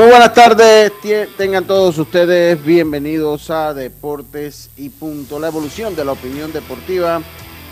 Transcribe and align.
Muy 0.00 0.08
buenas 0.08 0.32
tardes, 0.32 0.92
tengan 1.36 1.66
todos 1.66 1.98
ustedes 1.98 2.64
bienvenidos 2.64 3.50
a 3.50 3.74
Deportes 3.74 4.70
y 4.78 4.88
Punto, 4.88 5.38
la 5.38 5.48
evolución 5.48 5.94
de 5.94 6.06
la 6.06 6.12
opinión 6.12 6.54
deportiva. 6.54 7.20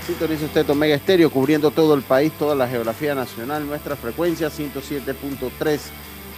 Sintoniza 0.07 0.45
usted 0.45 0.69
Omega 0.69 0.95
Estéreo 0.95 1.31
cubriendo 1.31 1.71
todo 1.71 1.95
el 1.95 2.03
país, 2.03 2.31
toda 2.39 2.55
la 2.55 2.69
geografía 2.69 3.15
nacional, 3.15 3.67
nuestra 3.67 3.97
frecuencia 3.97 4.49
107.3, 4.49 5.81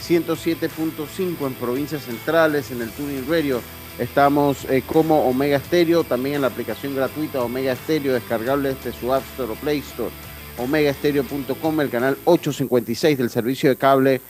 107.5 0.01 1.47
en 1.49 1.55
provincias 1.55 2.05
centrales, 2.05 2.71
en 2.71 2.83
el 2.83 2.91
Tuning 2.93 3.29
Radio. 3.29 3.61
Estamos 3.99 4.67
eh, 4.67 4.85
como 4.87 5.29
Omega 5.29 5.57
Estéreo, 5.57 6.05
también 6.05 6.37
en 6.37 6.43
la 6.43 6.47
aplicación 6.47 6.95
gratuita 6.95 7.43
Omega 7.43 7.73
Estéreo, 7.73 8.15
descargable 8.15 8.75
desde 8.75 8.93
su 8.97 9.13
App 9.13 9.25
Store 9.33 9.51
o 9.51 9.57
Play 9.57 9.81
Store, 9.81 10.13
omegaestereo.com, 10.57 11.81
el 11.81 11.91
canal 11.91 12.17
856 12.27 13.19
del 13.19 13.29
servicio 13.29 13.71
de 13.71 13.77
cable 13.77 14.21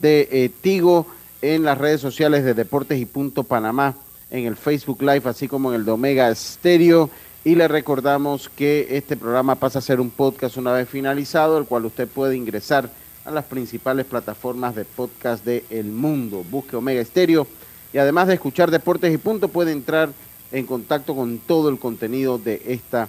de 0.00 0.28
eh, 0.30 0.50
Tigo 0.60 1.06
en 1.42 1.62
las 1.62 1.78
redes 1.78 2.00
sociales 2.00 2.44
de 2.44 2.54
Deportes 2.54 2.98
y 2.98 3.06
Punto 3.06 3.44
Panamá, 3.44 3.94
en 4.30 4.46
el 4.46 4.56
Facebook 4.56 5.02
Live, 5.02 5.22
así 5.24 5.48
como 5.48 5.70
en 5.72 5.80
el 5.80 5.84
de 5.84 5.92
Omega 5.92 6.34
Stereo. 6.34 7.10
Y 7.44 7.54
le 7.54 7.68
recordamos 7.68 8.48
que 8.48 8.86
este 8.90 9.16
programa 9.16 9.56
pasa 9.56 9.78
a 9.78 9.82
ser 9.82 10.00
un 10.00 10.10
podcast 10.10 10.56
una 10.56 10.72
vez 10.72 10.88
finalizado, 10.88 11.58
el 11.58 11.66
cual 11.66 11.84
usted 11.84 12.08
puede 12.08 12.36
ingresar 12.36 12.90
a 13.24 13.30
las 13.30 13.44
principales 13.44 14.06
plataformas 14.06 14.74
de 14.74 14.84
podcast 14.84 15.44
del 15.44 15.64
el 15.70 15.86
mundo. 15.86 16.44
Busque 16.50 16.76
Omega 16.76 17.04
Stereo 17.04 17.46
y 17.92 17.98
además 17.98 18.28
de 18.28 18.34
escuchar 18.34 18.70
Deportes 18.70 19.12
y 19.14 19.18
Punto, 19.18 19.48
puede 19.48 19.72
entrar 19.72 20.10
en 20.50 20.66
contacto 20.66 21.14
con 21.14 21.38
todo 21.38 21.68
el 21.68 21.78
contenido 21.78 22.38
de 22.38 22.62
esta 22.66 23.08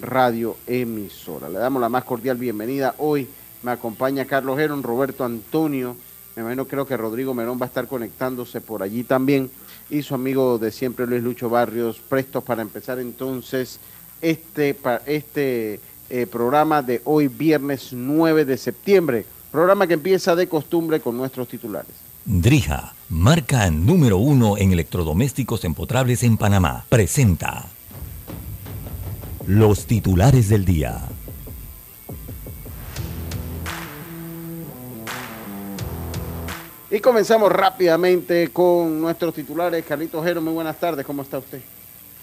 radio 0.00 0.56
emisora. 0.66 1.48
Le 1.48 1.58
damos 1.58 1.80
la 1.80 1.88
más 1.88 2.04
cordial 2.04 2.36
bienvenida. 2.36 2.94
Hoy 2.98 3.28
me 3.62 3.70
acompaña 3.70 4.26
Carlos 4.26 4.58
Heron, 4.58 4.82
Roberto 4.82 5.24
Antonio, 5.24 5.96
me 6.36 6.42
imagino, 6.42 6.66
creo 6.66 6.86
que 6.86 6.96
Rodrigo 6.98 7.32
Merón 7.32 7.58
va 7.58 7.64
a 7.64 7.68
estar 7.68 7.88
conectándose 7.88 8.60
por 8.60 8.82
allí 8.82 9.04
también. 9.04 9.50
Y 9.88 10.02
su 10.02 10.14
amigo 10.14 10.58
de 10.58 10.70
siempre, 10.70 11.06
Luis 11.06 11.22
Lucho 11.22 11.48
Barrios, 11.48 11.98
prestos 11.98 12.44
para 12.44 12.60
empezar 12.60 12.98
entonces 12.98 13.80
este, 14.20 14.76
este 15.06 15.80
eh, 16.10 16.26
programa 16.26 16.82
de 16.82 17.00
hoy, 17.04 17.28
viernes 17.28 17.92
9 17.92 18.44
de 18.44 18.58
septiembre. 18.58 19.24
Programa 19.50 19.86
que 19.86 19.94
empieza 19.94 20.36
de 20.36 20.46
costumbre 20.46 21.00
con 21.00 21.16
nuestros 21.16 21.48
titulares. 21.48 21.92
Drija, 22.26 22.94
marca 23.08 23.70
número 23.70 24.18
uno 24.18 24.58
en 24.58 24.72
electrodomésticos 24.72 25.64
empotrables 25.64 26.22
en 26.22 26.36
Panamá, 26.36 26.84
presenta 26.88 27.66
los 29.46 29.86
titulares 29.86 30.48
del 30.48 30.64
día. 30.64 31.04
Y 36.96 37.00
comenzamos 37.00 37.52
rápidamente 37.52 38.48
con 38.48 39.02
nuestros 39.02 39.34
titulares. 39.34 39.84
Carlitos 39.84 40.24
Jero, 40.24 40.40
muy 40.40 40.54
buenas 40.54 40.80
tardes, 40.80 41.04
¿cómo 41.04 41.20
está 41.20 41.36
usted? 41.36 41.60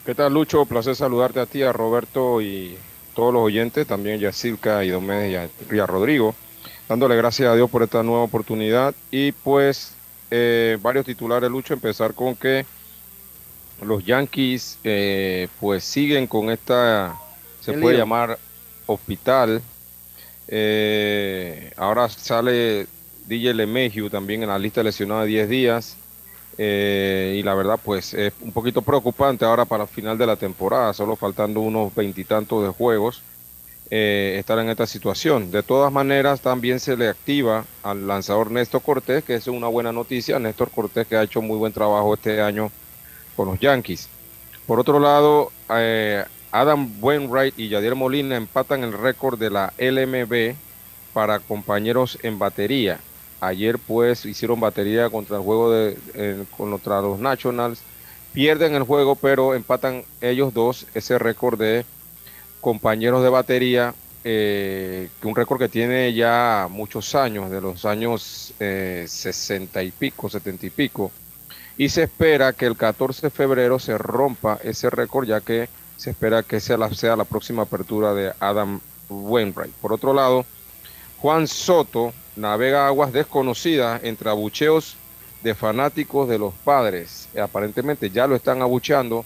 ¿Qué 0.04 0.16
tal, 0.16 0.34
Lucho? 0.34 0.66
Placer 0.66 0.96
saludarte 0.96 1.40
a 1.40 1.46
ti, 1.46 1.62
a 1.62 1.72
Roberto 1.72 2.42
y 2.42 2.76
todos 3.14 3.32
los 3.32 3.44
oyentes, 3.44 3.86
también 3.86 4.26
a 4.26 4.32
Silca 4.32 4.84
y 4.84 4.90
Domés 4.90 5.32
y 5.72 5.78
a, 5.78 5.86
Rodrigo, 5.86 6.34
dándole 6.90 7.16
gracias 7.16 7.52
a 7.52 7.56
Dios 7.56 7.70
por 7.70 7.84
esta 7.84 8.02
nueva 8.02 8.24
oportunidad. 8.24 8.96
Y 9.12 9.34
pues, 9.34 9.94
eh, 10.32 10.80
varios 10.82 11.06
titulares, 11.06 11.52
Lucho, 11.52 11.76
empezar 11.76 12.16
con 12.16 12.36
que 12.36 12.66
los 13.80 14.04
Yankees 14.04 14.80
eh, 14.84 15.50
pues 15.60 15.84
siguen 15.84 16.26
con 16.26 16.50
esta, 16.50 17.16
se 17.62 17.74
puede 17.74 17.96
llamar 17.96 18.40
hospital. 18.88 19.62
Eh, 20.48 21.72
ahora 21.78 22.10
sale 22.10 22.88
DJ 23.28 23.54
LeMahieu 23.54 24.10
también 24.10 24.44
en 24.44 24.50
la 24.50 24.60
lista 24.60 24.84
lesionada 24.84 25.22
de 25.22 25.28
10 25.28 25.50
días. 25.50 25.98
Eh, 26.58 27.38
y 27.40 27.44
la 27.44 27.56
verdad, 27.56 27.80
pues 27.84 28.14
es 28.14 28.32
un 28.42 28.52
poquito 28.52 28.82
preocupante 28.82 29.46
ahora 29.46 29.66
para 29.66 29.84
el 29.84 29.90
final 29.90 30.18
de 30.18 30.28
la 30.28 30.36
temporada, 30.36 30.94
solo 30.94 31.16
faltando 31.16 31.62
unos 31.62 31.94
veintitantos 31.96 32.64
de 32.64 32.70
juegos, 32.70 33.24
eh, 33.90 34.36
estar 34.38 34.60
en 34.60 34.70
esta 34.70 34.86
situación. 34.86 35.52
De 35.52 35.64
todas 35.64 35.92
maneras, 35.92 36.42
también 36.42 36.80
se 36.80 36.96
le 36.96 37.10
activa 37.10 37.66
al 37.82 38.08
lanzador 38.08 38.52
Néstor 38.52 38.82
Cortés, 38.82 39.24
que 39.24 39.36
es 39.36 39.48
una 39.48 39.68
buena 39.68 39.92
noticia. 39.92 40.38
Néstor 40.40 40.70
Cortés 40.70 41.08
que 41.08 41.16
ha 41.16 41.24
hecho 41.24 41.42
muy 41.42 41.58
buen 41.58 41.74
trabajo 41.74 42.14
este 42.14 42.42
año 42.42 42.72
con 43.36 43.48
los 43.48 43.60
Yankees. 43.60 44.10
Por 44.68 44.80
otro 44.80 45.00
lado, 45.00 45.52
eh, 45.70 46.24
Adam 46.52 46.92
Wainwright 47.02 47.58
y 47.58 47.70
Yadier 47.70 47.96
Molina 47.96 48.36
empatan 48.36 48.84
el 48.84 48.94
récord 48.94 49.40
de 49.40 49.50
la 49.50 49.74
LMB 49.78 50.56
para 51.14 51.40
compañeros 51.40 52.18
en 52.22 52.38
batería. 52.38 53.00
Ayer 53.48 53.78
pues 53.78 54.26
hicieron 54.26 54.60
batería 54.60 55.10
contra 55.10 55.38
el 55.38 55.44
juego 55.44 55.72
de 55.72 55.98
contra 56.56 57.02
los 57.02 57.20
Nationals. 57.20 57.82
Pierden 58.34 58.74
el 58.74 58.84
juego, 58.84 59.16
pero 59.16 59.54
empatan 59.54 60.04
ellos 60.22 60.54
dos 60.54 60.88
ese 60.94 61.20
récord 61.20 61.60
de 61.60 61.86
compañeros 62.62 63.22
de 63.22 63.30
batería, 63.30 63.94
eh, 64.24 65.10
un 65.24 65.36
récord 65.36 65.60
que 65.60 65.68
tiene 65.68 66.14
ya 66.14 66.68
muchos 66.72 67.14
años, 67.14 67.52
de 67.52 67.60
los 67.60 67.84
años 67.84 68.54
eh, 68.60 69.06
60 69.08 69.84
y 69.84 69.92
pico, 69.92 70.30
70 70.30 70.66
y 70.66 70.70
pico. 70.70 71.12
Y 71.78 71.90
se 71.90 72.04
espera 72.04 72.54
que 72.54 72.66
el 72.66 72.78
14 72.78 73.28
de 73.28 73.30
febrero 73.30 73.78
se 73.80 73.98
rompa 73.98 74.60
ese 74.64 74.90
récord, 74.90 75.28
ya 75.28 75.42
que 75.42 75.68
se 75.98 76.12
espera 76.12 76.44
que 76.44 76.60
sea 76.62 76.78
la, 76.78 76.94
sea 76.94 77.18
la 77.18 77.26
próxima 77.26 77.64
apertura 77.64 78.14
de 78.14 78.32
Adam 78.40 78.80
Wainwright. 79.10 79.74
Por 79.74 79.92
otro 79.92 80.14
lado, 80.14 80.46
Juan 81.24 81.48
Soto 81.48 82.12
navega 82.36 82.86
aguas 82.86 83.14
desconocidas 83.14 84.04
entre 84.04 84.30
abucheos 84.30 84.98
de 85.42 85.56
fanáticos 85.56 86.28
de 86.28 86.38
los 86.38 86.54
padres. 86.54 87.30
Aparentemente 87.42 88.10
ya 88.10 88.28
lo 88.28 88.36
están 88.36 88.62
abucheando 88.62 89.24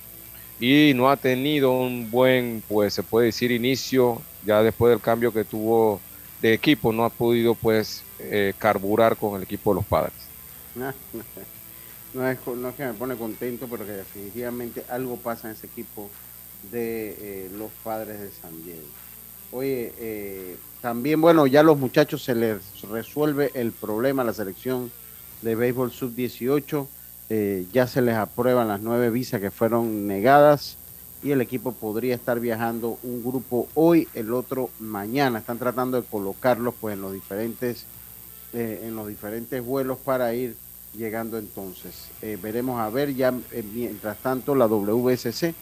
y 0.60 0.92
no 0.94 1.10
ha 1.10 1.18
tenido 1.18 1.72
un 1.72 2.12
buen, 2.12 2.62
pues 2.68 2.94
se 2.94 3.02
puede 3.02 3.26
decir, 3.26 3.50
inicio 3.50 4.22
ya 4.46 4.62
después 4.62 4.92
del 4.92 5.02
cambio 5.02 5.34
que 5.34 5.44
tuvo 5.44 6.00
de 6.40 6.54
equipo, 6.54 6.94
no 6.94 7.04
ha 7.04 7.10
podido 7.10 7.56
pues 7.56 8.04
eh, 8.20 8.54
carburar 8.60 9.18
con 9.18 9.36
el 9.36 9.42
equipo 9.42 9.72
de 9.72 9.76
los 9.78 9.86
padres. 9.86 10.14
No, 12.14 12.28
es, 12.28 12.40
que 12.40 12.86
me 12.86 12.94
pone 12.94 13.16
contento, 13.16 13.68
pero 13.70 13.86
que 13.86 13.92
definitivamente 13.92 14.84
algo 14.90 15.18
pasa 15.18 15.50
en 15.50 15.56
ese 15.56 15.68
equipo 15.68 16.10
de 16.72 17.16
eh, 17.20 17.50
los 17.58 17.70
padres 17.84 18.20
de 18.20 18.32
San 18.32 18.64
Diego. 18.64 18.88
Oye, 19.52 19.94
eh, 20.00 20.58
también, 20.88 21.20
bueno, 21.20 21.48
ya 21.48 21.64
los 21.64 21.78
muchachos 21.78 22.24
se 22.24 22.34
les 22.34 22.62
resuelve 22.90 23.52
el 23.56 23.74
problema 23.74 24.22
a 24.22 24.26
la 24.26 24.34
selección 24.34 24.90
de 25.42 25.54
béisbol 25.54 25.92
sub-18. 25.92 26.88
Eh, 27.30 27.66
ya 27.74 27.88
se 27.88 28.02
les 28.02 28.16
aprueban 28.16 28.70
las 28.70 28.80
nueve 28.80 29.10
visas 29.10 29.42
que 29.42 29.52
fueron 29.52 30.08
negadas 30.08 30.78
y 31.22 31.32
el 31.32 31.42
equipo 31.42 31.74
podría 31.74 32.16
estar 32.16 32.40
viajando 32.40 33.00
un 33.04 33.22
grupo 33.22 33.68
hoy, 33.74 34.08
el 34.14 34.32
otro 34.32 34.70
mañana. 34.80 35.40
Están 35.40 35.60
tratando 35.60 36.02
de 36.02 36.08
colocarlos 36.08 36.74
pues 36.80 36.94
en 36.94 37.02
los 37.02 37.12
diferentes 37.12 37.84
eh, 38.54 38.84
en 38.86 38.96
los 38.96 39.10
diferentes 39.10 39.62
vuelos 39.62 39.98
para 39.98 40.34
ir 40.34 40.56
llegando 40.96 41.38
entonces. 41.38 42.08
Eh, 42.22 42.38
veremos 42.42 42.80
a 42.80 42.90
ver 42.90 43.14
ya 43.14 43.34
mientras 43.74 44.20
tanto 44.20 44.56
la 44.56 44.68
WSC 44.68 45.54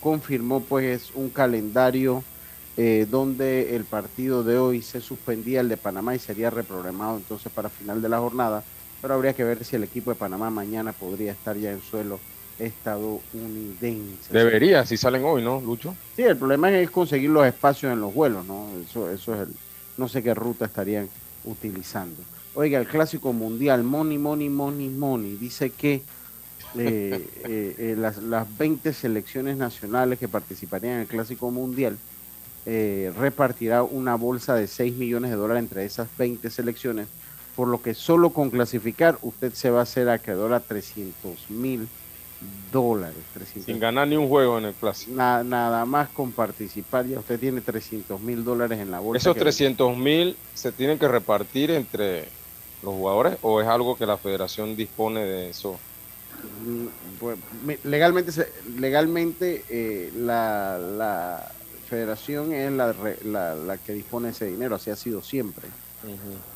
confirmó 0.00 0.62
pues 0.62 1.10
un 1.14 1.28
calendario 1.28 2.24
eh, 2.76 3.06
donde 3.10 3.76
el 3.76 3.84
partido 3.84 4.42
de 4.42 4.58
hoy 4.58 4.82
se 4.82 5.00
suspendía 5.00 5.60
el 5.60 5.68
de 5.68 5.76
Panamá 5.76 6.14
y 6.14 6.18
sería 6.18 6.50
reprogramado 6.50 7.16
entonces 7.16 7.52
para 7.52 7.68
final 7.68 8.00
de 8.00 8.08
la 8.08 8.18
jornada, 8.18 8.64
pero 9.02 9.14
habría 9.14 9.32
que 9.32 9.44
ver 9.44 9.64
si 9.64 9.76
el 9.76 9.84
equipo 9.84 10.10
de 10.10 10.16
Panamá 10.16 10.50
mañana 10.50 10.92
podría 10.92 11.32
estar 11.32 11.56
ya 11.56 11.72
en 11.72 11.80
suelo 11.82 12.18
estadounidense. 12.58 14.32
Debería, 14.32 14.84
si 14.84 14.96
salen 14.96 15.24
hoy, 15.24 15.42
¿no, 15.42 15.60
Lucho? 15.60 15.96
Sí, 16.14 16.22
el 16.22 16.36
problema 16.36 16.70
es 16.70 16.90
conseguir 16.90 17.30
los 17.30 17.46
espacios 17.46 17.92
en 17.92 18.00
los 18.00 18.14
vuelos, 18.14 18.44
¿no? 18.46 18.66
Eso, 18.86 19.10
eso 19.10 19.34
es 19.34 19.48
el, 19.48 19.54
no 19.96 20.08
sé 20.08 20.22
qué 20.22 20.34
ruta 20.34 20.66
estarían 20.66 21.08
utilizando. 21.44 22.22
Oiga, 22.54 22.78
el 22.78 22.86
clásico 22.86 23.32
mundial, 23.32 23.84
Money, 23.84 24.18
Money, 24.18 24.48
Money, 24.48 24.88
Money, 24.88 25.36
dice 25.36 25.70
que 25.70 26.02
eh, 26.76 27.28
eh, 27.44 27.74
eh, 27.78 27.94
las, 27.96 28.18
las 28.22 28.58
20 28.58 28.92
selecciones 28.92 29.56
nacionales 29.56 30.18
que 30.18 30.28
participarían 30.28 30.94
en 30.94 31.00
el 31.00 31.06
Clásico 31.06 31.50
Mundial, 31.50 31.96
eh, 32.66 33.12
repartirá 33.18 33.82
una 33.82 34.14
bolsa 34.14 34.54
de 34.54 34.66
6 34.66 34.94
millones 34.96 35.30
de 35.30 35.36
dólares 35.36 35.62
entre 35.62 35.84
esas 35.84 36.08
20 36.18 36.50
selecciones, 36.50 37.06
por 37.56 37.68
lo 37.68 37.82
que 37.82 37.94
solo 37.94 38.30
con 38.30 38.50
clasificar 38.50 39.18
usted 39.22 39.52
se 39.52 39.70
va 39.70 39.80
a 39.80 39.82
hacer 39.82 40.08
acreedor 40.08 40.52
a 40.52 40.60
300 40.60 41.50
mil 41.50 41.88
dólares. 42.72 43.16
300 43.34 43.64
Sin 43.66 43.80
ganar 43.80 44.08
ni 44.08 44.16
un 44.16 44.28
juego 44.28 44.58
en 44.58 44.66
el 44.66 44.74
clásico. 44.74 45.12
Na- 45.14 45.42
nada 45.44 45.84
más 45.84 46.08
con 46.10 46.32
participar, 46.32 47.06
ya 47.06 47.18
usted 47.18 47.38
tiene 47.38 47.60
300 47.60 48.20
mil 48.20 48.44
dólares 48.44 48.78
en 48.78 48.90
la 48.90 49.00
bolsa. 49.00 49.18
¿Esos 49.18 49.34
que- 49.34 49.40
300 49.40 49.96
mil 49.96 50.36
se 50.54 50.72
tienen 50.72 50.98
que 50.98 51.08
repartir 51.08 51.70
entre 51.70 52.28
los 52.82 52.94
jugadores 52.94 53.36
o 53.42 53.60
es 53.60 53.68
algo 53.68 53.96
que 53.96 54.06
la 54.06 54.16
federación 54.16 54.74
dispone 54.76 55.20
de 55.24 55.50
eso? 55.50 55.78
Mm, 56.64 56.86
pues, 57.18 57.36
me- 57.66 57.78
legalmente 57.84 58.32
legalmente 58.78 59.64
eh, 59.68 60.10
la, 60.16 60.78
la 60.78 61.52
federación 61.90 62.52
es 62.52 62.70
la, 62.72 62.92
re- 62.92 63.18
la, 63.24 63.54
la 63.54 63.76
que 63.76 63.92
dispone 63.92 64.30
ese 64.30 64.46
dinero, 64.46 64.76
así 64.76 64.90
ha 64.90 64.96
sido 64.96 65.20
siempre. 65.22 65.66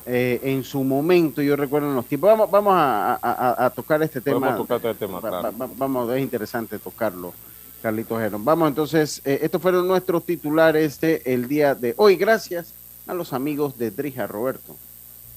Eh, 0.07 0.39
en 0.43 0.63
su 0.63 0.83
momento, 0.83 1.41
yo 1.41 1.55
recuerdo 1.55 1.89
en 1.89 1.95
los 1.95 2.05
tiempos, 2.07 2.29
vamos, 2.31 2.49
vamos 2.49 2.73
a, 2.75 3.13
a- 3.13 3.19
a- 3.21 3.65
a 3.65 3.69
tocar 3.69 4.01
este 4.01 4.21
tema. 4.21 4.39
Podemos 4.39 4.67
tocar 4.67 4.77
este 4.91 5.05
tema, 5.05 5.19
Va- 5.19 5.29
claro. 5.29 5.43
va- 5.57 5.65
va- 5.67 5.73
vamos, 5.77 6.11
es 6.13 6.21
interesante 6.21 6.79
tocarlo, 6.79 7.33
Carlitos 7.83 8.19
Gerón. 8.19 8.43
Vamos 8.43 8.69
entonces, 8.69 9.21
eh, 9.25 9.39
estos 9.43 9.61
fueron 9.61 9.87
nuestros 9.87 10.25
titulares 10.25 10.99
de 10.99 11.21
el 11.25 11.47
día 11.47 11.75
de 11.75 11.93
hoy. 11.97 12.15
Gracias 12.15 12.73
a 13.05 13.13
los 13.13 13.33
amigos 13.33 13.77
de 13.77 13.91
Drija 13.91 14.25
Roberto. 14.25 14.75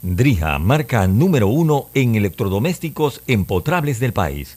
Drija, 0.00 0.58
marca 0.58 1.06
número 1.08 1.48
uno 1.48 1.88
en 1.92 2.14
electrodomésticos 2.14 3.20
empotrables 3.26 3.98
del 4.00 4.12
país. 4.14 4.56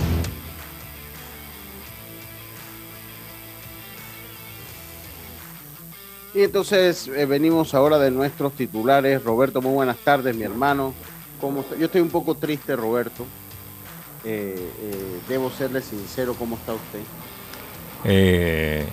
Y 6.33 6.43
entonces 6.43 7.09
eh, 7.09 7.25
venimos 7.25 7.73
ahora 7.73 7.99
de 7.99 8.09
nuestros 8.11 8.53
titulares. 8.53 9.23
Roberto, 9.23 9.61
muy 9.61 9.73
buenas 9.73 9.97
tardes, 9.97 10.35
mi 10.35 10.43
hermano. 10.43 10.93
¿Cómo 11.41 11.61
está? 11.61 11.75
Yo 11.75 11.85
estoy 11.85 12.01
un 12.01 12.09
poco 12.09 12.35
triste, 12.35 12.75
Roberto. 12.75 13.25
Eh, 14.23 14.55
eh, 14.81 15.19
debo 15.27 15.49
serle 15.49 15.81
sincero, 15.81 16.35
¿cómo 16.37 16.55
está 16.55 16.73
usted? 16.73 16.99
Eh, 18.05 18.85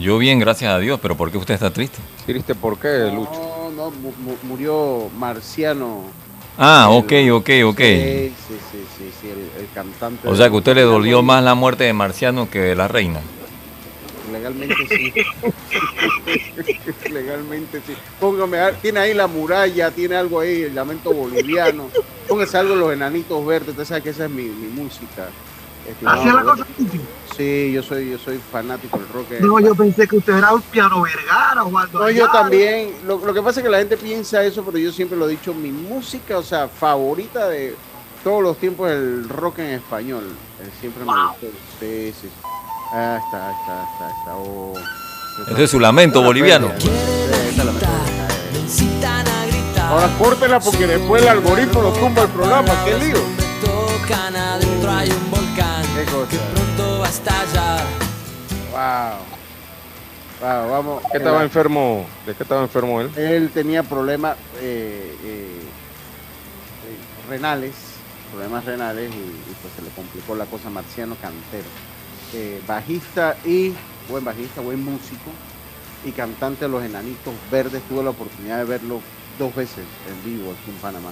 yo 0.00 0.18
bien, 0.18 0.38
gracias 0.38 0.72
a 0.72 0.78
Dios, 0.78 1.00
pero 1.00 1.16
¿por 1.16 1.30
qué 1.30 1.38
usted 1.38 1.54
está 1.54 1.70
triste? 1.72 1.98
¿Triste 2.26 2.54
por 2.54 2.78
qué, 2.78 3.10
Lucho? 3.12 3.32
No, 3.32 3.70
no, 3.70 3.90
mu- 3.90 4.12
mu- 4.18 4.36
murió 4.42 5.08
Marciano. 5.18 6.02
Ah, 6.58 6.88
El- 6.90 6.98
ok, 6.98 7.12
ok, 7.40 7.50
ok. 7.72 7.78
Sí, 7.78 8.32
sí, 8.48 8.56
sí, 8.70 8.84
sí, 8.98 9.10
sí, 9.20 9.28
el, 9.28 9.62
el 9.62 9.68
cantante. 9.74 10.28
O 10.28 10.36
sea 10.36 10.48
que 10.48 10.54
a 10.54 10.58
usted 10.58 10.74
le 10.74 10.82
dolió 10.82 11.22
más 11.22 11.42
la 11.42 11.54
muerte 11.54 11.84
de 11.84 11.92
Marciano 11.92 12.48
que 12.48 12.60
de 12.60 12.74
la 12.76 12.86
reina. 12.88 13.20
Legalmente 14.32 14.74
sí. 14.88 15.12
Legalmente 17.12 17.80
sí. 17.86 17.94
Póngame, 18.20 18.58
a- 18.60 18.72
tiene 18.72 19.00
ahí 19.00 19.14
la 19.14 19.26
muralla, 19.26 19.90
tiene 19.90 20.16
algo 20.16 20.40
ahí, 20.40 20.62
el 20.62 20.74
lamento 20.74 21.12
boliviano. 21.12 21.88
Póngase 22.28 22.58
algo 22.58 22.74
los 22.74 22.92
enanitos 22.92 23.44
verdes, 23.46 23.70
usted 23.70 23.84
sabe 23.84 24.02
que 24.02 24.10
esa 24.10 24.24
es 24.24 24.30
mi, 24.30 24.44
mi 24.44 24.68
música. 24.68 25.28
estimado 25.88 26.18
Así 26.20 26.28
es 26.28 26.34
la 26.34 26.42
cosa. 26.42 26.66
Sí, 27.36 27.72
yo 27.72 27.82
soy, 27.82 28.10
yo 28.10 28.18
soy 28.18 28.38
fanático 28.50 28.98
del 28.98 29.08
rock. 29.08 29.30
No, 29.40 29.60
yo 29.60 29.74
pensé 29.74 30.08
que 30.08 30.16
usted 30.16 30.36
era 30.38 30.52
un 30.52 30.62
piano 30.62 31.02
vergara 31.02 31.62
o 31.64 31.78
algo. 31.78 31.98
No, 32.00 32.10
yo 32.10 32.28
también. 32.30 32.92
Lo, 33.06 33.18
lo 33.24 33.34
que 33.34 33.42
pasa 33.42 33.60
es 33.60 33.64
que 33.64 33.70
la 33.70 33.78
gente 33.78 33.96
piensa 33.96 34.42
eso, 34.44 34.64
pero 34.64 34.78
yo 34.78 34.90
siempre 34.90 35.16
lo 35.18 35.26
he 35.28 35.32
dicho, 35.32 35.52
mi 35.54 35.70
música, 35.70 36.38
o 36.38 36.42
sea, 36.42 36.66
favorita 36.68 37.48
de 37.48 37.74
todos 38.24 38.42
los 38.42 38.56
tiempos 38.58 38.90
el 38.90 39.28
rock 39.28 39.58
en 39.60 39.66
español. 39.66 40.24
Eh, 40.60 40.68
siempre 40.80 41.04
me 41.04 41.12
gustó. 41.12 41.46
Sí, 41.78 42.12
sí. 42.20 42.28
Ah, 42.92 43.20
está, 43.24 43.50
está, 43.52 43.84
está, 43.84 44.08
está. 44.10 44.36
Oh. 44.36 44.72
Ese 45.52 45.64
es 45.64 45.70
su 45.70 45.80
lamento 45.80 46.22
boliviano. 46.22 46.72
Sí, 46.78 46.88
la. 49.02 49.88
Ahora 49.88 50.08
córtela 50.18 50.58
porque 50.58 50.86
después 50.86 51.22
el 51.22 51.28
algoritmo 51.28 51.82
lo 51.82 51.92
tumba 51.92 52.22
el 52.22 52.28
programa. 52.28 52.72
¡Qué 52.84 52.98
lío! 52.98 53.46
tocan 53.64 54.36
adentro 54.36 54.90
hay 54.90 55.10
un 55.10 55.30
volcán 55.30 55.84
que 55.94 56.38
pronto 56.38 56.98
va 57.00 57.06
a 57.06 57.10
estallar. 57.10 57.84
Wow. 58.72 59.36
Wow, 60.40 60.70
vamos. 60.70 61.02
¿Qué 61.10 61.18
estaba 61.18 61.42
enfermo? 61.42 62.06
¿De 62.26 62.34
qué 62.34 62.42
estaba 62.42 62.62
enfermo 62.62 63.00
él? 63.00 63.10
Él 63.16 63.50
tenía 63.54 63.82
problemas 63.82 64.36
eh, 64.60 65.16
eh, 65.24 65.60
eh, 66.84 67.28
renales, 67.28 67.74
problemas 68.32 68.64
renales 68.64 69.10
y, 69.10 69.14
y, 69.14 69.56
pues 69.62 69.72
se 69.74 69.82
le 69.82 69.88
complicó 69.90 70.34
la 70.34 70.44
cosa. 70.44 70.68
Marciano 70.68 71.16
Cantero, 71.22 71.68
eh, 72.34 72.60
bajista 72.66 73.36
y 73.44 73.72
buen 74.08 74.24
bajista, 74.24 74.60
buen 74.60 74.84
músico 74.84 75.30
y 76.04 76.12
cantante 76.12 76.64
de 76.66 76.70
Los 76.70 76.82
Enanitos 76.84 77.34
Verdes. 77.50 77.82
Tuve 77.88 78.02
la 78.04 78.10
oportunidad 78.10 78.58
de 78.58 78.64
verlo 78.64 79.00
dos 79.38 79.54
veces 79.54 79.84
en 80.08 80.24
vivo 80.24 80.52
aquí 80.52 80.70
en 80.70 80.76
Panamá. 80.76 81.10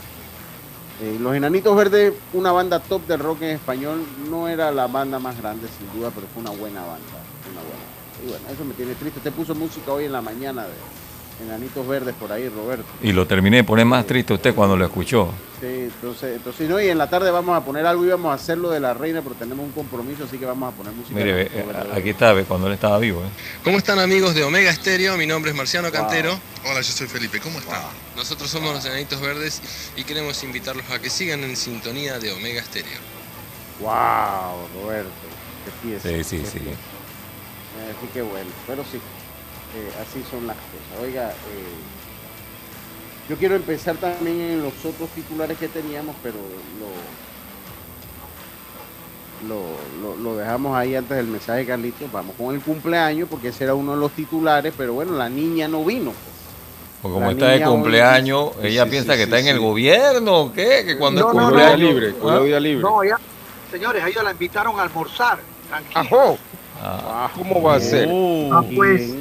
Eh, 1.00 1.16
Los 1.20 1.34
Enanitos 1.34 1.76
Verdes, 1.76 2.14
una 2.32 2.52
banda 2.52 2.80
top 2.80 3.06
de 3.06 3.16
rock 3.16 3.42
en 3.42 3.50
español, 3.56 4.04
no 4.30 4.48
era 4.48 4.70
la 4.70 4.86
banda 4.86 5.18
más 5.18 5.36
grande 5.40 5.68
sin 5.68 5.92
duda, 5.98 6.10
pero 6.14 6.26
fue 6.32 6.42
una 6.42 6.50
buena 6.50 6.80
banda. 6.80 7.18
Una 7.50 7.60
buena. 7.60 7.84
Y 8.24 8.28
bueno, 8.28 8.44
eso 8.52 8.64
me 8.64 8.74
tiene 8.74 8.94
triste. 8.94 9.20
Te 9.20 9.32
puso 9.32 9.54
música 9.54 9.92
hoy 9.92 10.04
en 10.04 10.12
la 10.12 10.22
mañana 10.22 10.62
de 10.62 10.74
Enanitos 11.44 11.86
Verdes 11.86 12.14
por 12.14 12.30
ahí, 12.32 12.48
Roberto. 12.48 12.84
Y 13.02 13.12
lo 13.12 13.26
terminé 13.26 13.58
de 13.58 13.64
poner 13.64 13.86
más 13.86 14.06
triste 14.06 14.34
usted 14.34 14.54
cuando 14.54 14.76
lo 14.76 14.84
escuchó. 14.84 15.30
Sí, 15.60 15.66
entonces, 15.66 16.36
entonces 16.36 16.68
no, 16.68 16.80
y 16.80 16.88
en 16.88 16.98
la 16.98 17.08
tarde 17.08 17.30
vamos 17.30 17.56
a 17.56 17.64
poner 17.64 17.86
algo, 17.86 18.04
íbamos 18.04 18.30
a 18.30 18.34
hacerlo 18.34 18.70
de 18.70 18.80
la 18.80 18.92
reina, 18.94 19.22
pero 19.22 19.34
tenemos 19.34 19.64
un 19.64 19.72
compromiso, 19.72 20.24
así 20.24 20.36
que 20.38 20.44
vamos 20.46 20.72
a 20.72 20.76
poner 20.76 20.92
música. 20.92 21.14
Mire, 21.14 21.42
eh, 21.42 21.64
aquí 21.94 22.10
está, 22.10 22.32
ve, 22.32 22.44
cuando 22.44 22.66
él 22.66 22.74
estaba 22.74 22.98
vivo. 22.98 23.20
¿eh? 23.20 23.28
¿Cómo 23.62 23.78
están 23.78 23.98
amigos 23.98 24.34
de 24.34 24.44
Omega 24.44 24.70
Estéreo? 24.70 25.16
Mi 25.16 25.26
nombre 25.26 25.50
es 25.52 25.56
Marciano 25.56 25.88
Wow. 25.88 25.96
Cantero. 25.96 26.38
Hola, 26.64 26.80
yo 26.80 26.92
soy 26.92 27.06
Felipe. 27.06 27.40
¿Cómo 27.40 27.58
están? 27.58 27.80
Nosotros 28.16 28.50
somos 28.50 28.74
los 28.74 28.84
Enanitos 28.84 29.20
Verdes 29.20 29.62
y 29.96 30.04
queremos 30.04 30.42
invitarlos 30.42 30.88
a 30.90 30.98
que 30.98 31.08
sigan 31.10 31.44
en 31.44 31.56
sintonía 31.56 32.18
de 32.18 32.32
Omega 32.32 32.60
Estéreo. 32.60 32.98
Wow, 33.80 34.68
Roberto, 34.82 35.10
qué 35.64 35.88
pieza. 35.88 36.08
Sí, 36.08 36.24
sí, 36.24 36.38
qué 36.44 36.46
sí. 36.50 36.58
pieza. 36.60 36.70
Eh, 36.70 37.94
Así 37.98 38.06
que 38.12 38.22
bueno, 38.22 38.48
pero 38.66 38.84
sí, 38.84 39.00
eh, 39.76 39.90
así 40.02 40.22
son 40.30 40.46
las 40.46 40.56
cosas. 40.56 41.02
Oiga, 41.02 41.30
eh, 41.30 41.74
yo 43.28 43.36
quiero 43.36 43.56
empezar 43.56 43.96
también 43.96 44.40
en 44.40 44.62
los 44.62 44.72
otros 44.84 45.08
titulares 45.10 45.58
que 45.58 45.68
teníamos, 45.68 46.14
pero 46.22 46.36
lo, 46.78 46.90
lo, 49.48 50.16
lo, 50.16 50.16
lo 50.22 50.36
dejamos 50.36 50.76
ahí 50.76 50.94
antes 50.94 51.16
del 51.16 51.26
mensaje 51.26 51.60
de 51.60 51.66
Carlitos. 51.66 52.10
Vamos 52.12 52.34
con 52.36 52.54
el 52.54 52.60
cumpleaños, 52.60 53.28
porque 53.28 53.48
ese 53.48 53.64
era 53.64 53.74
uno 53.74 53.92
de 53.94 53.98
los 53.98 54.12
titulares, 54.12 54.72
pero 54.76 54.94
bueno, 54.94 55.12
la 55.12 55.28
niña 55.28 55.68
no 55.68 55.84
vino. 55.84 56.12
pues. 56.12 56.34
Porque 57.02 57.14
como 57.14 57.26
La 57.26 57.32
está 57.32 57.46
de 57.48 57.56
hoy- 57.66 57.70
cumpleaños, 57.72 58.50
ella 58.62 58.84
sí, 58.84 58.90
piensa 58.90 59.12
sí, 59.12 59.18
que 59.18 59.24
sí, 59.24 59.30
está 59.30 59.38
en 59.38 59.46
el 59.48 59.60
gobierno 59.60 60.52
qué, 60.54 60.84
que 60.86 60.96
cuando 60.96 61.20
No, 61.20 61.28
es 61.30 61.34
no, 61.36 61.42
cumpleaños. 61.48 61.78
libre, 61.80 62.14
cogió 62.14 62.38
¿Ah? 62.40 62.44
día 62.44 62.60
libre. 62.60 62.82
No, 62.82 63.02
ella, 63.02 63.16
señores, 63.70 64.02
a 64.02 64.08
ella 64.08 64.22
la 64.22 64.30
invitaron 64.30 64.78
a 64.78 64.82
almorzar. 64.84 65.38
Tranquilo. 65.68 66.00
¡Ajo! 66.00 66.38
Ah, 66.82 67.30
¿Cómo 67.34 67.62
va 67.62 67.74
a 67.76 67.80
ser? 67.80 68.08
uh, 68.10 68.50
Ah, 68.52 68.62
pues. 68.74 69.14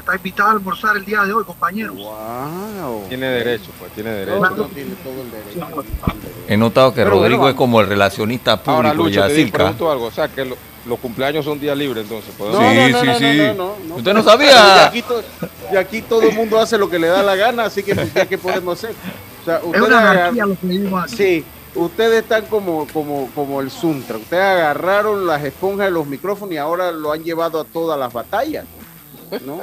Está 0.00 0.16
invitada 0.16 0.50
a 0.50 0.52
almorzar 0.54 0.96
el 0.96 1.04
día 1.04 1.22
de 1.22 1.32
hoy, 1.32 1.44
compañeros. 1.44 1.94
Wow. 1.96 3.04
Tiene 3.08 3.26
derecho, 3.28 3.70
pues, 3.78 3.92
tiene 3.92 4.10
derecho. 4.10 4.40
no 4.40 4.64
tiene 4.66 4.94
todo 5.04 5.22
el 5.22 5.30
derecho. 5.30 5.84
he 6.48 6.56
notado 6.56 6.90
que 6.92 6.96
Pero 7.02 7.10
bueno, 7.10 7.22
Rodrigo 7.22 7.48
es 7.48 7.54
como 7.54 7.80
el 7.80 7.86
relacionista 7.86 8.52
Ahora, 8.64 8.90
público 8.90 9.04
Lucho, 9.04 9.22
te 9.22 9.28
Yacirca. 9.28 9.58
pregunto 9.58 9.90
algo. 9.92 10.06
O 10.06 10.10
sea, 10.10 10.28
que 10.28 10.44
lo- 10.44 10.56
los 10.86 10.98
cumpleaños 10.98 11.44
son 11.44 11.60
día 11.60 11.74
libre, 11.74 12.00
entonces. 12.00 12.32
No. 12.38 12.46
Sí, 12.46 12.52
no, 12.52 12.88
no, 12.88 13.00
sí, 13.00 13.06
no, 13.06 13.18
sí. 13.18 13.38
no, 13.38 13.54
no, 13.54 13.74
no, 13.88 13.94
¿Usted 13.96 14.14
no 14.14 14.22
sabía? 14.22 14.50
Y 14.50 14.86
aquí, 14.88 15.02
to- 15.02 15.22
y 15.72 15.76
aquí 15.76 16.02
todo 16.02 16.22
el 16.22 16.34
mundo 16.34 16.58
hace 16.58 16.78
lo 16.78 16.88
que 16.88 16.98
le 16.98 17.06
da 17.08 17.22
la 17.22 17.36
gana, 17.36 17.64
así 17.64 17.82
que 17.82 17.94
pues, 17.94 18.12
ya 18.14 18.26
qué 18.26 18.38
podemos 18.38 18.78
hacer. 18.82 18.94
O 19.42 19.44
sea, 19.44 19.60
Es 19.74 19.80
una 19.82 20.10
anarquía 20.10 20.46
lo 20.46 20.58
que 20.58 20.66
vivimos 20.66 21.04
aquí. 21.04 21.16
sí, 21.16 21.44
ustedes 21.74 22.22
están 22.22 22.46
como, 22.46 22.86
como, 22.92 23.30
como 23.34 23.60
el 23.60 23.70
Suntra. 23.70 24.16
Ustedes 24.16 24.42
agarraron 24.42 25.26
las 25.26 25.44
esponjas 25.44 25.86
de 25.86 25.90
los 25.92 26.06
micrófonos 26.06 26.54
y 26.54 26.56
ahora 26.56 26.90
lo 26.90 27.12
han 27.12 27.22
llevado 27.22 27.60
a 27.60 27.64
todas 27.64 27.98
las 27.98 28.10
batallas, 28.12 28.64
¿no? 29.44 29.60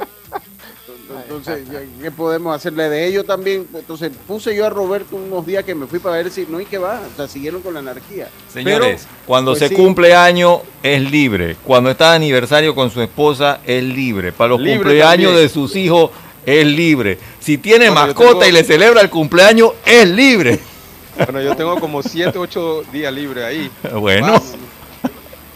Entonces, 1.22 1.60
¿qué 2.02 2.10
podemos 2.10 2.54
hacerle 2.54 2.88
de 2.88 3.06
ello 3.06 3.24
también? 3.24 3.66
Entonces, 3.74 4.12
puse 4.26 4.54
yo 4.54 4.66
a 4.66 4.70
Roberto 4.70 5.16
unos 5.16 5.46
días 5.46 5.64
que 5.64 5.74
me 5.74 5.86
fui 5.86 5.98
para 5.98 6.16
ver 6.16 6.30
si 6.30 6.46
no 6.48 6.60
y 6.60 6.66
qué 6.66 6.78
va. 6.78 7.00
O 7.12 7.16
sea, 7.16 7.26
siguieron 7.28 7.62
con 7.62 7.74
la 7.74 7.80
anarquía. 7.80 8.28
Señores, 8.52 9.06
Pero, 9.08 9.22
cuando 9.26 9.52
pues 9.52 9.60
se 9.60 9.68
sí. 9.68 9.74
cumple 9.74 10.14
año 10.14 10.60
es 10.82 11.10
libre. 11.10 11.56
Cuando 11.64 11.90
está 11.90 12.10
de 12.10 12.16
aniversario 12.16 12.74
con 12.74 12.90
su 12.90 13.00
esposa 13.00 13.60
es 13.66 13.82
libre. 13.82 14.32
Para 14.32 14.50
los 14.50 14.60
Libre 14.60 14.74
cumpleaños 14.76 15.30
también. 15.32 15.46
de 15.46 15.48
sus 15.48 15.74
hijos 15.76 16.10
es 16.44 16.66
libre. 16.66 17.18
Si 17.40 17.58
tiene 17.58 17.88
Bueno, 17.90 18.06
mascota 18.06 18.30
tengo- 18.40 18.46
y 18.46 18.52
le 18.52 18.64
celebra 18.64 19.00
el 19.00 19.10
cumpleaños, 19.10 19.72
es 19.86 20.08
libre. 20.08 20.58
Bueno, 21.16 21.40
yo 21.42 21.56
tengo 21.56 21.80
como 21.80 22.02
7, 22.02 22.38
8 22.38 22.82
días 22.92 23.12
libres 23.12 23.44
ahí. 23.44 23.70
Bueno. 23.98 24.26
Más. 24.28 24.54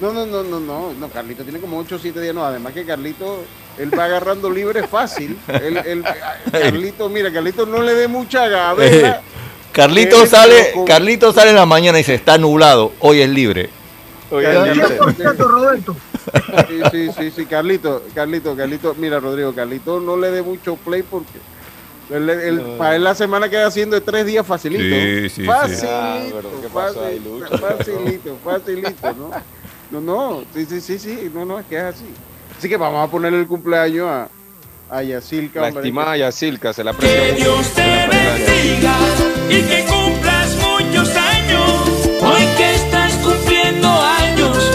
No, 0.01 0.13
no, 0.13 0.27
no, 0.27 0.43
no, 0.43 0.59
no, 0.59 0.93
no, 0.99 1.09
Carlito 1.11 1.45
tiene 1.45 1.61
como 1.61 1.79
8 1.79 1.95
o 1.95 1.99
7 2.01 2.21
días, 2.21 2.35
no, 2.35 2.45
además 2.45 2.73
que 2.73 2.85
Carlito, 2.85 3.45
él 3.79 3.91
va 3.99 4.05
agarrando 4.05 4.51
libre 4.51 4.87
fácil. 4.87 5.39
Él, 5.49 5.77
él- 5.79 6.05
Carlito, 6.53 7.09
mira, 7.09 7.33
Carlito 7.33 7.67
no 7.67 7.83
le 7.83 7.95
dé 7.95 8.09
mucha 8.09 8.49
gaveta. 8.49 9.23
Carlito 9.73 10.23
Él, 10.23 10.29
sale, 10.29 10.73
con- 10.75 10.85
Carlito 10.85 11.33
sale 11.33 11.51
en 11.51 11.57
la 11.57 11.67
mañana 11.67 11.99
y 11.99 12.03
dice, 12.03 12.15
está 12.15 12.37
nublado, 12.39 12.93
hoy 13.01 13.21
es 13.23 13.29
libre. 13.31 13.71
Oye, 14.31 14.45
Carlito. 14.53 15.07
libre. 15.09 15.33
Roberto. 15.39 15.97
Sí, 16.69 16.81
sí, 16.91 17.11
sí, 17.19 17.31
sí, 17.31 17.47
Carlito, 17.47 18.03
Carlito, 18.15 18.55
Carlito, 18.57 18.95
mira, 18.99 19.19
Rodrigo, 19.19 19.55
Carlito 19.55 19.99
no 20.01 20.17
le 20.17 20.31
dé 20.31 20.43
mucho 20.43 20.77
play 20.77 21.03
porque 21.03 21.39
No. 22.11 22.77
para 22.79 22.97
él 22.97 23.05
la 23.05 23.15
semana 23.15 23.49
queda 23.49 23.67
haciendo 23.67 23.95
de 23.97 24.03
tres 24.03 24.25
días 24.27 24.47
facilito. 24.47 24.83
Sí, 24.83 25.29
sí, 25.31 25.43
sí. 25.43 25.45
facilito, 25.45 25.89
Ah, 26.77 27.59
facilito, 27.59 28.39
facilito, 28.45 29.13
¿no? 29.15 29.31
No, 29.91 30.01
no, 30.01 30.45
sí, 30.55 30.67
sí, 30.67 30.81
sí, 30.81 30.99
sí, 30.99 31.31
no, 31.35 31.45
no, 31.45 31.59
es 31.59 31.67
que 31.67 31.77
es 31.77 31.83
así. 31.83 32.05
Así 32.63 32.69
que 32.69 32.77
vamos 32.77 33.05
a 33.09 33.11
ponerle 33.11 33.41
el 33.41 33.49
cumpleaños 33.49 34.07
a, 34.09 34.29
a 34.89 35.03
Yacilca. 35.03 35.63
La 35.63 35.69
estimada 35.71 36.17
Yacilca, 36.17 36.73
se 36.73 36.85
la 36.85 36.93
aprecia 36.93 37.33
mucho. 37.33 37.35
Dios 37.45 37.69
te 37.75 37.83
bendiga 37.83 38.97
y 39.51 39.63
que 39.63 39.85
cumplas 39.91 40.57
muchos 40.59 41.09
años. 41.17 41.73
Hoy 42.23 42.47
que 42.57 42.75
estás 42.77 43.15
cumpliendo 43.15 43.89
años, 43.89 44.71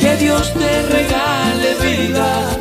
que 0.00 0.16
Dios 0.16 0.52
te 0.52 0.82
regale 0.88 1.74
vida. 1.80 2.58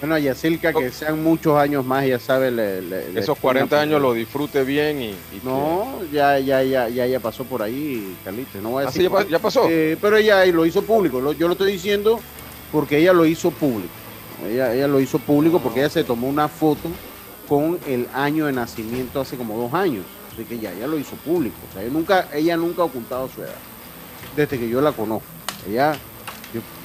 Bueno, 0.00 0.16
a 0.16 0.18
Yacilca 0.18 0.72
que 0.72 0.90
sean 0.90 1.22
muchos 1.22 1.56
años 1.56 1.84
más, 1.84 2.04
ya 2.04 2.18
sabe. 2.18 2.50
le- 2.50 2.82
le- 2.82 3.12
le- 3.12 3.20
Esos 3.20 3.38
40 3.38 3.80
años 3.80 4.02
lo 4.02 4.12
disfrute 4.12 4.64
bien 4.64 5.00
y, 5.00 5.10
y 5.10 5.14
que- 5.40 5.44
No, 5.44 6.00
ya, 6.12 6.40
ya, 6.40 6.64
ya, 6.64 6.88
ya, 6.88 7.06
ya 7.06 7.20
pasó 7.20 7.44
por 7.44 7.62
ahí, 7.62 8.16
Carlito. 8.24 8.60
No 8.60 8.70
voy 8.70 8.84
a 8.86 8.88
¿Ah, 8.88 8.90
sí, 8.90 9.04
ya, 9.04 9.10
pa- 9.10 9.24
ya 9.24 9.38
pasó. 9.38 9.68
Eh, 9.70 9.96
pero 10.02 10.16
ella 10.16 10.44
lo 10.46 10.66
hizo 10.66 10.82
público. 10.82 11.20
lo- 11.20 11.32
yo 11.32 11.46
lo 11.46 11.52
estoy 11.52 11.70
diciendo 11.70 12.18
porque 12.72 12.98
ella 12.98 13.12
lo 13.12 13.26
hizo 13.26 13.50
público. 13.50 13.92
Ella, 14.44 14.74
ella 14.74 14.88
lo 14.88 15.00
hizo 15.00 15.18
público 15.18 15.60
porque 15.60 15.80
ella 15.80 15.90
se 15.90 16.04
tomó 16.04 16.28
una 16.28 16.48
foto 16.48 16.90
con 17.48 17.78
el 17.86 18.08
año 18.12 18.46
de 18.46 18.52
nacimiento 18.52 19.20
hace 19.20 19.36
como 19.36 19.56
dos 19.56 19.72
años. 19.74 20.04
Así 20.32 20.44
que 20.44 20.58
ya, 20.58 20.72
ella 20.72 20.86
lo 20.86 20.98
hizo 20.98 21.16
público. 21.16 21.56
O 21.70 21.72
sea, 21.72 21.82
ella 21.82 21.92
nunca, 21.92 22.28
ella 22.32 22.56
nunca 22.56 22.82
ha 22.82 22.84
ocultado 22.84 23.28
su 23.34 23.42
edad. 23.42 23.54
Desde 24.34 24.58
que 24.58 24.68
yo 24.68 24.80
la 24.80 24.92
conozco. 24.92 25.26
Ella, 25.68 25.96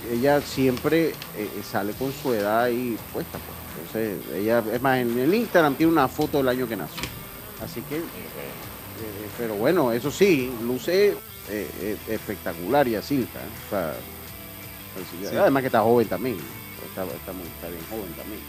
ella 0.09 0.41
siempre 0.41 1.09
eh, 1.09 1.13
eh, 1.37 1.49
sale 1.69 1.93
con 1.93 2.13
su 2.13 2.33
edad 2.33 2.63
ahí 2.63 2.97
puesta. 3.11 3.37
pues. 3.39 3.61
Entonces, 3.77 4.35
ella, 4.35 4.63
es 4.73 4.81
más, 4.81 4.99
en 4.99 5.19
el 5.19 5.33
Instagram 5.33 5.75
tiene 5.75 5.91
una 5.91 6.07
foto 6.07 6.37
del 6.37 6.47
año 6.47 6.67
que 6.67 6.77
nació. 6.77 7.03
Así 7.61 7.81
que, 7.81 7.97
eh, 7.97 8.01
pero 9.37 9.55
bueno, 9.55 9.91
eso 9.91 10.11
sí, 10.11 10.51
luce 10.63 11.15
espectacular 12.07 12.87
y 12.87 12.95
así. 12.95 13.27
O 13.67 13.69
sea, 13.69 13.93
Sí. 15.29 15.35
Además 15.37 15.61
que 15.61 15.67
está 15.67 15.81
joven 15.81 16.07
también. 16.07 16.37
Está, 16.89 17.03
está 17.05 17.31
muy- 17.33 17.47
está 17.47 17.67
bien 17.69 17.83
joven 17.89 18.13
también. 18.13 18.41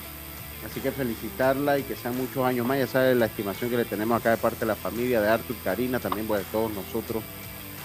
Así 0.68 0.80
que 0.80 0.92
felicitarla 0.92 1.78
y 1.78 1.82
que 1.82 1.96
sean 1.96 2.16
muchos 2.16 2.44
años 2.44 2.66
más. 2.66 2.78
Ya 2.78 2.86
sabes 2.86 3.16
la 3.16 3.26
estimación 3.26 3.68
que 3.70 3.76
le 3.76 3.84
tenemos 3.84 4.20
acá 4.20 4.30
de 4.30 4.36
parte 4.36 4.60
de 4.60 4.66
la 4.66 4.76
familia, 4.76 5.20
de 5.20 5.28
Artur, 5.28 5.56
Karina, 5.64 5.98
también 5.98 6.26
pues, 6.26 6.40
de 6.44 6.50
todos 6.52 6.70
nosotros. 6.72 7.22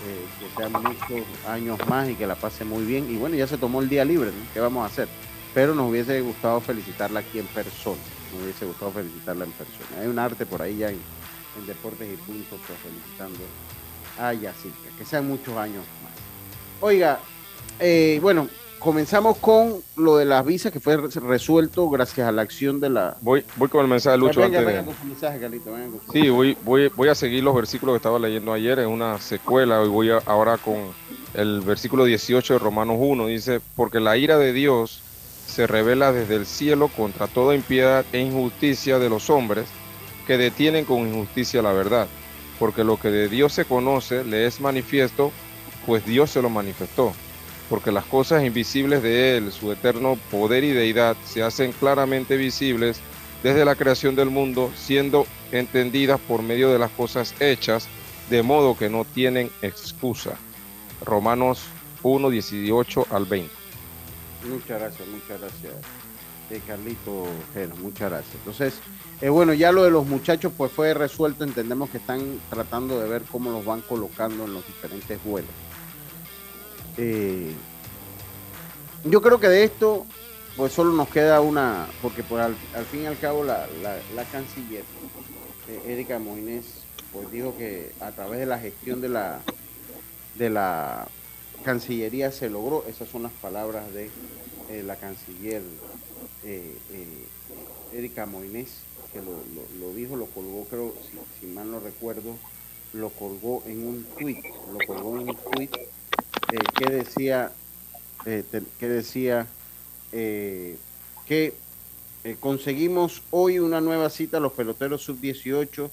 eh, 0.05 0.25
que 0.39 0.55
sean 0.55 0.71
muchos 0.73 1.27
años 1.47 1.79
más 1.87 2.07
y 2.07 2.13
que 2.13 2.27
la 2.27 2.35
pase 2.35 2.63
muy 2.63 2.83
bien. 2.85 3.09
Y 3.11 3.17
bueno, 3.17 3.35
ya 3.35 3.47
se 3.47 3.57
tomó 3.57 3.81
el 3.81 3.89
día 3.89 4.05
libre, 4.05 4.29
¿no? 4.29 4.53
¿qué 4.53 4.59
vamos 4.59 4.83
a 4.83 4.85
hacer? 4.85 5.07
Pero 5.55 5.73
nos 5.73 5.89
hubiese 5.89 6.21
gustado 6.21 6.61
felicitarla 6.61 7.21
aquí 7.21 7.39
en 7.39 7.47
persona. 7.47 7.97
Nos 8.31 8.43
hubiese 8.43 8.65
gustado 8.67 8.91
felicitarla 8.91 9.45
en 9.45 9.51
persona. 9.53 9.99
Hay 10.01 10.07
un 10.07 10.19
arte 10.19 10.45
por 10.45 10.61
ahí 10.61 10.77
ya 10.77 10.89
en, 10.91 10.99
en 11.59 11.65
Deportes 11.65 12.07
y 12.13 12.15
Puntos, 12.17 12.59
pues, 12.67 12.77
felicitando 12.79 13.39
a 14.19 14.33
Yacirca. 14.33 14.89
Que 14.99 15.03
sean 15.03 15.27
muchos 15.27 15.57
años 15.57 15.83
más. 16.03 16.13
Oiga, 16.79 17.19
eh, 17.79 18.19
bueno, 18.21 18.47
comenzamos 18.79 19.37
con 19.37 19.81
lo 19.95 20.17
de 20.17 20.25
las 20.25 20.45
visas 20.45 20.71
que 20.71 20.79
fue 20.79 20.97
re- 20.97 21.07
resuelto 21.21 21.89
gracias 21.89 22.27
a 22.27 22.31
la 22.31 22.41
acción 22.41 22.79
de 22.79 22.89
la. 22.89 23.17
Voy, 23.21 23.43
voy 23.55 23.67
con 23.69 23.81
el 23.81 23.87
mensaje 23.87 24.13
de 24.13 24.17
Lucho 24.19 24.41
venga, 24.41 24.59
antes 24.59 24.65
venga 24.65 24.79
de... 24.81 24.85
con 24.85 24.95
su 25.01 25.05
mensaje, 25.07 25.39
Carlito, 25.39 25.71
venga 25.71 25.87
con 25.97 26.05
su- 26.05 26.11
Sí, 26.11 26.29
voy, 26.29 26.57
voy, 26.63 26.91
voy 26.95 27.09
a 27.09 27.15
seguir 27.15 27.43
los 27.43 27.55
versículos 27.55 27.93
que 27.93 27.97
estaba 27.97 28.19
leyendo 28.19 28.53
ayer 28.53 28.79
en 28.79 28.89
una 28.89 29.19
secuela 29.19 29.83
y 29.83 29.87
voy 29.87 30.11
a- 30.11 30.21
ahora 30.25 30.57
con 30.57 30.75
el 31.33 31.61
versículo 31.61 32.05
18 32.05 32.53
de 32.53 32.59
Romanos 32.59 32.97
1. 32.99 33.27
Dice, 33.27 33.61
porque 33.75 33.99
la 33.99 34.17
ira 34.17 34.37
de 34.37 34.53
Dios 34.53 35.01
se 35.47 35.65
revela 35.65 36.11
desde 36.11 36.35
el 36.35 36.45
cielo 36.45 36.89
contra 36.89 37.27
toda 37.27 37.55
impiedad 37.55 38.05
e 38.11 38.19
injusticia 38.19 38.99
de 38.99 39.09
los 39.09 39.29
hombres 39.29 39.65
que 40.25 40.37
detienen 40.37 40.83
con 40.85 40.99
injusticia 41.07 41.61
la 41.61 41.71
verdad. 41.73 42.07
Porque 42.59 42.83
lo 42.83 42.99
que 42.99 43.09
de 43.09 43.27
Dios 43.29 43.53
se 43.53 43.65
conoce 43.65 44.23
le 44.23 44.45
es 44.45 44.59
manifiesto, 44.59 45.31
pues 45.85 46.05
Dios 46.05 46.31
se 46.31 46.41
lo 46.41 46.49
manifestó. 46.49 47.13
Porque 47.69 47.91
las 47.91 48.05
cosas 48.05 48.43
invisibles 48.43 49.03
de 49.03 49.37
Él, 49.37 49.51
su 49.51 49.71
eterno 49.71 50.17
poder 50.31 50.63
y 50.63 50.71
deidad, 50.71 51.17
se 51.25 51.43
hacen 51.43 51.73
claramente 51.73 52.37
visibles 52.37 52.99
desde 53.43 53.65
la 53.65 53.75
creación 53.75 54.15
del 54.15 54.29
mundo, 54.29 54.71
siendo 54.75 55.25
entendidas 55.51 56.19
por 56.19 56.41
medio 56.41 56.71
de 56.71 56.79
las 56.79 56.91
cosas 56.91 57.35
hechas, 57.39 57.87
de 58.29 58.41
modo 58.41 58.77
que 58.77 58.89
no 58.89 59.05
tienen 59.05 59.51
excusa. 59.61 60.37
Romanos 61.05 61.63
1, 62.03 62.29
18 62.29 63.07
al 63.11 63.25
20. 63.25 63.51
Muchas 64.49 64.79
gracias, 64.79 65.07
muchas 65.07 65.41
gracias, 65.41 65.73
eh, 66.49 66.61
Carlito 66.65 67.25
Geno, 67.53 67.75
muchas 67.77 68.09
gracias. 68.09 68.35
Entonces, 68.35 68.73
eh, 69.21 69.29
bueno, 69.29 69.53
ya 69.53 69.71
lo 69.71 69.83
de 69.83 69.91
los 69.91 70.05
muchachos 70.05 70.53
pues 70.55 70.71
fue 70.71 70.93
resuelto, 70.93 71.43
entendemos 71.43 71.89
que 71.89 71.97
están 71.97 72.39
tratando 72.49 72.99
de 72.99 73.09
ver 73.09 73.23
cómo 73.23 73.51
los 73.51 73.65
van 73.65 73.81
colocando 73.81 74.45
en 74.45 74.53
los 74.53 74.65
diferentes 74.65 75.21
vuelos. 75.23 75.51
Eh, 76.97 77.53
yo 79.05 79.21
creo 79.21 79.39
que 79.39 79.47
de 79.47 79.63
esto 79.63 80.05
pues 80.55 80.73
solo 80.73 80.91
nos 80.91 81.07
queda 81.09 81.39
una, 81.39 81.87
porque 82.01 82.23
pues 82.23 82.43
al, 82.43 82.55
fin 82.85 83.03
y 83.03 83.05
al 83.05 83.19
cabo 83.19 83.43
la, 83.43 83.67
la- 84.15 84.25
canciller, 84.25 84.83
eh, 85.67 85.93
Erika 85.93 86.17
Moines, 86.17 86.65
pues 87.13 87.31
dijo 87.31 87.55
que 87.55 87.91
a 87.99 88.11
través 88.11 88.39
de 88.39 88.47
la 88.47 88.57
gestión 88.57 88.99
de 88.99 89.09
la, 89.09 89.39
de 90.39 90.49
la 90.49 91.07
Cancillería 91.63 92.31
se 92.31 92.49
logró, 92.49 92.83
esas 92.87 93.07
son 93.09 93.23
las 93.23 93.31
palabras 93.33 93.93
de 93.93 94.09
eh, 94.69 94.81
la 94.83 94.95
canciller 94.95 95.61
eh, 96.43 96.73
Erika 97.93 98.25
Moines, 98.25 98.69
que 99.13 99.19
lo, 99.19 99.33
lo- 99.79 99.93
dijo, 99.93 100.15
lo 100.15 100.25
colgó, 100.27 100.63
creo, 100.69 100.93
si, 101.11 101.17
si 101.39 101.45
mal 101.53 101.69
no 101.69 101.79
recuerdo, 101.79 102.33
lo 102.93 103.09
colgó 103.09 103.61
en 103.67 103.85
un 103.87 104.05
tweet, 104.17 104.37
lo 104.73 104.79
colgó 104.87 105.17
en 105.17 105.29
un 105.29 105.35
tweet 105.51 105.69
eh, 106.51 106.57
que 106.77 106.89
decía, 106.89 107.51
eh, 108.25 108.43
que 108.79 108.87
decía 108.87 109.47
eh, 110.11 110.77
que 111.27 111.53
eh, 112.23 112.37
conseguimos 112.39 113.21
hoy 113.31 113.59
una 113.59 113.81
nueva 113.81 114.09
cita 114.09 114.37
a 114.37 114.39
los 114.39 114.53
peloteros 114.53 115.03
sub-18 115.03 115.89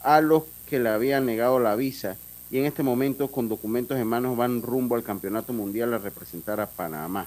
a 0.00 0.20
los 0.20 0.44
que 0.68 0.78
le 0.78 0.88
habían 0.88 1.26
negado 1.26 1.58
la 1.60 1.74
visa 1.76 2.16
y 2.50 2.58
en 2.58 2.64
este 2.66 2.82
momento 2.82 3.28
con 3.28 3.48
documentos 3.48 3.98
en 3.98 4.06
manos 4.06 4.36
van 4.36 4.62
rumbo 4.62 4.94
al 4.96 5.02
Campeonato 5.02 5.52
Mundial 5.52 5.92
a 5.94 5.98
representar 5.98 6.60
a 6.60 6.66
Panamá. 6.68 7.26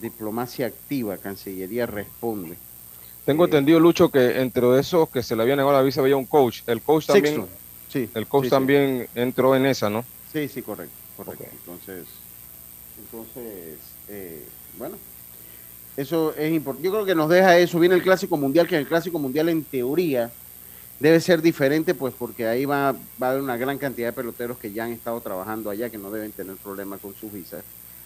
Diplomacia 0.00 0.66
activa, 0.66 1.16
Cancillería 1.16 1.86
responde. 1.86 2.56
Tengo 3.24 3.44
Eh, 3.44 3.46
entendido, 3.46 3.78
Lucho, 3.80 4.10
que 4.10 4.40
entre 4.40 4.78
esos 4.78 5.08
que 5.08 5.22
se 5.22 5.36
le 5.36 5.42
había 5.42 5.54
negado 5.56 5.72
la 5.72 5.82
visa 5.82 6.00
había 6.00 6.16
un 6.16 6.26
coach. 6.26 6.62
El 6.66 6.82
coach 6.82 7.06
también. 7.06 7.46
Sí, 7.88 8.10
el 8.14 8.26
coach 8.26 8.44
sí, 8.44 8.46
sí. 8.48 8.50
también 8.50 9.08
entró 9.14 9.54
en 9.54 9.64
esa, 9.66 9.88
¿no? 9.88 10.04
Sí, 10.32 10.48
sí, 10.48 10.60
correcto, 10.62 10.94
correcto. 11.24 11.44
Entonces, 11.52 12.06
entonces, 12.98 13.78
eh, 14.08 14.44
bueno, 14.78 14.96
eso 15.96 16.34
es 16.36 16.52
importante. 16.52 16.86
Yo 16.86 16.92
creo 16.92 17.04
que 17.04 17.14
nos 17.14 17.28
deja 17.28 17.58
eso. 17.58 17.78
Viene 17.78 17.94
el 17.94 18.02
Clásico 18.02 18.36
Mundial, 18.36 18.66
que 18.66 18.76
el 18.76 18.86
Clásico 18.86 19.18
Mundial 19.18 19.48
en 19.48 19.64
teoría 19.64 20.30
debe 21.00 21.20
ser 21.20 21.42
diferente, 21.42 21.94
pues 21.94 22.14
porque 22.16 22.46
ahí 22.46 22.64
va, 22.64 22.92
va 23.20 23.26
a 23.26 23.30
haber 23.30 23.42
una 23.42 23.56
gran 23.56 23.76
cantidad 23.78 24.08
de 24.08 24.12
peloteros 24.12 24.58
que 24.58 24.72
ya 24.72 24.84
han 24.84 24.92
estado 24.92 25.20
trabajando 25.20 25.68
allá, 25.68 25.90
que 25.90 25.98
no 25.98 26.10
deben 26.10 26.32
tener 26.32 26.56
problemas 26.56 27.00
con 27.00 27.14
sus 27.14 27.32
visas. 27.32 27.62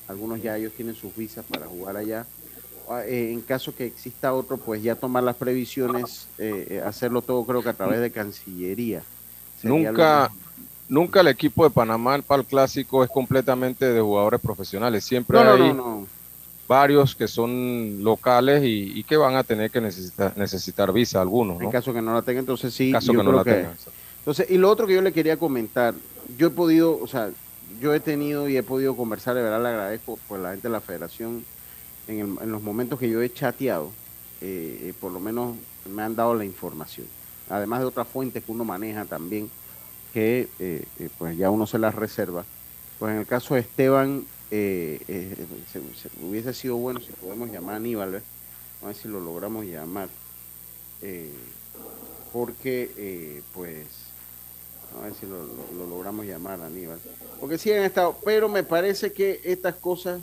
Algunos 0.08 0.42
ya 0.42 0.56
ellos 0.56 0.72
tienen 0.72 0.94
sus 0.94 1.14
visas 1.14 1.44
para 1.44 1.66
jugar 1.66 1.96
allá. 1.96 2.26
Ah, 2.88 3.02
eh, 3.04 3.32
en 3.32 3.40
caso 3.40 3.74
que 3.74 3.84
exista 3.86 4.32
otro, 4.32 4.56
pues 4.56 4.82
ya 4.82 4.94
tomar 4.94 5.24
las 5.24 5.34
previsiones, 5.34 6.28
eh, 6.38 6.80
hacerlo 6.84 7.20
todo 7.20 7.44
creo 7.44 7.62
que 7.62 7.68
a 7.68 7.74
través 7.74 8.00
de 8.00 8.12
Cancillería. 8.12 9.02
Sería 9.60 9.90
Nunca. 9.90 10.30
Nunca 10.88 11.20
el 11.20 11.28
equipo 11.28 11.64
de 11.64 11.70
Panamá 11.70 12.20
para 12.26 12.40
el 12.42 12.46
clásico 12.46 13.02
es 13.04 13.10
completamente 13.10 13.84
de 13.86 14.00
jugadores 14.00 14.40
profesionales. 14.40 15.04
Siempre 15.04 15.42
No, 15.42 15.52
hay 15.52 15.60
no, 15.60 15.74
no. 15.74 16.06
varios 16.68 17.14
que 17.14 17.28
son 17.28 18.02
locales 18.02 18.62
y, 18.64 18.98
y 18.98 19.04
que 19.04 19.16
van 19.16 19.36
a 19.36 19.44
tener 19.44 19.70
que 19.70 19.80
necesitar, 19.80 20.36
necesitar 20.36 20.92
visa 20.92 21.20
algunos, 21.20 21.60
En 21.62 21.70
caso 21.70 21.92
que 21.92 22.02
no 22.02 22.12
la 22.14 22.22
tenga, 22.22 22.40
entonces 22.40 22.74
sí. 22.74 22.88
En 22.88 22.92
caso 22.92 23.12
yo 23.12 23.18
que 23.20 23.24
no 23.24 23.30
creo 23.30 23.36
la 23.38 23.44
que- 23.44 23.54
tengan. 23.54 23.76
Entonces, 24.18 24.46
y 24.50 24.58
lo 24.58 24.68
otro 24.70 24.86
que 24.88 24.94
yo 24.94 25.02
le 25.02 25.12
quería 25.12 25.36
comentar, 25.36 25.94
yo 26.36 26.48
he 26.48 26.50
podido, 26.50 26.98
o 27.00 27.06
sea, 27.06 27.30
yo 27.80 27.94
he 27.94 28.00
tenido 28.00 28.48
y 28.48 28.56
he 28.56 28.62
podido 28.64 28.96
conversar, 28.96 29.36
de 29.36 29.42
verdad 29.42 29.62
le 29.62 29.68
agradezco 29.68 30.18
por 30.28 30.40
la 30.40 30.50
gente 30.50 30.66
de 30.66 30.72
la 30.72 30.80
federación 30.80 31.44
en, 32.08 32.18
el- 32.20 32.38
en 32.42 32.50
los 32.52 32.62
momentos 32.62 32.98
que 32.98 33.08
yo 33.08 33.22
he 33.22 33.32
chateado. 33.32 33.90
eh, 34.42 34.92
por 35.00 35.12
lo 35.12 35.18
menos 35.20 35.54
me 35.90 36.02
han 36.02 36.14
dado 36.16 36.34
la 36.34 36.44
información. 36.44 37.06
Además 37.48 37.80
de 37.80 37.86
otras 37.86 38.06
fuentes 38.08 38.44
que 38.44 38.52
uno 38.52 38.64
maneja 38.64 39.04
también, 39.06 39.48
que 40.16 40.48
pues 41.18 41.36
ya 41.36 41.50
uno 41.50 41.66
se 41.66 41.78
las 41.78 41.94
reserva. 41.94 42.46
Pues 42.98 43.12
en 43.12 43.18
el 43.18 43.26
caso 43.26 43.52
de 43.54 43.60
Esteban, 43.60 44.24
hubiese 46.22 46.54
sido 46.54 46.76
bueno 46.76 47.00
si 47.00 47.12
podemos 47.12 47.50
llamar 47.50 47.74
a 47.74 47.76
Aníbal, 47.76 48.10
vamos 48.10 48.24
a 48.82 48.86
ver 48.86 48.96
si 48.96 49.08
lo 49.08 49.20
logramos 49.20 49.66
llamar. 49.66 50.08
porque, 52.32 53.42
pues, 53.52 53.86
a 54.98 55.04
ver 55.04 55.14
si 55.20 55.26
lo, 55.26 55.46
logramos 55.86 56.24
llamar, 56.24 56.62
Aníbal. 56.62 56.98
Porque 57.38 57.58
sí 57.58 57.70
han 57.70 57.82
estado, 57.82 58.16
pero 58.24 58.48
me 58.48 58.62
parece 58.62 59.12
que 59.12 59.42
estas 59.44 59.74
cosas 59.74 60.22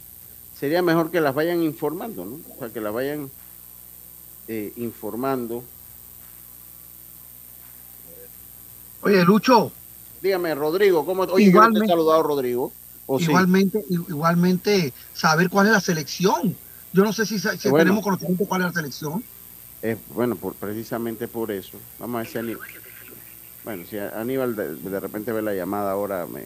sería 0.59 0.81
mejor 0.81 1.11
que 1.11 1.21
las 1.21 1.35
vayan 1.35 1.61
informando, 1.61 2.25
¿no? 2.25 2.39
O 2.55 2.57
sea, 2.57 2.69
que 2.69 2.81
las 2.81 2.93
vayan 2.93 3.29
eh, 4.47 4.73
informando. 4.75 5.63
Oye, 9.01 9.23
Lucho. 9.23 9.71
Dígame, 10.23 10.55
Rodrigo, 10.55 11.05
¿cómo 11.05 11.25
igualmente, 11.37 11.81
te 11.81 11.85
he 11.85 11.89
saludado, 11.89 12.23
Rodrigo. 12.23 12.71
igualmente, 13.19 13.83
igualmente, 13.89 14.93
saber 15.13 15.49
cuál 15.49 15.67
es 15.67 15.73
la 15.73 15.81
selección. 15.81 16.55
Yo 16.93 17.03
no 17.03 17.11
sé 17.11 17.25
si, 17.25 17.41
tenemos 17.61 18.01
conocimiento 18.01 18.45
cuál 18.45 18.61
es 18.61 18.67
la 18.67 18.73
selección. 18.73 19.21
bueno, 20.15 20.37
por, 20.37 20.53
precisamente 20.53 21.27
por 21.27 21.51
eso. 21.51 21.77
Vamos 21.99 22.15
a 22.15 22.39
ver 22.39 22.55
si 22.55 22.57
bueno, 23.65 23.83
si 23.89 23.97
Aníbal 23.97 24.55
de, 24.55 24.99
repente 24.99 25.33
ve 25.33 25.41
la 25.41 25.53
llamada 25.53 25.91
ahora, 25.91 26.25
me, 26.25 26.43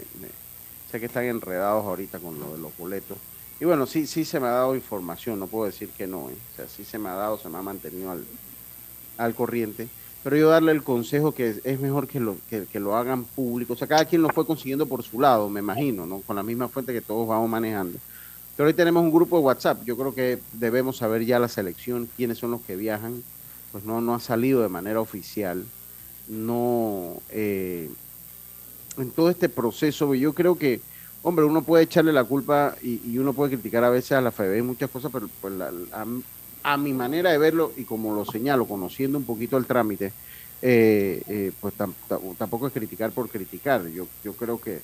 sé 0.91 0.99
que 0.99 1.05
están 1.05 1.25
enredados 1.25 1.85
ahorita 1.85 2.17
con 2.17 2.39
lo 2.39 2.53
de 2.53 2.57
los 2.57 2.75
boletos. 2.77 3.17
Y 3.59 3.65
bueno, 3.65 3.85
sí, 3.85 4.07
sí 4.07 4.25
se 4.25 4.39
me 4.39 4.47
ha 4.47 4.51
dado 4.51 4.75
información, 4.75 5.39
no 5.39 5.45
puedo 5.45 5.65
decir 5.65 5.89
que 5.89 6.07
no, 6.07 6.31
¿eh? 6.31 6.35
o 6.53 6.55
sea, 6.55 6.67
sí 6.67 6.83
se 6.83 6.97
me 6.97 7.09
ha 7.09 7.13
dado, 7.13 7.37
se 7.37 7.47
me 7.49 7.59
ha 7.59 7.61
mantenido 7.61 8.09
al, 8.09 8.25
al 9.19 9.35
corriente. 9.35 9.87
Pero 10.27 10.35
yo 10.35 10.49
darle 10.49 10.73
el 10.73 10.83
consejo 10.83 11.33
que 11.33 11.61
es, 11.63 11.79
mejor 11.79 12.05
que 12.05 12.19
lo, 12.19 12.35
que, 12.49 12.79
lo 12.81 12.97
hagan 12.97 13.23
público. 13.23 13.71
O 13.71 13.75
sea, 13.77 13.87
cada 13.87 14.03
quien 14.03 14.21
lo 14.21 14.27
fue 14.27 14.45
consiguiendo 14.45 14.85
por 14.85 15.01
su 15.01 15.21
lado, 15.21 15.47
me 15.47 15.61
imagino, 15.61 16.05
¿no? 16.05 16.19
Con 16.19 16.35
la 16.35 16.43
misma 16.43 16.67
fuente 16.67 16.91
que 16.91 16.99
todos 16.99 17.25
vamos 17.25 17.49
manejando. 17.49 17.97
Pero 18.57 18.67
hoy 18.67 18.73
tenemos 18.73 19.01
un 19.03 19.13
grupo 19.13 19.37
de 19.37 19.43
WhatsApp. 19.43 19.85
Yo 19.85 19.95
creo 19.95 20.13
que 20.13 20.39
debemos 20.51 20.97
saber 20.97 21.23
ya 21.23 21.39
la 21.39 21.47
selección, 21.47 22.09
quiénes 22.17 22.39
son 22.39 22.51
los 22.51 22.59
que 22.59 22.75
viajan. 22.75 23.23
Pues 23.71 23.85
no, 23.85 24.01
no 24.01 24.15
ha 24.15 24.19
salido 24.19 24.61
de 24.61 24.67
manera 24.67 24.99
oficial 24.99 25.63
no, 26.27 27.21
eh, 27.29 27.89
en 28.97 29.11
todo 29.11 29.29
este 29.29 29.47
proceso, 29.47 30.13
yo 30.13 30.33
creo 30.33 30.57
que, 30.57 30.81
hombre, 31.23 31.45
uno 31.45 31.61
puede 31.61 31.85
echarle 31.85 32.11
la 32.11 32.25
culpa 32.25 32.75
y, 32.81 33.17
uno 33.17 33.31
puede 33.31 33.53
criticar 33.53 33.85
a 33.85 33.89
veces 33.89 34.11
a 34.11 34.21
la 34.21 34.31
FEB 34.31 34.61
muchas 34.61 34.89
cosas, 34.89 35.09
pero 35.11 35.29
pues, 35.39 35.53
a, 36.71 36.77
mi 36.77 36.93
manera 36.93 37.31
de 37.31 37.37
verlo 37.37 37.73
y 37.77 37.83
como 37.83 38.13
lo 38.13 38.25
señalo, 38.25 38.65
conociendo 38.65 39.17
un 39.17 39.23
poquito 39.23 39.57
el 39.57 39.65
trámite, 39.65 40.11
eh, 40.61 41.21
eh, 41.27 41.51
pues 41.59 41.73
tampoco 41.75 42.67
es 42.67 42.73
criticar 42.73 43.11
por 43.11 43.29
criticar. 43.29 43.85
Yo, 43.87 44.07
creo 44.33 44.59
que 44.59 44.81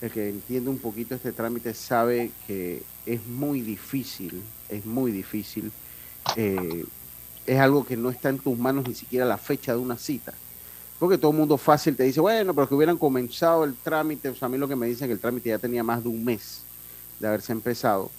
el 0.00 0.10
que 0.10 0.28
entiende 0.28 0.70
un 0.70 0.78
poquito 0.78 1.14
este 1.14 1.32
trámite 1.32 1.74
sabe 1.74 2.30
que 2.46 2.82
es 3.06 3.26
muy 3.26 3.60
difícil, 3.60 4.42
es 4.68 4.84
muy 4.84 5.12
difícil. 5.12 5.72
es 6.36 7.58
algo 7.58 7.84
que 7.84 7.96
no 7.96 8.10
está 8.10 8.30
en 8.30 8.38
tus 8.38 8.58
manos 8.58 8.88
ni 8.88 8.94
siquiera 8.94 9.24
la 9.26 9.38
fecha 9.38 9.72
de 9.72 9.78
una 9.78 9.98
cita 9.98 10.32
porque 10.98 11.18
todo 11.18 11.32
el 11.32 11.36
mundo 11.36 11.58
fácil 11.58 11.96
te 11.96 12.04
dice, 12.04 12.20
bueno, 12.20 12.54
pero 12.54 12.68
que 12.68 12.74
hubieran 12.74 12.96
comenzado 12.96 13.64
el 13.64 13.74
trámite, 13.74 14.28
o 14.28 14.34
sea, 14.34 14.46
a 14.46 14.48
mí 14.48 14.56
lo 14.56 14.68
que 14.68 14.76
me 14.76 14.86
dicen 14.86 15.08
que 15.08 15.12
el 15.12 15.20
trámite 15.20 15.50
ya 15.50 15.58
tenía 15.58 15.82
más 15.82 16.02
de 16.02 16.08
un 16.08 16.24
mes 16.24 16.62
de 17.20 17.28
haberse 17.28 17.52
empezado, 17.52 18.10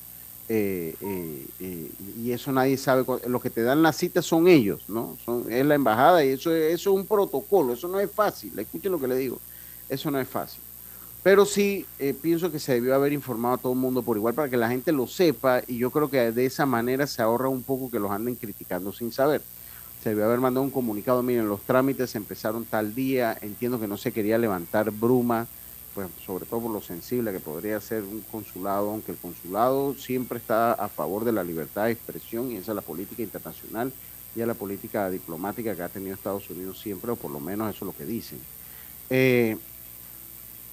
eh, 0.47 0.95
eh, 1.01 1.47
eh, 1.59 1.91
y 2.17 2.31
eso 2.31 2.51
nadie 2.51 2.77
sabe, 2.77 3.03
lo 3.27 3.39
que 3.39 3.49
te 3.49 3.63
dan 3.63 3.81
la 3.81 3.93
cita 3.93 4.21
son 4.21 4.47
ellos, 4.47 4.83
¿no? 4.87 5.17
Son, 5.25 5.51
es 5.51 5.65
la 5.65 5.75
embajada 5.75 6.23
y 6.23 6.29
eso, 6.29 6.53
eso 6.53 6.91
es 6.91 6.95
un 6.95 7.05
protocolo, 7.05 7.73
eso 7.73 7.87
no 7.87 7.99
es 7.99 8.11
fácil, 8.11 8.57
escuchen 8.57 8.91
lo 8.91 8.99
que 8.99 9.07
le 9.07 9.15
digo, 9.15 9.39
eso 9.89 10.11
no 10.11 10.19
es 10.19 10.27
fácil. 10.27 10.61
Pero 11.23 11.43
sí 11.43 11.83
pienso 12.21 12.51
que 12.51 12.59
se 12.59 12.73
debió 12.73 12.93
haber 12.93 13.11
informado 13.11 13.55
a 13.55 13.57
todo 13.57 13.73
el 13.73 13.79
mundo 13.79 14.03
por 14.03 14.15
igual 14.15 14.35
para 14.35 14.47
que 14.47 14.57
la 14.57 14.69
gente 14.69 14.91
lo 14.91 15.07
sepa 15.07 15.63
y 15.65 15.79
yo 15.79 15.89
creo 15.89 16.07
que 16.07 16.31
de 16.31 16.45
esa 16.45 16.67
manera 16.67 17.07
se 17.07 17.23
ahorra 17.23 17.49
un 17.49 17.63
poco 17.63 17.89
que 17.89 17.97
los 17.97 18.11
anden 18.11 18.35
criticando 18.35 18.93
sin 18.93 19.11
saber 19.11 19.41
se 20.05 20.09
debió 20.09 20.25
haber 20.25 20.39
mandado 20.39 20.63
un 20.63 20.69
comunicado, 20.69 21.23
miren, 21.23 21.49
los 21.49 21.61
trámites 21.61 22.13
empezaron 22.13 22.63
tal 22.63 22.93
día, 22.93 23.35
entiendo 23.41 23.79
que 23.79 23.87
no 23.87 23.97
se 23.97 24.11
quería 24.11 24.37
levantar 24.37 24.91
bruma, 24.91 25.47
pues 25.95 26.09
sobre 26.25 26.45
todo 26.45 26.59
por 26.59 26.71
lo 26.71 26.81
sensible 26.81 27.31
que 27.31 27.39
podría 27.39 27.79
ser 27.79 28.03
un 28.03 28.21
consulado, 28.29 28.91
aunque 28.91 29.13
el 29.13 29.17
consulado 29.17 29.95
siempre 29.95 30.37
está 30.37 30.73
a 30.73 30.89
favor 30.89 31.23
de 31.23 31.31
la 31.31 31.43
libertad 31.43 31.85
de 31.85 31.93
expresión 31.93 32.51
y 32.51 32.57
esa 32.57 32.73
es 32.73 32.75
la 32.75 32.81
política 32.81 33.23
internacional 33.23 33.93
y 34.35 34.41
es 34.41 34.47
la 34.47 34.53
política 34.53 35.09
diplomática 35.09 35.73
que 35.73 35.81
ha 35.81 35.87
tenido 35.87 36.13
Estados 36.13 36.49
Unidos 36.49 36.79
siempre, 36.79 37.11
o 37.11 37.15
por 37.15 37.31
lo 37.31 37.39
menos 37.39 37.73
eso 37.73 37.85
es 37.85 37.93
lo 37.93 37.97
que 37.97 38.05
dicen. 38.05 38.39
Eh, 39.09 39.57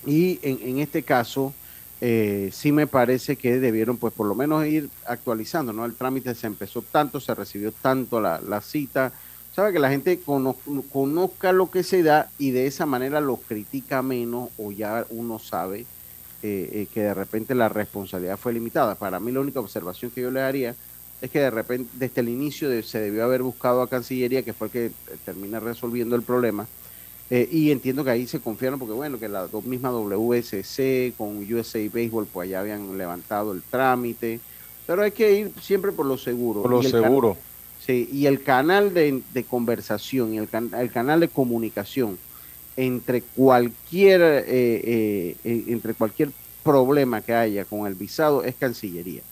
y 0.05 0.41
en, 0.43 0.81
este 0.81 1.05
caso, 1.05 1.55
eh, 2.01 2.51
sí 2.53 2.73
me 2.73 2.89
parece 2.89 3.37
que 3.37 3.61
debieron, 3.61 3.99
pues 3.99 4.13
por 4.13 4.27
lo 4.27 4.35
menos 4.35 4.67
ir 4.67 4.91
actualizando, 5.07 5.73
¿no? 5.73 5.85
El 5.85 5.95
trámite 5.95 6.35
se 6.35 6.49
empezó 6.49 6.83
tanto, 6.83 7.21
se 7.21 7.33
recibió 7.37 7.71
tanto 7.71 8.21
la, 8.21 8.41
la 8.41 8.61
cita, 8.61 9.13
sabe 9.55 9.73
que 9.73 9.79
la 9.79 9.91
gente 9.91 10.21
conozca 10.93 11.53
lo 11.53 11.71
que 11.71 11.83
se 11.83 12.03
da 12.03 12.31
y 12.39 12.51
de 12.51 12.67
esa 12.67 12.87
manera 12.87 13.21
lo 13.21 13.37
critica 13.37 14.03
menos 14.03 14.49
o 14.57 14.73
ya 14.73 15.07
uno 15.11 15.39
sabe 15.39 15.81
eh, 16.43 16.71
eh, 16.73 16.87
que 16.93 17.03
de 17.03 17.15
repente 17.15 17.55
la 17.55 17.69
responsabilidad 17.69 18.39
fue 18.39 18.53
limitada. 18.53 18.95
Para 18.95 19.21
mí 19.21 19.31
la 19.31 19.41
única 19.41 19.61
observación 19.61 20.11
que 20.11 20.23
yo 20.23 20.31
le 20.31 20.41
haría 20.41 20.75
es 21.21 21.31
que 21.31 21.39
de 21.39 21.51
repente 21.51 21.91
desde 21.95 22.21
el 22.23 22.31
inicio 22.31 22.83
se 22.83 22.99
debió 22.99 23.25
haber 23.25 23.43
buscado 23.43 23.83
a 23.83 23.89
Cancillería, 23.89 24.43
que 24.43 24.53
fue 24.53 24.69
el 24.69 24.73
que 24.73 24.87
eh, 24.87 24.93
termina 25.25 25.61
resolviendo 25.61 26.17
el 26.17 26.23
problema. 26.23 26.67
y 27.31 27.71
entiendo 27.71 28.05
que 28.05 28.11
ahí 28.11 28.27
se 28.27 28.41
confiaron 28.41 28.79
porque 28.79 28.93
bueno, 28.93 29.19
que 29.19 29.27
la 29.27 29.49
misma 29.65 29.91
WSC 29.91 31.15
con 31.17 31.39
USA 31.51 31.79
Baseball 31.89 32.27
pues 32.27 32.51
ya 32.51 32.61
habían 32.61 32.99
levantado 32.99 33.53
el 33.53 33.63
trámite. 33.63 34.41
Pero 34.87 35.03
hay 35.03 35.13
que 35.13 35.33
ir 35.33 35.53
siempre 35.61 35.93
por 35.93 36.07
lo 36.07 36.19
seguro. 36.19 36.63
Por 36.63 36.71
lo 36.71 36.83
seguro. 36.83 37.37
Sí, 37.85 38.09
y 38.13 38.27
el 38.27 38.43
canal 38.43 38.95
de, 38.95 39.45
conversación 39.49 40.35
y 40.35 40.39
el, 40.39 40.49
canal 40.49 41.19
de 41.21 41.29
comunicación 41.29 42.17
entre 42.77 43.23
cualquier, 43.23 44.23
eh, 44.23 45.37
eh, 45.45 45.65
entre 45.67 45.95
cualquier 45.95 46.31
problema 46.63 47.21
que 47.23 47.35
haya 47.35 47.65
con 47.65 47.89
el 47.89 47.95
visado 47.95 48.45
es 48.45 48.55
Cancillería. 48.55 49.23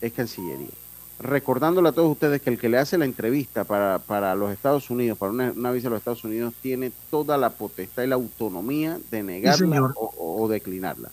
Es 0.00 0.12
Cancillería. 0.14 0.70
Recordándole 1.18 1.90
a 1.90 1.92
todos 1.92 2.10
ustedes 2.10 2.40
que 2.40 2.48
el 2.48 2.58
que 2.58 2.70
le 2.70 2.78
hace 2.78 2.96
la 2.96 3.04
entrevista 3.04 3.64
para, 3.64 4.34
los 4.34 4.50
Estados 4.50 4.88
Unidos, 4.88 5.18
para 5.18 5.32
una, 5.32 5.70
visa 5.70 5.88
a 5.88 5.90
los 5.90 5.98
Estados 5.98 6.24
Unidos, 6.24 6.54
tiene 6.62 6.92
toda 7.10 7.36
la 7.36 7.50
potestad 7.50 8.04
y 8.04 8.06
la 8.06 8.14
autonomía 8.14 8.98
de 9.10 9.22
negarla 9.22 9.92
o, 9.94 10.42
o 10.42 10.48
declinarla. 10.48 11.10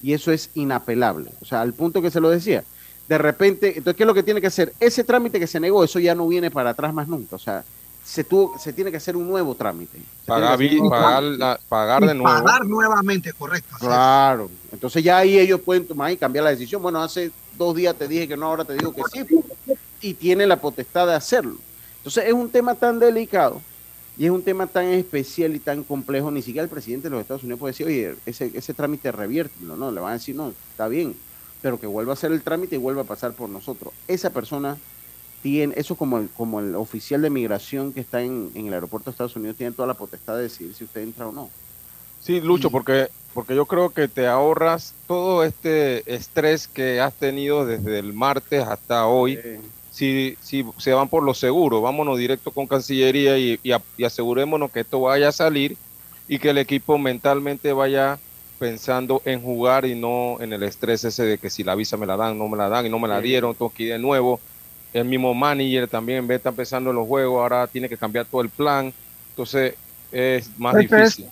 Y 0.00 0.12
eso 0.12 0.30
es 0.30 0.50
inapelable. 0.54 1.32
O 1.40 1.44
sea, 1.44 1.62
al 1.62 1.72
punto 1.72 2.00
que 2.00 2.12
se 2.12 2.20
lo 2.20 2.30
decía, 2.30 2.62
de 3.08 3.16
repente, 3.16 3.68
entonces, 3.68 3.96
¿qué 3.96 4.02
es 4.02 4.06
lo 4.06 4.12
que 4.12 4.22
tiene 4.22 4.40
que 4.40 4.48
hacer? 4.48 4.74
Ese 4.78 5.02
trámite 5.02 5.40
que 5.40 5.46
se 5.46 5.58
negó, 5.58 5.82
eso 5.82 5.98
ya 5.98 6.14
no 6.14 6.28
viene 6.28 6.50
para 6.50 6.70
atrás 6.70 6.92
más 6.92 7.08
nunca. 7.08 7.36
O 7.36 7.38
sea, 7.38 7.64
se, 8.04 8.22
tuvo, 8.22 8.58
se 8.58 8.74
tiene 8.74 8.90
que 8.90 8.98
hacer 8.98 9.16
un 9.16 9.26
nuevo 9.26 9.54
trámite. 9.54 9.98
Pagar, 10.26 10.58
pagar, 11.68 12.06
de 12.06 12.14
nuevo. 12.14 12.44
Pagar 12.44 12.66
nuevamente, 12.66 13.32
correcto. 13.32 13.76
Claro. 13.80 14.50
Entonces 14.70 15.02
ya 15.02 15.16
ahí 15.16 15.38
ellos 15.38 15.60
pueden 15.62 15.86
tomar 15.86 16.12
y 16.12 16.18
cambiar 16.18 16.44
la 16.44 16.50
decisión. 16.50 16.82
Bueno, 16.82 17.02
hace 17.02 17.30
dos 17.56 17.74
días 17.74 17.96
te 17.96 18.06
dije 18.06 18.28
que 18.28 18.36
no, 18.36 18.44
ahora 18.44 18.66
te 18.66 18.74
digo 18.74 18.94
que 18.94 19.02
sí. 19.10 19.24
Y 20.02 20.12
tiene 20.12 20.46
la 20.46 20.56
potestad 20.56 21.06
de 21.06 21.14
hacerlo. 21.14 21.56
Entonces 21.96 22.26
es 22.26 22.34
un 22.34 22.50
tema 22.50 22.74
tan 22.74 22.98
delicado 22.98 23.62
y 24.18 24.26
es 24.26 24.30
un 24.30 24.42
tema 24.42 24.66
tan 24.66 24.84
especial 24.84 25.56
y 25.56 25.60
tan 25.60 25.82
complejo. 25.82 26.30
Ni 26.30 26.42
siquiera 26.42 26.64
el 26.64 26.70
presidente 26.70 27.08
de 27.08 27.12
los 27.12 27.22
Estados 27.22 27.42
Unidos 27.42 27.58
puede 27.58 27.72
decir, 27.72 27.86
oye, 27.86 28.14
ese, 28.26 28.50
ese 28.52 28.74
trámite 28.74 29.10
reviértelo. 29.10 29.78
No, 29.78 29.90
le 29.90 29.98
van 29.98 30.10
a 30.10 30.18
decir, 30.18 30.36
no, 30.36 30.52
está 30.72 30.88
bien 30.88 31.14
pero 31.62 31.80
que 31.80 31.86
vuelva 31.86 32.12
a 32.12 32.14
hacer 32.14 32.32
el 32.32 32.42
trámite 32.42 32.76
y 32.76 32.78
vuelva 32.78 33.02
a 33.02 33.06
pasar 33.06 33.32
por 33.32 33.48
nosotros. 33.48 33.92
Esa 34.06 34.30
persona 34.30 34.76
tiene, 35.42 35.74
eso 35.76 35.96
como 35.96 36.18
el, 36.18 36.28
como 36.30 36.60
el 36.60 36.74
oficial 36.74 37.22
de 37.22 37.30
migración 37.30 37.92
que 37.92 38.00
está 38.00 38.22
en, 38.22 38.50
el 38.54 38.72
aeropuerto 38.72 39.10
de 39.10 39.12
Estados 39.12 39.36
Unidos, 39.36 39.56
tiene 39.56 39.72
toda 39.72 39.88
la 39.88 39.94
potestad 39.94 40.36
de 40.36 40.42
decidir 40.42 40.74
si 40.74 40.84
usted 40.84 41.02
entra 41.02 41.26
o 41.26 41.32
no. 41.32 41.50
Sí, 42.20 42.40
Lucho, 42.40 42.70
porque, 42.70 43.08
porque 43.32 43.54
yo 43.54 43.66
creo 43.66 43.90
que 43.90 44.08
te 44.08 44.26
ahorras 44.26 44.94
todo 45.06 45.44
este 45.44 46.12
estrés 46.12 46.66
que 46.66 47.00
has 47.00 47.14
tenido 47.14 47.64
desde 47.64 47.98
el 47.98 48.12
martes 48.12 48.62
hasta 48.64 49.06
hoy. 49.06 49.38
Si, 49.92 50.36
si 50.40 50.64
se 50.78 50.92
van 50.92 51.08
por 51.08 51.24
lo 51.24 51.34
seguro, 51.34 51.80
vámonos 51.80 52.18
directo 52.18 52.52
con 52.52 52.66
Cancillería 52.66 53.38
y, 53.38 53.58
y 53.62 54.04
asegurémonos 54.04 54.70
que 54.70 54.80
esto 54.80 55.00
vaya 55.00 55.28
a 55.28 55.32
salir 55.32 55.76
y 56.28 56.38
que 56.38 56.50
el 56.50 56.58
equipo 56.58 56.98
mentalmente 56.98 57.72
vaya 57.72 58.18
pensando 58.58 59.22
en 59.24 59.40
jugar 59.40 59.84
y 59.84 59.94
no 59.94 60.36
en 60.40 60.52
el 60.52 60.62
estrés 60.62 61.04
ese 61.04 61.24
de 61.24 61.38
que 61.38 61.50
si 61.50 61.64
la 61.64 61.74
visa 61.74 61.96
me 61.96 62.06
la 62.06 62.16
dan, 62.16 62.38
no 62.38 62.48
me 62.48 62.56
la 62.56 62.68
dan 62.68 62.86
y 62.86 62.88
no 62.88 62.98
me 62.98 63.08
la 63.08 63.20
dieron, 63.20 63.54
tengo 63.54 63.72
que 63.72 63.84
ir 63.84 63.92
de 63.92 63.98
nuevo. 63.98 64.40
El 64.92 65.04
mismo 65.04 65.34
manager 65.34 65.88
también 65.88 66.26
ve 66.26 66.36
está 66.36 66.48
empezando 66.48 66.90
en 66.90 66.96
los 66.96 67.06
juegos, 67.06 67.40
ahora 67.40 67.66
tiene 67.66 67.88
que 67.88 67.96
cambiar 67.96 68.26
todo 68.26 68.40
el 68.40 68.48
plan. 68.48 68.92
Entonces 69.30 69.74
es 70.10 70.50
más 70.58 70.74
difícil. 70.76 71.26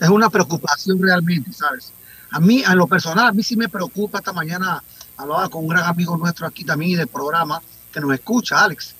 Es, 0.00 0.08
una 0.08 0.30
preocupación 0.30 1.00
realmente, 1.00 1.52
¿sabes? 1.52 1.92
A 2.30 2.40
mí, 2.40 2.62
a 2.64 2.74
lo 2.74 2.86
personal, 2.86 3.28
a 3.28 3.32
mí 3.32 3.42
sí 3.42 3.56
me 3.56 3.68
preocupa. 3.68 4.18
Esta 4.18 4.32
mañana 4.32 4.82
hablaba 5.16 5.48
con 5.48 5.62
un 5.62 5.68
gran 5.68 5.84
amigo 5.84 6.16
nuestro 6.16 6.46
aquí 6.46 6.64
también 6.64 6.98
del 6.98 7.08
programa 7.08 7.62
que 7.92 8.00
nos 8.00 8.12
escucha, 8.12 8.64
Alex. 8.64 8.94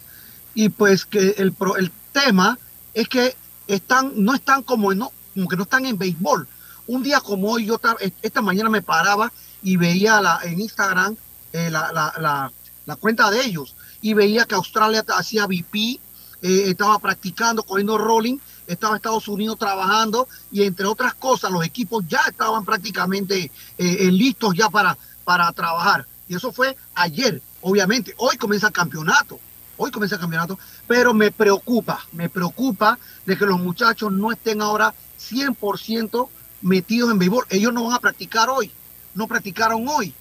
y 0.55 0.69
pues 0.69 1.05
que 1.05 1.35
el, 1.39 1.55
el 1.79 1.91
tema 2.13 2.59
es 2.93 3.09
que 3.09 3.35
están, 3.67 4.13
no 4.17 4.35
están 4.35 4.63
como, 4.63 4.95
no, 4.95 5.11
como 5.35 5.49
que 5.49 5.57
no 5.57 5.65
están 5.65 5.87
en 5.87 5.99
béisbol. 5.99 6.47
Un 6.87 7.03
día 7.03 7.21
como 7.21 7.53
hoy, 7.53 7.67
yo 7.67 7.81
esta 8.23 8.43
mañana 8.43 8.69
me 8.69 8.83
paraba 8.83 9.33
y 9.63 9.77
veía 9.77 10.21
en 10.43 10.61
Instagram 10.61 11.17
eh, 11.53 11.71
la, 11.71 12.53
cuenta 13.01 13.31
de 13.31 13.41
ellos 13.45 13.75
y 14.03 14.13
veía 14.13 14.45
que 14.45 14.55
Australia 14.55 15.05
hacía 15.17 15.47
VP, 15.47 15.79
eh, 15.79 16.01
estaba 16.43 16.99
practicando, 16.99 17.63
cogiendo 17.63 17.97
rolling, 17.97 18.39
estaba 18.67 18.97
Estados 18.97 19.29
Unidos 19.29 19.59
trabajando 19.59 20.29
y 20.53 20.63
entre 20.65 20.87
otras 20.87 21.15
cosas 21.15 21.51
los 21.51 21.65
equipos 21.65 22.05
ya 22.07 22.21
estaban 22.29 22.65
prácticamente 22.65 23.51
eh, 23.79 24.11
listos 24.11 24.55
ya 24.55 24.69
para, 24.69 24.99
para 25.25 25.51
trabajar. 25.53 26.07
Y 26.29 26.35
eso 26.35 26.53
fue 26.53 26.77
ayer, 26.95 27.41
obviamente. 27.63 28.15
Hoy 28.19 28.37
comienza 28.37 28.67
el 28.67 28.73
campeonato. 28.73 29.41
Hoy 29.77 29.91
comienza 29.91 30.17
el 30.17 30.21
campeonato, 30.21 30.59
pero 30.87 31.13
me 31.13 31.33
preocupa, 31.33 32.07
me 32.13 32.29
preocupa 32.29 32.99
de 33.27 33.37
que 33.37 33.45
los 33.45 33.59
muchachos 33.59 34.13
no 34.13 34.31
estén 34.31 34.63
ahora 34.63 34.95
100% 35.19 36.29
metidos 36.65 37.13
en 37.13 37.19
béisbol. 37.19 37.47
Ellos 37.51 37.73
no 37.73 37.85
van 37.85 37.95
a 37.95 38.01
practicar 38.01 38.49
hoy, 38.51 38.73
no 39.15 39.29
practicaron 39.29 39.87
hoy, 39.87 40.13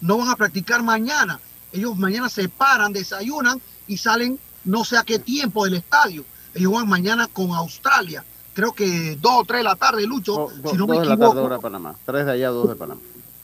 no 0.00 0.18
van 0.18 0.28
a 0.28 0.36
practicar 0.36 0.82
mañana. 0.82 1.38
Ellos 1.72 1.96
mañana 1.96 2.28
se 2.28 2.48
paran, 2.48 2.92
desayunan 2.92 3.60
y 3.86 3.98
salen 3.98 4.40
no 4.64 4.84
sé 4.84 4.96
a 4.96 5.04
qué 5.04 5.18
tiempo 5.20 5.64
del 5.64 5.74
estadio. 5.74 6.24
Ellos 6.54 6.72
van 6.72 6.88
mañana 6.88 7.28
con 7.28 7.52
Australia. 7.52 8.24
Creo 8.54 8.72
que 8.72 9.16
dos 9.20 9.32
o 9.36 9.44
tres 9.44 9.60
de 9.60 9.64
la 9.64 9.76
tarde, 9.76 10.04
Lucho. 10.06 10.48
si 10.68 10.76
no 10.76 10.86
me 10.86 10.96
equivoco. 10.96 11.16
De 11.16 11.16
la 11.16 11.28
tarde, 11.28 11.40
hora 11.40 11.56
de 11.56 11.62
Panamá. 11.62 11.94
Tres 12.04 12.26
de 12.26 12.32
allá, 12.32 12.48
dos 12.48 12.68
de 12.68 12.76
Panamá. 12.76 13.00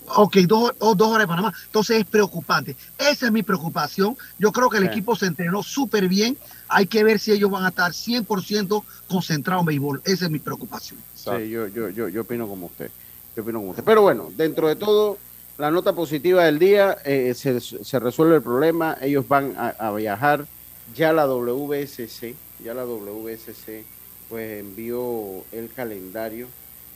Ok, 0.09 0.37
dos, 0.47 0.73
dos 0.79 1.09
horas 1.09 1.21
de 1.21 1.29
Panamá. 1.29 1.53
Entonces 1.67 1.99
es 1.99 2.07
preocupante. 2.07 2.77
Esa 2.99 3.27
es 3.27 3.33
mi 3.33 3.43
preocupación. 3.43 4.17
Yo 4.39 4.53
creo 4.53 4.71
que 4.71 4.79
el 4.79 4.85
equipo 4.85 5.15
se 5.15 5.27
entrenó 5.27 5.63
súper 5.63 6.09
bien. 6.09 6.37
Hay 6.69 6.87
que 6.87 7.05
ver 7.05 7.19
si 7.19 7.33
ellos 7.33 7.51
van 7.51 7.65
a 7.65 7.69
estar 7.69 7.93
100% 7.93 8.83
concentrados 9.09 9.63
en 9.63 9.67
béisbol. 9.67 10.03
Esa 10.05 10.25
es 10.25 10.31
mi 10.31 10.39
preocupación. 10.39 10.99
Sí, 11.27 11.51
yo, 11.51 11.67
yo, 11.69 11.89
yo, 11.91 12.09
yo 12.09 12.23
opino 12.23 12.47
como 12.47 12.67
usted. 12.67 12.91
Yo 13.35 13.43
opino 13.43 13.59
como 13.59 13.71
usted. 13.71 13.85
Pero 13.85 14.03
bueno, 14.03 14.31
dentro 14.37 14.69
de 14.69 14.77
todo, 14.77 15.19
la 15.59 15.71
nota 15.71 15.93
positiva 15.95 16.45
del 16.45 16.59
día, 16.59 16.99
eh, 17.05 17.35
se, 17.35 17.61
se, 17.61 17.99
resuelve 17.99 18.37
el 18.37 18.43
problema. 18.43 18.97
Ellos 19.01 19.27
van 19.27 19.55
a, 19.57 19.91
viajar. 19.93 20.47
Ya 20.95 21.13
la 21.13 21.27
WSC, 21.27 22.35
ya 22.63 22.75
la 22.75 22.85
WSC, 22.85 23.85
pues 24.29 24.61
envió 24.61 25.45
el 25.53 25.71
calendario 25.75 26.47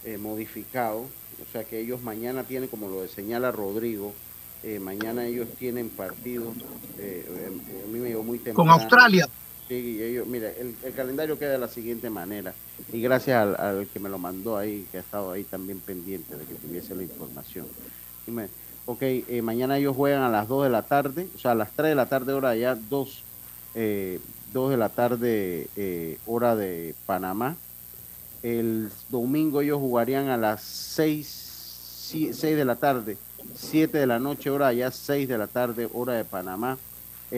eh, 0.05 0.17
modificado 0.17 1.07
o 1.41 1.53
sea 1.53 1.65
que 1.65 1.81
ellos 1.81 2.03
mañana 2.03 2.45
tienen, 2.45 2.69
como 2.69 2.89
lo 2.89 3.07
señala 3.09 3.51
Rodrigo, 3.51 4.13
eh, 4.63 4.79
mañana 4.79 5.25
ellos 5.25 5.49
tienen 5.59 5.89
partido. 5.89 6.53
Eh, 6.99 7.49
a 7.85 7.89
mí 7.91 7.99
me 7.99 8.09
llegó 8.09 8.23
muy 8.23 8.39
temprano. 8.39 8.57
Con 8.57 8.81
Australia. 8.81 9.29
Sí, 9.71 10.03
ellos, 10.03 10.27
mira, 10.27 10.51
el, 10.51 10.75
calendario 10.97 11.39
queda 11.39 11.53
de 11.53 11.59
la 11.59 11.69
siguiente 11.69 12.11
manera. 12.11 12.53
Y 12.93 13.01
gracias 13.01 13.57
al, 13.57 13.87
que 13.87 14.01
me 14.01 14.09
lo 14.09 14.19
mandó 14.19 14.57
ahí, 14.57 14.85
que 14.91 14.99
ha 14.99 15.01
estado 15.01 15.31
ahí 15.31 15.45
también 15.45 15.79
pendiente 15.79 16.37
de 16.37 16.45
que 16.45 16.55
tuviese 16.55 16.93
la 16.97 17.05
información. 17.05 17.69
ok, 18.85 19.03
mañana 19.45 19.79
ellos 19.79 19.95
juegan 19.95 20.23
a 20.23 20.29
las 20.29 20.49
2 20.49 20.65
de 20.65 20.71
la 20.71 20.83
tarde, 20.83 21.29
o 21.37 21.39
sea, 21.39 21.53
a 21.53 21.55
las 21.55 21.71
3 21.71 21.91
de 21.91 21.95
la 21.95 22.07
tarde, 22.07 22.33
hora 22.33 22.49
allá, 22.49 22.75
2, 22.75 23.23
2 24.53 24.71
de 24.71 24.77
la 24.77 24.89
tarde, 24.89 25.69
hora 26.27 26.57
de 26.57 26.97
Panamá. 27.07 27.55
El 28.43 28.91
domingo 29.09 29.61
ellos 29.61 29.79
jugarían 29.79 30.31
a 30.31 30.37
las 30.37 30.65
6, 30.65 32.33
6 32.33 32.43
de 32.43 32.65
la 32.65 32.75
tarde, 32.75 33.17
7 33.55 33.99
de 33.99 34.07
la 34.09 34.19
noche, 34.19 34.51
hora 34.51 34.67
allá, 34.67 34.91
6 34.91 35.29
de 35.29 35.39
la 35.39 35.47
tarde, 35.47 35.89
hora 35.93 36.15
de 36.15 36.25
Panamá. 36.25 36.77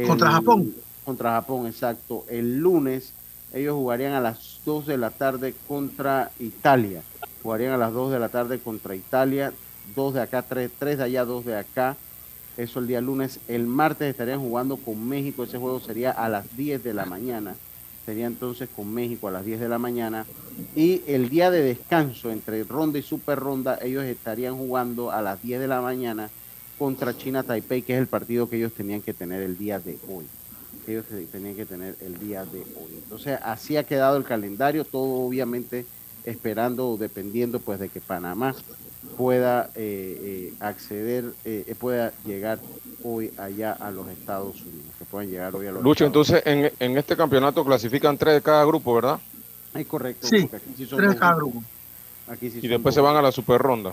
contra 0.06 0.30
Japón. 0.30 0.72
Contra 1.04 1.32
Japón, 1.32 1.66
exacto. 1.66 2.24
El 2.28 2.58
lunes 2.58 3.12
ellos 3.52 3.74
jugarían 3.74 4.12
a 4.12 4.20
las 4.20 4.60
2 4.64 4.86
de 4.86 4.96
la 4.96 5.10
tarde 5.10 5.54
contra 5.68 6.30
Italia. 6.38 7.02
Jugarían 7.42 7.72
a 7.72 7.76
las 7.76 7.92
2 7.92 8.12
de 8.12 8.18
la 8.18 8.28
tarde 8.28 8.58
contra 8.58 8.94
Italia. 8.94 9.52
2 9.94 10.14
de 10.14 10.20
acá, 10.20 10.42
3, 10.42 10.70
3 10.78 10.98
de 10.98 11.04
allá, 11.04 11.24
2 11.24 11.44
de 11.44 11.58
acá. 11.58 11.96
Eso 12.56 12.78
el 12.78 12.86
día 12.86 13.00
lunes. 13.00 13.40
El 13.48 13.66
martes 13.66 14.08
estarían 14.08 14.40
jugando 14.40 14.76
con 14.76 15.06
México. 15.08 15.44
Ese 15.44 15.58
juego 15.58 15.80
sería 15.80 16.12
a 16.12 16.28
las 16.28 16.56
10 16.56 16.82
de 16.82 16.94
la 16.94 17.04
mañana 17.04 17.54
sería 18.04 18.26
entonces 18.26 18.68
con 18.74 18.92
México 18.92 19.28
a 19.28 19.30
las 19.30 19.44
10 19.44 19.60
de 19.60 19.68
la 19.68 19.78
mañana. 19.78 20.26
Y 20.74 21.02
el 21.06 21.28
día 21.28 21.50
de 21.50 21.62
descanso 21.62 22.30
entre 22.30 22.64
ronda 22.64 22.98
y 22.98 23.02
super 23.02 23.38
ronda, 23.38 23.78
ellos 23.80 24.04
estarían 24.04 24.56
jugando 24.56 25.10
a 25.10 25.22
las 25.22 25.42
10 25.42 25.60
de 25.60 25.68
la 25.68 25.80
mañana 25.80 26.30
contra 26.78 27.16
China 27.16 27.42
Taipei, 27.42 27.82
que 27.82 27.94
es 27.94 28.00
el 28.00 28.06
partido 28.06 28.48
que 28.48 28.56
ellos 28.56 28.72
tenían 28.72 29.02
que 29.02 29.14
tener 29.14 29.42
el 29.42 29.56
día 29.56 29.78
de 29.78 29.98
hoy. 30.08 30.26
Ellos 30.86 31.04
tenían 31.30 31.54
que 31.54 31.66
tener 31.66 31.96
el 32.00 32.18
día 32.18 32.44
de 32.44 32.60
hoy. 32.60 32.92
Entonces, 32.94 33.38
así 33.42 33.76
ha 33.76 33.84
quedado 33.84 34.16
el 34.16 34.24
calendario, 34.24 34.84
todo 34.84 35.26
obviamente 35.26 35.86
esperando 36.24 36.90
o 36.90 36.96
dependiendo 36.96 37.60
pues 37.60 37.80
de 37.80 37.88
que 37.88 38.00
Panamá 38.00 38.54
pueda 39.16 39.70
eh, 39.74 40.52
eh, 40.54 40.54
acceder, 40.60 41.24
eh, 41.44 41.74
pueda 41.78 42.12
llegar 42.24 42.58
hoy 43.02 43.32
allá 43.36 43.72
a 43.72 43.90
los 43.90 44.08
Estados 44.08 44.60
Unidos, 44.60 44.86
que 44.98 45.04
puedan 45.04 45.28
llegar 45.28 45.54
hoy 45.54 45.66
a 45.66 45.72
los 45.72 45.82
Lucho, 45.82 46.06
entonces 46.06 46.42
en, 46.46 46.70
en, 46.78 46.98
este 46.98 47.16
campeonato 47.16 47.64
clasifican 47.64 48.16
tres 48.16 48.34
de 48.34 48.42
cada 48.42 48.64
grupo, 48.64 48.94
¿verdad? 48.94 49.18
Es 49.74 49.86
correcto. 49.86 50.26
Sí, 50.26 50.48
tres 50.48 51.10
de 51.10 51.16
cada 51.16 51.34
grupo. 51.34 51.62
y 52.40 52.68
después 52.68 52.94
se 52.94 53.00
van 53.00 53.16
a 53.16 53.22
la 53.22 53.32
super 53.32 53.60
ronda. 53.60 53.92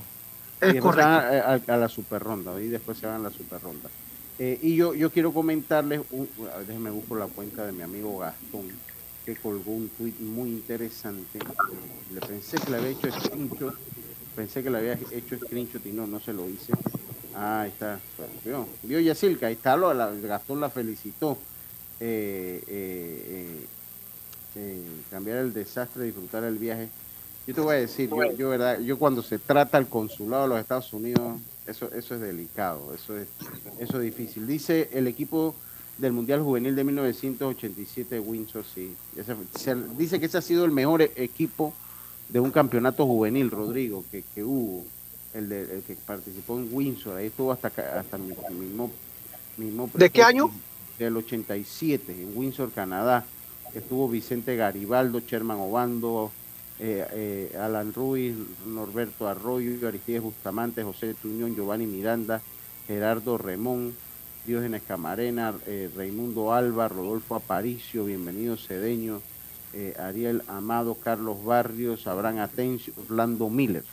Es 0.61 0.79
correcto. 0.81 1.09
A, 1.09 1.53
a, 1.55 1.77
la 1.77 1.89
super 1.89 2.21
ronda, 2.21 2.59
y 2.61 2.67
después 2.67 2.97
se 2.97 3.07
van 3.07 3.15
a 3.15 3.19
la 3.19 3.31
super 3.31 3.61
ronda. 3.61 3.89
Y 4.39 4.75
yo, 4.75 4.93
yo 4.93 5.11
quiero 5.11 5.33
comentarles, 5.33 6.01
un, 6.11 6.29
déjenme 6.65 6.91
buscar 6.91 7.17
la 7.17 7.27
cuenta 7.27 7.65
de 7.65 7.73
mi 7.73 7.81
amigo 7.81 8.19
Gastón, 8.19 8.67
que 9.25 9.35
colgó 9.35 9.73
un 9.73 9.89
tweet 9.89 10.13
muy 10.19 10.49
interesante. 10.49 11.39
Le 12.13 12.21
pensé 12.21 12.57
que 12.57 12.71
le 12.71 12.77
había 12.77 12.89
hecho 12.91 13.11
screenshot 13.11 13.75
pensé 14.39 14.63
que 14.63 14.69
le 14.69 14.77
había 14.77 14.93
hecho 15.11 15.37
screenshot 15.37 15.85
y 15.85 15.91
no, 15.91 16.07
no 16.07 16.21
se 16.21 16.31
lo 16.31 16.47
hice. 16.49 16.71
Ah, 17.35 17.61
ahí 17.61 17.71
está. 17.71 17.99
Vio, 18.45 18.67
vio 18.83 18.99
Yacilca, 19.01 19.47
ahí 19.47 19.53
está, 19.53 19.75
lo, 19.75 19.89
Gastón 20.21 20.61
la 20.61 20.69
felicitó. 20.69 21.37
Eh, 21.99 22.63
eh, 22.65 23.65
eh, 24.55 24.81
cambiar 25.11 25.39
el 25.39 25.53
desastre, 25.53 26.05
disfrutar 26.05 26.45
el 26.45 26.57
viaje. 26.57 26.87
Yo 27.45 27.53
te 27.53 27.59
voy 27.59 27.75
a 27.75 27.79
decir, 27.79 28.09
yo, 28.37 28.49
verdad, 28.49 28.79
yo 28.79 28.97
cuando 28.97 29.21
se 29.21 29.39
trata 29.39 29.77
el 29.77 29.87
consulado 29.87 30.43
de 30.43 30.49
los 30.49 30.59
Estados 30.59 30.93
Unidos, 30.93 31.37
eso, 31.69 31.91
eso 31.93 32.15
es 32.15 32.21
delicado, 32.21 32.93
eso 32.93 33.17
es, 33.17 33.27
eso 33.79 33.97
es 33.97 34.03
difícil. 34.03 34.47
Dice 34.47 34.89
el 34.93 35.07
equipo 35.07 35.55
del 35.97 36.13
Mundial 36.13 36.41
Juvenil 36.41 36.75
de 36.75 36.83
1987 36.83 38.19
Windsor, 38.19 38.63
sí. 38.63 38.95
dice 39.97 40.19
que 40.19 40.25
ese 40.25 40.37
ha 40.37 40.41
sido 40.41 40.65
el 40.65 40.71
mejor 40.71 41.01
equipo 41.01 41.73
de 42.29 42.39
un 42.39 42.51
campeonato 42.51 43.05
juvenil, 43.05 43.51
Rodrigo, 43.51 44.03
que, 44.11 44.23
que 44.33 44.43
hubo, 44.43 44.85
el, 45.33 45.49
de, 45.49 45.81
que 45.85 45.95
participó 45.95 46.57
en 46.57 46.69
Windsor, 46.71 47.17
ahí 47.17 47.27
estuvo 47.27 47.51
hasta, 47.51 47.67
hasta 47.67 48.17
mi, 48.17 48.33
mismo, 48.57 48.91
mismo... 49.57 49.89
¿De 49.93 50.09
qué 50.09 50.23
año? 50.23 50.51
Del 50.97 51.17
87, 51.17 52.23
en 52.23 52.37
Windsor, 52.37 52.71
Canadá. 52.71 53.25
Estuvo 53.73 54.09
Vicente 54.09 54.55
Garibaldo, 54.55 55.19
Sherman 55.19 55.57
Obando, 55.59 56.31
eh, 56.81 57.05
eh, 57.11 57.57
Alan 57.59 57.93
Ruiz, 57.93 58.33
Norberto 58.65 59.27
Arroyo, 59.27 59.85
Aristides 59.85 60.21
Bustamante, 60.21 60.81
José 60.81 61.13
Tuñón, 61.13 61.53
Giovanni 61.53 61.85
Miranda, 61.85 62.41
Gerardo 62.87 63.37
Remón, 63.37 63.93
Diógenes 64.45 64.83
Camarena, 64.87 65.53
eh, 65.67 65.89
Raimundo 65.93 66.53
Alba, 66.53 66.87
Rodolfo 66.87 67.35
Aparicio, 67.35 68.05
bienvenido 68.05 68.55
Cedeño, 68.55 69.21
Ariel 69.99 70.41
Amado, 70.47 70.95
Carlos 70.95 71.43
Barrios, 71.43 72.07
Abraham 72.07 72.39
Atencio, 72.39 72.93
Orlando 72.97 73.49
Miller. 73.49 73.83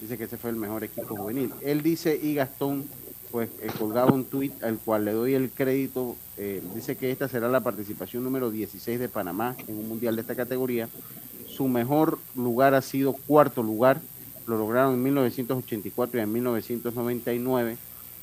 Dice 0.00 0.16
que 0.16 0.24
ese 0.24 0.38
fue 0.38 0.50
el 0.50 0.56
mejor 0.56 0.84
equipo 0.84 1.16
juvenil. 1.16 1.52
Él 1.60 1.82
dice, 1.82 2.18
y 2.22 2.34
Gastón, 2.34 2.86
pues 3.30 3.50
colgaba 3.78 4.12
un 4.12 4.24
tuit 4.24 4.62
al 4.62 4.78
cual 4.78 5.04
le 5.04 5.12
doy 5.12 5.34
el 5.34 5.50
crédito. 5.50 6.16
Dice 6.74 6.96
que 6.96 7.10
esta 7.10 7.28
será 7.28 7.48
la 7.50 7.60
participación 7.60 8.24
número 8.24 8.50
16 8.50 8.98
de 8.98 9.08
Panamá 9.10 9.56
en 9.68 9.76
un 9.76 9.88
mundial 9.88 10.14
de 10.14 10.22
esta 10.22 10.34
categoría. 10.34 10.88
Su 11.60 11.68
mejor 11.68 12.18
lugar 12.36 12.72
ha 12.72 12.80
sido 12.80 13.12
cuarto 13.12 13.62
lugar. 13.62 14.00
Lo 14.46 14.56
lograron 14.56 14.94
en 14.94 15.02
1984 15.02 16.18
y 16.18 16.22
en 16.22 16.32
1999 16.32 17.76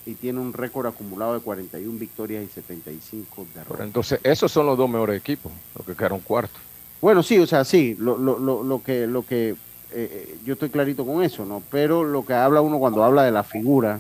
y 0.07 0.13
tiene 0.15 0.39
un 0.39 0.53
récord 0.53 0.87
acumulado 0.87 1.35
de 1.35 1.41
41 1.41 1.99
victorias 1.99 2.43
y 2.43 2.47
75 2.47 3.45
derrotas. 3.53 3.85
entonces, 3.85 4.19
esos 4.23 4.51
son 4.51 4.65
los 4.65 4.75
dos 4.75 4.89
mejores 4.89 5.19
equipos, 5.19 5.51
los 5.77 5.85
que 5.85 5.93
quedaron 5.93 6.19
cuartos. 6.21 6.59
Bueno, 6.99 7.21
sí, 7.21 7.37
o 7.37 7.45
sea, 7.45 7.63
sí, 7.63 7.95
lo, 7.99 8.17
lo, 8.17 8.39
lo, 8.39 8.63
lo 8.63 8.81
que, 8.81 9.05
lo 9.05 9.23
que 9.23 9.49
eh, 9.51 9.55
eh, 9.91 10.37
yo 10.43 10.53
estoy 10.53 10.69
clarito 10.69 11.05
con 11.05 11.21
eso, 11.21 11.45
¿no? 11.45 11.61
Pero 11.69 12.03
lo 12.03 12.25
que 12.25 12.33
habla 12.33 12.61
uno 12.61 12.79
cuando 12.79 13.03
habla 13.03 13.21
de 13.21 13.31
la 13.31 13.43
figura 13.43 13.99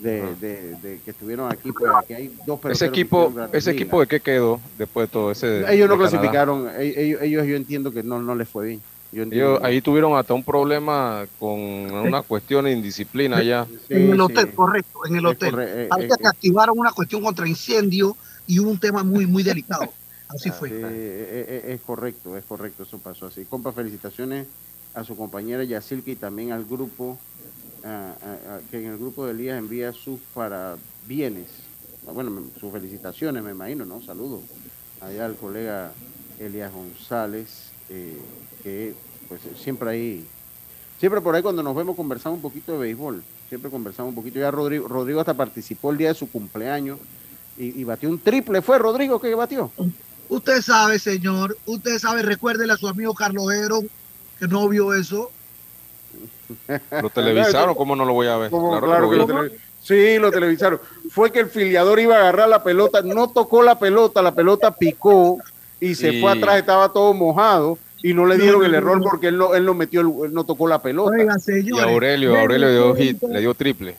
de, 0.00 0.76
de, 0.76 1.00
que 1.04 1.10
estuvieron 1.10 1.50
aquí, 1.50 1.72
pues 1.72 1.90
aquí 1.96 2.14
hay 2.14 2.34
dos 2.46 2.58
personas. 2.58 2.76
Ese 2.76 2.86
equipo, 2.86 3.32
ese 3.52 3.70
equipo 3.70 4.00
de 4.00 4.06
qué 4.06 4.20
quedó 4.20 4.60
después 4.78 5.08
de 5.08 5.12
todo 5.12 5.30
ese. 5.30 5.72
Ellos 5.72 5.88
no 5.88 5.98
clasificaron, 5.98 6.68
e, 6.76 6.94
ellos, 6.96 7.22
ellos, 7.22 7.46
yo 7.46 7.56
entiendo 7.56 7.92
que 7.92 8.02
no, 8.02 8.20
no 8.20 8.34
les 8.34 8.48
fue 8.48 8.66
bien. 8.68 8.82
ellos, 9.12 9.60
ahí 9.62 9.80
tuvieron 9.80 10.16
hasta 10.16 10.34
un 10.34 10.44
problema 10.44 11.26
con 11.38 11.58
una 11.58 12.22
cuestión 12.22 12.64
de 12.64 12.72
indisciplina 12.72 13.36
allá. 13.36 13.66
en 13.88 14.12
el 14.12 14.20
hotel, 14.20 14.52
correcto, 14.52 15.06
en 15.06 15.16
el 15.16 15.26
hotel. 15.26 15.58
Hay 15.90 16.04
eh, 16.04 16.08
que 16.08 16.26
activaron 16.26 16.78
una 16.78 16.92
cuestión 16.92 17.22
contra 17.22 17.46
incendio 17.46 18.16
y 18.46 18.58
un 18.58 18.78
tema 18.78 19.02
muy, 19.02 19.26
muy 19.26 19.42
delicado. 19.42 19.88
Así 20.28 20.50
fue. 20.50 20.68
Sí, 20.68 20.74
eh, 20.76 21.46
eh, 21.48 21.62
es, 21.74 21.80
correcto, 21.80 22.36
es 22.36 22.44
correcto, 22.44 22.84
eso 22.84 22.98
pasó 22.98 23.26
así. 23.26 23.44
Compa, 23.44 23.72
felicitaciones 23.72 24.46
a 24.94 25.04
su 25.04 25.16
compañera 25.16 25.64
Yacilca 25.64 26.10
y 26.10 26.16
también 26.16 26.52
al 26.52 26.64
grupo, 26.64 27.18
que 28.70 28.78
en 28.78 28.86
el 28.86 28.98
grupo 28.98 29.26
de 29.26 29.32
Elías 29.32 29.58
envía 29.58 29.92
sus 29.92 30.20
parabienes. 30.34 31.48
Bueno, 32.12 32.42
sus 32.58 32.72
felicitaciones, 32.72 33.42
me 33.42 33.50
imagino, 33.50 33.84
¿no? 33.84 34.02
Saludos 34.02 34.40
allá 35.00 35.26
al 35.26 35.36
colega 35.36 35.92
Elías 36.38 36.72
González, 36.72 37.70
eh, 37.88 38.16
que 38.62 38.94
pues 39.28 39.40
siempre 39.62 39.90
ahí, 39.90 40.26
siempre 40.98 41.20
por 41.20 41.34
ahí 41.34 41.42
cuando 41.42 41.62
nos 41.62 41.74
vemos 41.74 41.96
conversamos 41.96 42.36
un 42.36 42.42
poquito 42.42 42.72
de 42.72 42.78
béisbol, 42.78 43.22
siempre 43.48 43.70
conversamos 43.70 44.10
un 44.10 44.14
poquito. 44.14 44.38
Ya 44.38 44.50
Rodrigo, 44.50 44.88
Rodrigo 44.88 45.20
hasta 45.20 45.34
participó 45.34 45.90
el 45.90 45.98
día 45.98 46.08
de 46.08 46.14
su 46.14 46.30
cumpleaños 46.30 46.98
y, 47.56 47.84
batió 47.84 48.08
un 48.08 48.18
triple. 48.18 48.62
¿Fue 48.62 48.78
Rodrigo 48.78 49.20
que 49.20 49.34
batió? 49.34 49.70
Usted 50.30 50.62
sabe, 50.62 50.98
señor, 50.98 51.58
usted 51.66 51.98
sabe, 51.98 52.22
recuérdele 52.22 52.72
a 52.72 52.76
su 52.78 52.88
amigo 52.88 53.12
Carlos 53.12 53.52
Ero, 53.52 53.82
que 54.38 54.48
no 54.48 54.66
vio 54.66 54.94
eso. 54.94 55.30
Lo 57.02 57.10
televisaron, 57.10 57.74
¿cómo 57.74 57.94
no 57.96 58.04
lo 58.04 58.12
voy 58.12 58.26
a 58.26 58.36
ver? 58.36 58.50
Claro, 58.50 59.10
que 59.10 59.16
lo, 59.16 59.26
Sí, 59.82 60.18
lo 60.18 60.30
televisaron. 60.30 60.80
Fue 61.10 61.32
que 61.32 61.40
el 61.40 61.48
filiador 61.48 61.98
iba 62.00 62.16
a 62.16 62.20
agarrar 62.20 62.48
la 62.48 62.62
pelota, 62.62 63.02
no 63.02 63.30
tocó 63.30 63.62
la 63.62 63.78
pelota, 63.78 64.22
la 64.22 64.34
pelota 64.34 64.76
picó 64.76 65.38
y 65.80 65.94
se 65.94 66.20
fue 66.20 66.32
atrás, 66.32 66.58
estaba 66.58 66.92
todo 66.92 67.14
mojado 67.14 67.78
y 68.02 68.14
no 68.14 68.26
le 68.26 68.36
dieron 68.38 68.64
el 68.64 68.74
error 68.74 69.00
porque 69.02 69.28
él 69.28 69.38
no, 69.38 69.54
él 69.54 69.64
no 69.64 69.74
metió, 69.74 70.00
él 70.00 70.32
no 70.32 70.44
tocó 70.44 70.68
la 70.68 70.82
pelota. 70.82 71.16
y 71.18 71.78
Aurelio, 71.78 72.38
Aurelio 72.38 72.70
dio 72.70 72.94
hit, 72.94 73.22
le 73.22 73.40
dio 73.40 73.54
triple. 73.54 73.96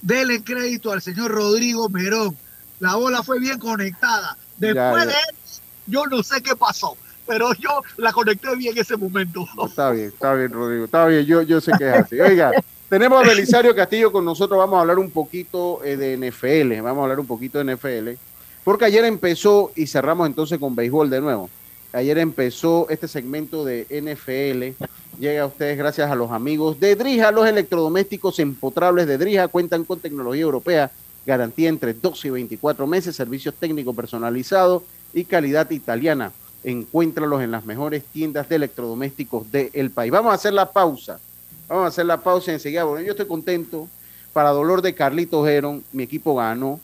Dele 0.00 0.42
crédito 0.42 0.92
al 0.92 1.02
señor 1.02 1.30
Rodrigo 1.30 1.88
Merón. 1.88 2.36
La 2.80 2.94
bola 2.94 3.22
fue 3.22 3.40
bien 3.40 3.58
conectada. 3.58 4.36
Después 4.56 5.06
de 5.06 5.12
eso, 5.12 5.60
yo 5.86 6.06
no 6.06 6.22
sé 6.22 6.42
qué 6.42 6.54
pasó, 6.56 6.96
pero 7.28 7.52
yo 7.54 7.82
la 7.98 8.10
conecté 8.12 8.56
bien 8.56 8.72
en 8.72 8.80
ese 8.80 8.96
momento. 8.96 9.46
Está 9.66 9.90
bien, 9.90 10.06
está 10.06 10.34
bien, 10.34 10.50
Rodrigo. 10.50 10.86
Está 10.86 11.06
bien, 11.06 11.24
yo, 11.26 11.42
yo 11.42 11.60
sé 11.60 11.72
que 11.78 11.88
es 11.88 11.94
así. 11.94 12.18
Oiga, 12.18 12.50
tenemos 12.88 13.22
a 13.22 13.28
Belisario 13.28 13.74
Castillo 13.76 14.10
con 14.10 14.24
nosotros. 14.24 14.58
Vamos 14.58 14.78
a 14.78 14.80
hablar 14.80 14.98
un 14.98 15.10
poquito 15.10 15.84
eh, 15.84 15.96
de 15.96 16.16
NFL. 16.16 16.80
Vamos 16.82 17.00
a 17.00 17.02
hablar 17.02 17.20
un 17.20 17.26
poquito 17.26 17.62
de 17.62 17.76
NFL. 17.76 18.18
Porque 18.64 18.86
ayer 18.86 19.04
empezó 19.04 19.72
y 19.76 19.86
cerramos 19.86 20.26
entonces 20.26 20.58
con 20.58 20.74
béisbol 20.74 21.10
de 21.10 21.20
nuevo. 21.20 21.50
Ayer 21.92 22.18
empezó 22.18 22.86
este 22.88 23.08
segmento 23.08 23.64
de 23.64 23.86
NFL. 23.90 24.84
Llega 25.20 25.42
a 25.42 25.46
ustedes 25.46 25.76
gracias 25.76 26.10
a 26.10 26.14
los 26.14 26.30
amigos 26.30 26.80
de 26.80 26.96
Drija. 26.96 27.30
Los 27.30 27.46
electrodomésticos 27.46 28.38
empotrables 28.38 29.06
de 29.06 29.18
Drija 29.18 29.48
cuentan 29.48 29.84
con 29.84 30.00
tecnología 30.00 30.42
europea, 30.42 30.90
garantía 31.26 31.68
entre 31.68 31.92
12 31.92 32.28
y 32.28 32.30
24 32.30 32.86
meses, 32.86 33.16
servicios 33.16 33.54
técnicos 33.54 33.94
personalizados 33.94 34.82
y 35.12 35.24
calidad 35.24 35.70
italiana. 35.70 36.32
Encuéntralos 36.70 37.40
en 37.40 37.50
las 37.50 37.64
mejores 37.64 38.04
tiendas 38.04 38.46
de 38.48 38.56
electrodomésticos 38.56 39.50
del 39.50 39.90
país. 39.90 40.12
Vamos 40.12 40.32
a 40.32 40.34
hacer 40.34 40.52
la 40.52 40.70
pausa. 40.70 41.18
Vamos 41.66 41.84
a 41.84 41.88
hacer 41.88 42.04
la 42.04 42.20
pausa 42.20 42.52
enseguida. 42.52 42.84
Bueno, 42.84 43.02
yo 43.02 43.12
estoy 43.12 43.26
contento. 43.26 43.88
Para 44.34 44.50
dolor 44.50 44.82
de 44.82 44.94
Carlitos 44.94 45.48
Heron, 45.48 45.82
mi 45.92 46.02
equipo 46.02 46.34
ganó. 46.36 46.78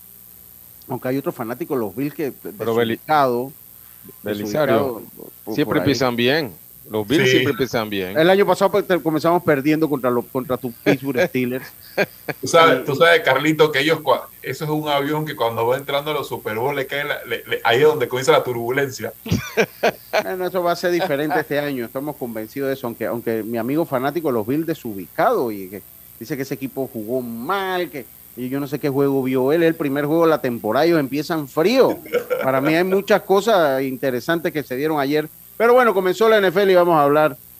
Aunque 0.89 1.09
hay 1.09 1.19
otros 1.19 1.35
fanáticos, 1.35 1.79
los 1.79 1.95
Bills 1.95 2.15
que 2.15 2.33
Pero 2.33 2.75
Belisario, 4.23 5.03
siempre 5.53 5.81
empiezan 5.81 6.17
bien. 6.17 6.53
Los 6.91 7.07
Bills 7.07 7.31
siempre 7.31 7.53
empiezan 7.53 7.89
bien. 7.89 8.19
El 8.19 8.29
año 8.29 8.47
pasado 8.47 8.71
pues, 8.71 8.85
comenzamos 9.03 9.43
perdiendo 9.43 9.89
contra, 9.89 10.11
los, 10.11 10.25
contra 10.27 10.57
tu 10.57 10.73
Pittsburgh 10.73 11.21
Steelers. 11.29 11.67
tú, 12.41 12.47
sabes, 12.47 12.85
tú 12.85 12.95
sabes, 12.95 13.23
Carlito, 13.23 13.73
que 13.73 13.81
ellos, 13.81 14.01
eso 14.43 14.65
es 14.65 14.71
un 14.71 14.89
avión 14.89 15.25
que 15.25 15.35
cuando 15.35 15.67
va 15.67 15.77
entrando 15.77 16.11
a 16.11 16.15
los 16.15 16.29
Super 16.29 16.57
Bowl 16.57 16.77
le 16.77 16.87
cae, 16.87 17.05
ahí 17.65 17.79
es 17.79 17.85
donde 17.85 18.09
comienza 18.09 18.33
la 18.33 18.45
turbulencia. 18.45 19.13
Bueno, 20.23 20.47
eso 20.47 20.63
va 20.63 20.73
a 20.73 20.77
ser 20.77 20.93
diferente 20.93 21.41
este 21.41 21.59
año, 21.59 21.85
estamos 21.85 22.17
convencidos 22.17 22.69
de 22.69 22.75
eso, 22.75 22.87
aunque, 22.87 23.07
aunque 23.07 23.43
mi 23.43 23.59
amigo 23.59 23.85
fanático 23.85 24.31
los 24.31 24.47
Bills 24.47 24.67
desubicado 24.67 25.51
y 25.51 25.69
que 25.69 25.83
dice 26.21 26.37
que 26.37 26.43
ese 26.43 26.55
equipo 26.55 26.89
jugó 26.93 27.21
mal, 27.21 27.91
que 27.91 28.05
y 28.37 28.49
yo 28.49 28.59
no 28.59 28.67
sé 28.67 28.79
qué 28.79 28.89
juego 28.89 29.23
vio 29.23 29.53
él, 29.53 29.63
el 29.63 29.77
primer 29.77 30.07
juego 30.07 30.25
de 30.25 30.31
la 30.31 30.41
temporada, 30.41 30.85
ellos 30.85 30.99
empiezan 30.99 31.47
frío. 31.47 31.99
Para 32.43 32.61
mí 32.61 32.75
hay 32.75 32.83
muchas 32.83 33.23
cosas 33.23 33.83
interesantes 33.83 34.53
que 34.53 34.63
se 34.63 34.77
dieron 34.77 34.99
ayer 34.99 35.29
pero 35.57 35.75
bueno, 35.75 35.95
comenzó 35.95 36.29
la 36.29 36.41
NFL 36.41 36.71
y 36.71 36.75
vamos 36.75 36.97
a 36.97 37.03
hablar 37.03 37.37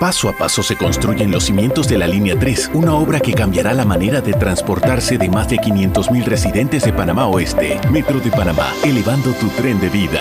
Paso 0.00 0.28
a 0.28 0.36
paso 0.36 0.62
se 0.62 0.76
construyen 0.76 1.30
los 1.30 1.44
cimientos 1.44 1.86
de 1.86 1.96
la 1.96 2.08
Línea 2.08 2.36
3, 2.36 2.72
una 2.74 2.94
obra 2.94 3.20
que 3.20 3.32
cambiará 3.32 3.72
la 3.72 3.84
manera 3.84 4.20
de 4.20 4.32
transportarse 4.32 5.16
de 5.18 5.28
más 5.28 5.48
de 5.48 5.56
500.000 5.56 6.24
residentes 6.24 6.84
de 6.84 6.92
Panamá 6.92 7.28
Oeste. 7.28 7.80
Metro 7.90 8.18
de 8.18 8.30
Panamá, 8.30 8.72
elevando 8.82 9.32
tu 9.34 9.46
tren 9.50 9.80
de 9.80 9.88
vida. 9.88 10.20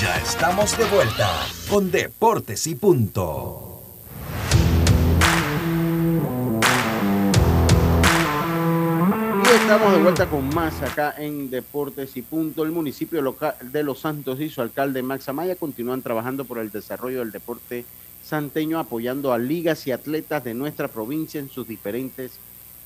Ya 0.00 0.16
estamos 0.18 0.78
de 0.78 0.84
vuelta 0.84 1.28
con 1.68 1.90
Deportes 1.90 2.68
y 2.68 2.76
Punto. 2.76 3.82
Y 9.44 9.56
estamos 9.56 9.92
de 9.92 10.02
vuelta 10.02 10.26
con 10.26 10.54
más 10.54 10.80
acá 10.82 11.14
en 11.18 11.50
Deportes 11.50 12.16
y 12.16 12.22
Punto. 12.22 12.62
El 12.62 12.70
municipio 12.70 13.20
local 13.20 13.56
de 13.60 13.82
Los 13.82 13.98
Santos 13.98 14.40
y 14.40 14.48
su 14.48 14.62
alcalde 14.62 15.02
Max 15.02 15.28
Amaya 15.28 15.56
continúan 15.56 16.00
trabajando 16.00 16.44
por 16.44 16.58
el 16.58 16.70
desarrollo 16.70 17.18
del 17.18 17.32
deporte 17.32 17.84
santeño, 18.24 18.78
apoyando 18.78 19.32
a 19.32 19.38
ligas 19.38 19.86
y 19.86 19.92
atletas 19.92 20.42
de 20.44 20.54
nuestra 20.54 20.88
provincia 20.88 21.38
en 21.38 21.50
sus 21.50 21.68
diferentes 21.68 22.32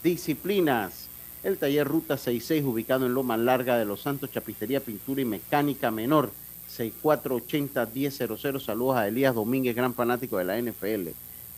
disciplinas. 0.02 1.06
El 1.44 1.56
taller 1.58 1.86
Ruta 1.86 2.16
66, 2.16 2.64
ubicado 2.64 3.06
en 3.06 3.14
Loma 3.14 3.36
Larga 3.36 3.78
de 3.78 3.84
Los 3.84 4.02
Santos, 4.02 4.32
Chapistería, 4.32 4.80
Pintura 4.80 5.20
y 5.20 5.24
Mecánica 5.24 5.92
Menor, 5.92 6.32
6480-1000. 6.76 8.60
Saludos 8.60 8.96
a 8.96 9.06
Elías 9.06 9.34
Domínguez, 9.34 9.76
gran 9.76 9.94
fanático 9.94 10.38
de 10.38 10.44
la 10.44 10.60
NFL. 10.60 11.10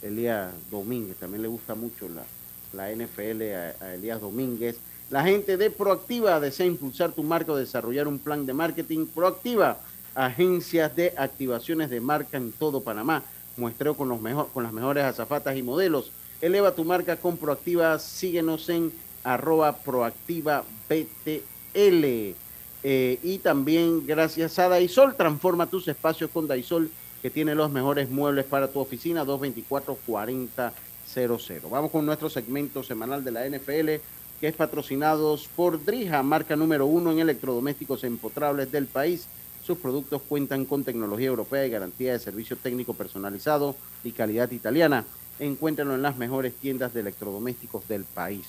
Elías 0.02 0.52
Domínguez, 0.70 1.16
también 1.16 1.42
le 1.42 1.48
gusta 1.48 1.74
mucho 1.74 2.06
la, 2.08 2.22
la 2.72 2.94
NFL 2.94 3.42
a, 3.52 3.74
a 3.84 3.94
Elías 3.94 4.20
Domínguez. 4.20 4.76
La 5.08 5.24
gente 5.24 5.56
de 5.56 5.70
Proactiva 5.70 6.38
desea 6.38 6.66
impulsar 6.66 7.12
tu 7.12 7.22
marca 7.22 7.52
o 7.52 7.56
desarrollar 7.56 8.06
un 8.06 8.18
plan 8.18 8.44
de 8.46 8.52
marketing. 8.52 9.06
Proactiva, 9.06 9.78
agencias 10.14 10.94
de 10.94 11.14
activaciones 11.16 11.88
de 11.90 12.00
marca 12.00 12.36
en 12.36 12.52
todo 12.52 12.82
Panamá. 12.82 13.22
Muestreo 13.60 13.94
con, 13.94 14.08
los 14.08 14.20
mejor, 14.20 14.48
con 14.52 14.64
las 14.64 14.72
mejores 14.72 15.04
azafatas 15.04 15.56
y 15.56 15.62
modelos. 15.62 16.10
Eleva 16.40 16.74
tu 16.74 16.84
marca 16.84 17.16
con 17.16 17.36
Proactiva. 17.36 17.98
Síguenos 17.98 18.68
en 18.68 18.92
arroba 19.24 19.76
proactiva 19.76 20.64
BTL. 20.88 22.04
Eh, 22.82 23.18
y 23.22 23.38
también 23.38 24.06
gracias 24.06 24.58
a 24.58 24.68
Daisol, 24.68 25.14
transforma 25.14 25.66
tus 25.66 25.86
espacios 25.88 26.30
con 26.30 26.46
Daisol, 26.46 26.90
que 27.20 27.28
tiene 27.28 27.54
los 27.54 27.70
mejores 27.70 28.08
muebles 28.08 28.46
para 28.46 28.68
tu 28.68 28.80
oficina, 28.80 29.24
224-4000. 29.24 30.72
Vamos 31.70 31.90
con 31.90 32.06
nuestro 32.06 32.30
segmento 32.30 32.82
semanal 32.82 33.22
de 33.22 33.32
la 33.32 33.46
NFL, 33.46 34.00
que 34.40 34.48
es 34.48 34.54
patrocinados 34.54 35.48
por 35.54 35.84
Drija, 35.84 36.22
marca 36.22 36.56
número 36.56 36.86
uno 36.86 37.12
en 37.12 37.18
electrodomésticos 37.18 38.04
empotrables 38.04 38.72
del 38.72 38.86
país. 38.86 39.26
Sus 39.70 39.78
productos 39.78 40.22
cuentan 40.28 40.64
con 40.64 40.82
tecnología 40.82 41.28
europea 41.28 41.64
y 41.64 41.70
garantía 41.70 42.10
de 42.10 42.18
servicio 42.18 42.56
técnico 42.56 42.92
personalizado 42.92 43.76
y 44.02 44.10
calidad 44.10 44.50
italiana. 44.50 45.04
Encuéntrenlo 45.38 45.94
en 45.94 46.02
las 46.02 46.16
mejores 46.16 46.54
tiendas 46.54 46.92
de 46.92 47.02
electrodomésticos 47.02 47.86
del 47.86 48.02
país. 48.02 48.46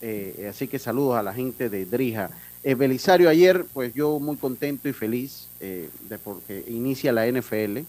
Eh, 0.00 0.46
así 0.48 0.68
que 0.68 0.78
saludos 0.78 1.16
a 1.16 1.22
la 1.22 1.34
gente 1.34 1.68
de 1.68 1.84
Drija. 1.84 2.30
Eh, 2.64 2.74
Belisario, 2.74 3.28
ayer, 3.28 3.66
pues 3.74 3.92
yo 3.92 4.18
muy 4.18 4.38
contento 4.38 4.88
y 4.88 4.94
feliz 4.94 5.50
eh, 5.60 5.90
de 6.08 6.18
porque 6.18 6.64
inicia 6.66 7.12
la 7.12 7.30
NFL. 7.30 7.80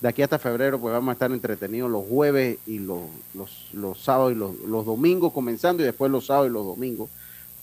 De 0.00 0.08
aquí 0.08 0.22
hasta 0.22 0.38
febrero, 0.38 0.78
pues 0.80 0.94
vamos 0.94 1.08
a 1.08 1.14
estar 1.14 1.32
entretenidos 1.32 1.90
los 1.90 2.06
jueves 2.06 2.58
y 2.68 2.78
los, 2.78 3.00
los, 3.34 3.68
los 3.72 3.98
sábados 3.98 4.30
y 4.30 4.36
los, 4.36 4.56
los, 4.60 4.86
domingos 4.86 5.32
comenzando 5.32 5.82
y 5.82 5.86
después 5.86 6.08
los 6.08 6.26
sábados 6.26 6.50
y 6.50 6.52
los 6.52 6.66
domingos 6.66 7.10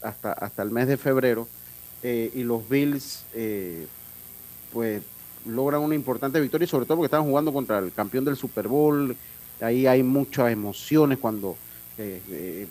hasta, 0.02 0.34
hasta 0.34 0.64
el 0.64 0.72
mes 0.72 0.90
de 0.90 0.98
febrero. 0.98 1.48
Eh, 2.04 2.32
y 2.34 2.44
los 2.44 2.68
Bills, 2.68 3.24
pues 4.74 5.02
logran 5.46 5.82
una 5.82 5.96
importante 5.96 6.40
victoria, 6.40 6.68
sobre 6.68 6.86
todo 6.86 6.98
porque 6.98 7.08
están 7.08 7.24
jugando 7.24 7.54
contra 7.54 7.80
el 7.80 7.92
campeón 7.92 8.26
del 8.26 8.36
Super 8.36 8.68
Bowl. 8.68 9.16
Ahí 9.62 9.88
hay 9.88 10.04
muchas 10.04 10.52
emociones 10.52 11.18
cuando 11.18 11.58
eh, 11.98 12.68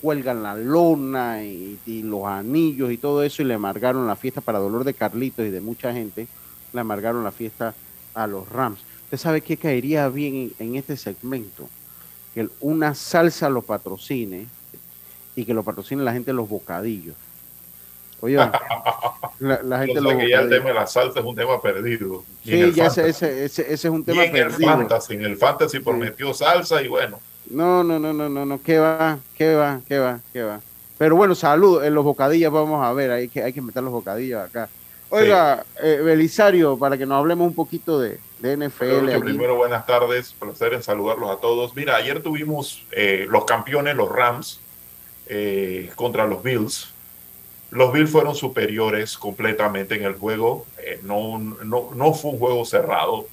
cuelgan 0.00 0.42
la 0.42 0.54
lona 0.56 1.44
y, 1.44 1.78
y, 1.86 2.02
los 2.02 2.24
anillos 2.24 2.90
y 2.92 2.96
todo 2.96 3.22
eso 3.22 3.42
y 3.42 3.44
le 3.44 3.54
amargaron 3.54 4.06
la 4.06 4.16
fiesta 4.16 4.40
para 4.40 4.58
dolor 4.58 4.84
de 4.84 4.94
Carlitos 4.94 5.46
y 5.46 5.50
de 5.50 5.60
mucha 5.60 5.92
gente, 5.92 6.26
le 6.72 6.80
amargaron 6.80 7.24
la 7.24 7.32
fiesta 7.32 7.74
a 8.14 8.26
los 8.26 8.48
Rams. 8.48 8.80
¿Usted 9.04 9.18
sabe 9.18 9.40
qué 9.40 9.56
caería 9.56 10.08
bien 10.08 10.52
en, 10.58 10.68
en 10.68 10.76
este 10.76 10.96
segmento? 10.96 11.68
Que 12.34 12.48
una 12.60 12.94
salsa 12.94 13.48
lo 13.48 13.62
patrocine 13.62 14.46
y 15.34 15.44
que 15.44 15.54
lo 15.54 15.62
patrocine 15.62 16.02
la 16.02 16.12
gente 16.12 16.32
los 16.32 16.48
bocadillos. 16.48 17.14
Oye, 18.20 18.36
la, 19.38 19.62
la 19.62 19.78
gente 19.84 20.00
lo 20.00 20.16
que 20.16 20.28
ya 20.28 20.40
el 20.40 20.48
tema 20.48 20.68
de 20.68 20.74
la 20.74 20.86
salsa 20.86 21.20
es 21.20 21.24
un 21.24 21.36
tema 21.36 21.60
perdido. 21.62 22.24
Sí, 22.44 22.72
ya 22.72 22.86
ese, 22.86 23.08
ese, 23.08 23.44
ese, 23.44 23.62
ese, 23.62 23.72
es 23.72 23.84
un 23.84 24.04
tema 24.04 24.24
en 24.24 24.32
perdido. 24.32 24.70
El 24.70 24.78
fantasy, 24.78 25.14
en 25.14 25.24
el 25.24 25.36
fantasy 25.36 25.78
prometió 25.78 26.34
salsa 26.34 26.82
y 26.82 26.88
bueno. 26.88 27.20
No, 27.50 27.82
no, 27.84 27.98
no, 27.98 28.12
no, 28.12 28.28
no, 28.28 28.44
no, 28.44 28.62
qué 28.62 28.78
va, 28.78 29.18
qué 29.36 29.54
va, 29.54 29.80
qué 29.86 29.98
va, 29.98 30.20
qué 30.32 30.42
va. 30.42 30.60
Pero 30.98 31.14
bueno, 31.14 31.34
salud, 31.34 31.82
en 31.84 31.94
los 31.94 32.04
bocadillos 32.04 32.52
vamos 32.52 32.84
a 32.84 32.92
ver, 32.92 33.10
hay 33.12 33.28
que, 33.28 33.42
hay 33.42 33.52
que 33.52 33.62
meter 33.62 33.82
los 33.82 33.92
bocadillos 33.92 34.42
acá. 34.42 34.68
Oiga, 35.10 35.64
sí. 35.64 35.80
eh, 35.84 36.00
Belisario, 36.02 36.76
para 36.76 36.98
que 36.98 37.06
nos 37.06 37.18
hablemos 37.18 37.46
un 37.46 37.54
poquito 37.54 38.00
de, 38.00 38.18
de 38.40 38.56
NFL. 38.56 39.18
Primero, 39.20 39.56
buenas 39.56 39.86
tardes, 39.86 40.34
placer 40.38 40.74
en 40.74 40.82
saludarlos 40.82 41.30
a 41.30 41.36
todos. 41.36 41.74
Mira, 41.74 41.96
ayer 41.96 42.22
tuvimos 42.22 42.84
eh, 42.92 43.26
los 43.30 43.44
campeones, 43.44 43.96
los 43.96 44.10
Rams, 44.10 44.60
eh, 45.26 45.90
contra 45.94 46.26
los 46.26 46.42
Bills. 46.42 46.92
Los 47.70 47.92
Bills 47.92 48.10
fueron 48.10 48.34
superiores 48.34 49.18
completamente 49.18 49.94
en 49.94 50.04
el 50.04 50.14
juego. 50.14 50.66
Eh, 50.78 51.00
no, 51.02 51.38
no, 51.38 51.90
no 51.94 52.14
fue 52.14 52.30
un 52.30 52.38
juego 52.38 52.64
cerrado, 52.64 53.26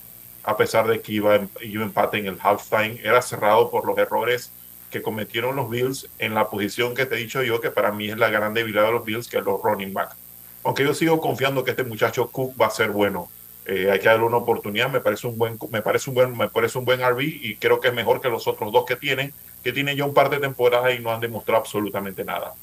a 0.44 0.58
pesar 0.58 0.88
de 0.88 1.02
que 1.02 1.14
iba, 1.14 1.40
iba 1.62 1.84
empate 1.84 2.18
en 2.18 2.28
el 2.28 2.38
halftime. 2.42 3.00
Era 3.04 3.22
cerrado 3.22 3.72
por 3.72 3.86
los 3.86 3.98
errores 3.98 4.52
que 4.92 5.02
cometieron 5.02 5.56
los 5.56 5.70
Bills 5.70 6.10
en 6.20 6.34
la 6.34 6.50
posición 6.50 6.94
que 6.94 7.06
te 7.06 7.16
he 7.16 7.20
dicho 7.20 7.44
yo, 7.44 7.62
que 7.62 7.72
para 7.72 7.92
mí 7.92 8.10
es 8.10 8.18
la 8.18 8.30
gran 8.30 8.54
debilidad 8.54 8.86
de 8.86 8.92
los 8.92 9.06
Bills, 9.06 9.28
que 9.28 9.38
es 9.38 9.44
los 9.44 9.62
running 9.62 9.94
back. 9.94 10.16
Aunque 10.64 10.84
yo 10.84 10.94
sigo 10.94 11.22
confiando 11.22 11.64
que 11.64 11.72
este 11.72 11.84
muchacho 11.84 12.30
Cook 12.30 12.60
va 12.60 12.68
a 12.68 12.72
ser 12.72 12.90
bueno. 12.90 13.30
Eh, 13.66 13.90
hay 13.90 14.00
que 14.00 14.08
darle 14.08 14.26
una 14.26 14.38
oportunidad. 14.38 14.90
Me 14.90 15.00
parece 15.00 15.28
un 15.28 15.38
buen, 15.38 15.58
me 15.70 15.82
parece 15.82 16.10
un 16.10 16.16
buen, 16.16 16.38
me 16.38 16.50
parece 16.50 16.78
un 16.78 16.86
buen 16.86 17.02
RB 17.02 17.22
y 17.22 17.56
creo 17.56 17.80
que 17.80 17.88
es 17.88 17.94
mejor 17.94 18.20
que 18.20 18.30
los 18.30 18.48
otros 18.48 18.72
dos 18.72 18.86
que 18.86 18.96
tienen, 18.96 19.34
que 19.64 19.72
tienen 19.72 19.96
ya 19.96 20.06
un 20.06 20.14
par 20.14 20.30
de 20.30 20.40
temporadas 20.40 20.94
y 20.98 21.02
no 21.02 21.12
han 21.12 21.22
demostrado 21.22 21.62
absolutamente 21.62 22.24
nada. 22.24 22.54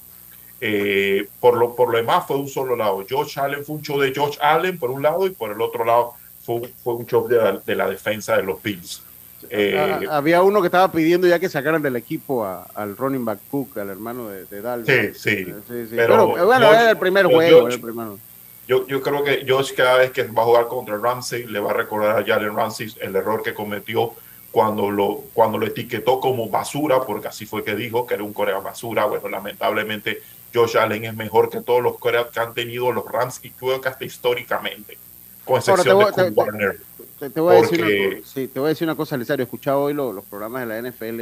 Eh, 0.65 1.27
por, 1.41 1.57
lo, 1.57 1.75
por 1.75 1.91
lo 1.91 1.97
demás 1.99 2.25
fue 2.25 2.37
un 2.37 2.49
solo 2.49 2.77
lado. 2.77 3.05
George 3.09 3.41
Allen 3.41 3.65
fue 3.65 3.75
un 3.75 3.83
show 3.83 3.99
de 3.99 4.13
George 4.15 4.39
Allen 4.41 4.79
por 4.79 4.91
un 4.93 5.03
lado 5.03 5.27
y 5.27 5.31
por 5.31 5.51
el 5.51 5.61
otro 5.61 5.85
lado 5.85 6.13
fue, 6.41 6.61
fue 6.85 6.95
un 6.95 7.05
show 7.05 7.27
de 7.27 7.37
la, 7.37 7.53
de 7.55 7.75
la 7.75 7.89
defensa 7.91 8.37
de 8.37 8.45
los 8.45 8.63
Bills. 8.63 9.03
Eh, 9.51 10.07
Ah, 10.09 10.19
había 10.19 10.41
uno 10.43 10.61
que 10.61 10.69
estaba 10.69 10.93
pidiendo 10.93 11.27
ya 11.27 11.41
que 11.41 11.49
sacaran 11.49 11.83
del 11.83 11.97
equipo 11.97 12.45
a- 12.45 12.65
al 12.77 12.97
running 12.97 13.25
back 13.25 13.41
Cook, 13.51 13.77
al 13.77 13.91
hermano 13.91 14.29
de, 14.29 14.45
de 14.45 14.63
Dalvin. 14.63 15.15
Sí, 15.15 15.19
sí. 15.19 15.45
Sí, 15.47 15.53
sí. 15.91 15.97
Pero 15.97 16.33
Pero, 16.33 16.47
bueno, 16.47 16.67
era 16.73 16.91
el 16.91 16.97
primer 16.99 17.27
juego. 17.27 17.67
El 17.67 17.81
primero. 17.81 18.19
Yo, 18.69 18.87
yo 18.87 19.03
creo 19.03 19.25
que 19.25 19.45
Josh 19.49 19.73
cada 19.75 19.99
vez 19.99 20.13
que 20.13 20.23
va 20.23 20.43
a 20.43 20.47
jugar 20.47 20.69
contra 20.69 20.97
Ramsey 20.97 21.45
le 21.47 21.59
va 21.59 21.73
a 21.73 21.75
recordar 21.75 22.17
a 22.21 22.25
Jalen 22.25 22.55
Ramsey 22.55 22.95
el 23.01 23.17
error 23.17 23.43
que 23.43 23.53
cometió 23.53 24.13
cuando 24.53 24.93
lo, 24.93 25.23
cuando 25.35 25.59
lo 25.59 25.67
etiquetó 25.67 26.21
como 26.21 26.49
basura, 26.49 27.01
porque 27.01 27.27
así 27.27 27.47
fue 27.47 27.65
que 27.65 27.75
dijo 27.75 28.07
que 28.07 28.15
era 28.15 28.23
un 28.23 28.33
corea 28.33 28.59
basura. 28.61 29.07
Bueno, 29.07 29.29
lamentablemente 29.29 30.23
Josh 30.55 30.77
Allen 30.77 31.05
es 31.05 31.15
mejor 31.15 31.49
que 31.51 31.61
todos 31.61 31.83
los 31.83 31.99
coreas 31.99 32.27
que 32.33 32.41
han 32.41 32.55
tenido 32.55 32.93
los 32.93 33.05
Rams 33.11 33.41
y 33.43 33.51
creo 33.51 33.81
que 33.81 33.89
hasta 33.89 34.05
históricamente, 34.05 34.99
con 35.45 35.57
excepción 35.59 35.97
voy- 35.97 36.07
de 36.07 36.13
Kurt 36.13 36.37
Warner. 36.37 36.81
Te, 37.19 37.31
te 37.31 37.41
voy 37.41 37.57
a 37.57 37.61
decir 37.63 37.79
Porque- 37.81 38.09
una, 38.19 38.27
sí, 38.27 38.49
te 38.49 38.59
voy 38.61 38.67
a 38.67 38.69
decir 38.71 38.87
una 38.87 38.97
cosa, 38.97 39.17
Lizario. 39.17 39.43
He 39.43 39.47
escuchado 39.47 39.83
hoy 39.83 39.95
lo- 39.95 40.13
los 40.13 40.25
programas 40.25 40.63
de 40.63 40.67
la 40.67 40.79
NFL. 40.91 41.21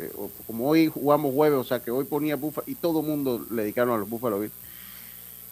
eh, 0.00 0.12
como 0.46 0.68
hoy 0.68 0.86
jugamos 0.86 1.34
jueves, 1.34 1.58
o 1.58 1.64
sea 1.64 1.80
que 1.80 1.90
hoy 1.90 2.04
ponía 2.04 2.36
Buffalo 2.36 2.62
y 2.68 2.76
todo 2.76 3.00
el 3.00 3.06
mundo 3.06 3.44
le 3.50 3.62
dedicaron 3.62 3.94
a 3.94 3.98
los 3.98 4.08
Buffalo 4.08 4.38
Bills. 4.38 4.52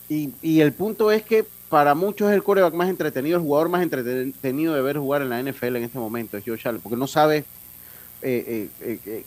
Y, 0.09 0.31
y 0.41 0.61
el 0.61 0.72
punto 0.72 1.11
es 1.11 1.22
que 1.24 1.45
para 1.68 1.97
muchos 1.97 2.29
es 2.31 2.35
el 2.37 2.45
coreback 2.45 2.72
más 2.74 2.89
entretenido, 2.89 3.39
el 3.39 3.43
jugador 3.43 3.68
más 3.70 3.83
entretenido 3.83 4.72
de 4.74 4.83
ver 4.83 4.99
jugar 4.99 5.22
en 5.22 5.31
la 5.31 5.41
NFL 5.43 5.74
en 5.79 5.83
este 5.85 5.99
momento 5.99 6.37
es 6.37 6.45
Josh 6.47 6.68
Allen, 6.68 6.81
porque 6.81 6.97
no 6.97 7.09
sabe 7.09 7.39
eh, 7.39 7.45
eh, 8.22 8.68
eh, 8.83 8.99
eh, 9.05 9.24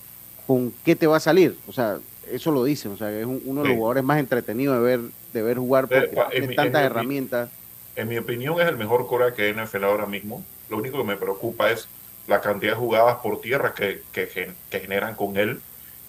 con 0.48 0.74
qué 0.86 0.96
te 0.96 1.06
va 1.06 1.18
a 1.18 1.20
salir. 1.20 1.58
O 1.68 1.74
sea, 1.74 2.00
eso 2.32 2.52
lo 2.52 2.64
dicen. 2.64 2.92
O 2.94 2.98
sea, 2.98 3.12
es 3.12 3.26
un- 3.26 3.42
uno 3.46 3.62
de 3.62 3.68
los 3.70 3.74
Sí. 3.76 3.78
jugadores 3.78 4.04
más 4.04 4.20
entretenidos 4.20 4.78
de 4.78 4.84
ver, 4.84 5.00
de 5.34 5.42
ver 5.42 5.58
jugar 5.58 5.88
porque 5.88 6.06
Eh, 6.06 6.12
tiene 6.32 6.48
mi- 6.48 6.56
tantas 6.56 6.82
en 6.82 6.82
mi- 6.82 6.86
herramientas. 6.92 7.50
En 7.96 8.08
mi 8.08 8.18
opinión 8.18 8.60
es 8.62 8.68
el 8.68 8.78
mejor 8.78 9.06
coreback 9.08 9.36
que 9.36 9.42
hay 9.44 9.50
en 9.50 9.60
NFL 9.60 9.84
ahora 9.86 10.06
mismo. 10.06 10.44
Lo 10.70 10.78
único 10.78 10.98
que 10.98 11.04
me 11.04 11.16
preocupa 11.18 11.70
es 11.72 11.88
la 12.28 12.42
cantidad 12.42 12.74
de 12.74 12.78
jugadas 12.78 13.18
por 13.18 13.42
tierra 13.42 13.74
que, 13.74 14.04
que, 14.12 14.28
gen- 14.28 14.56
que 14.70 14.80
generan 14.80 15.16
con 15.16 15.36
él. 15.38 15.60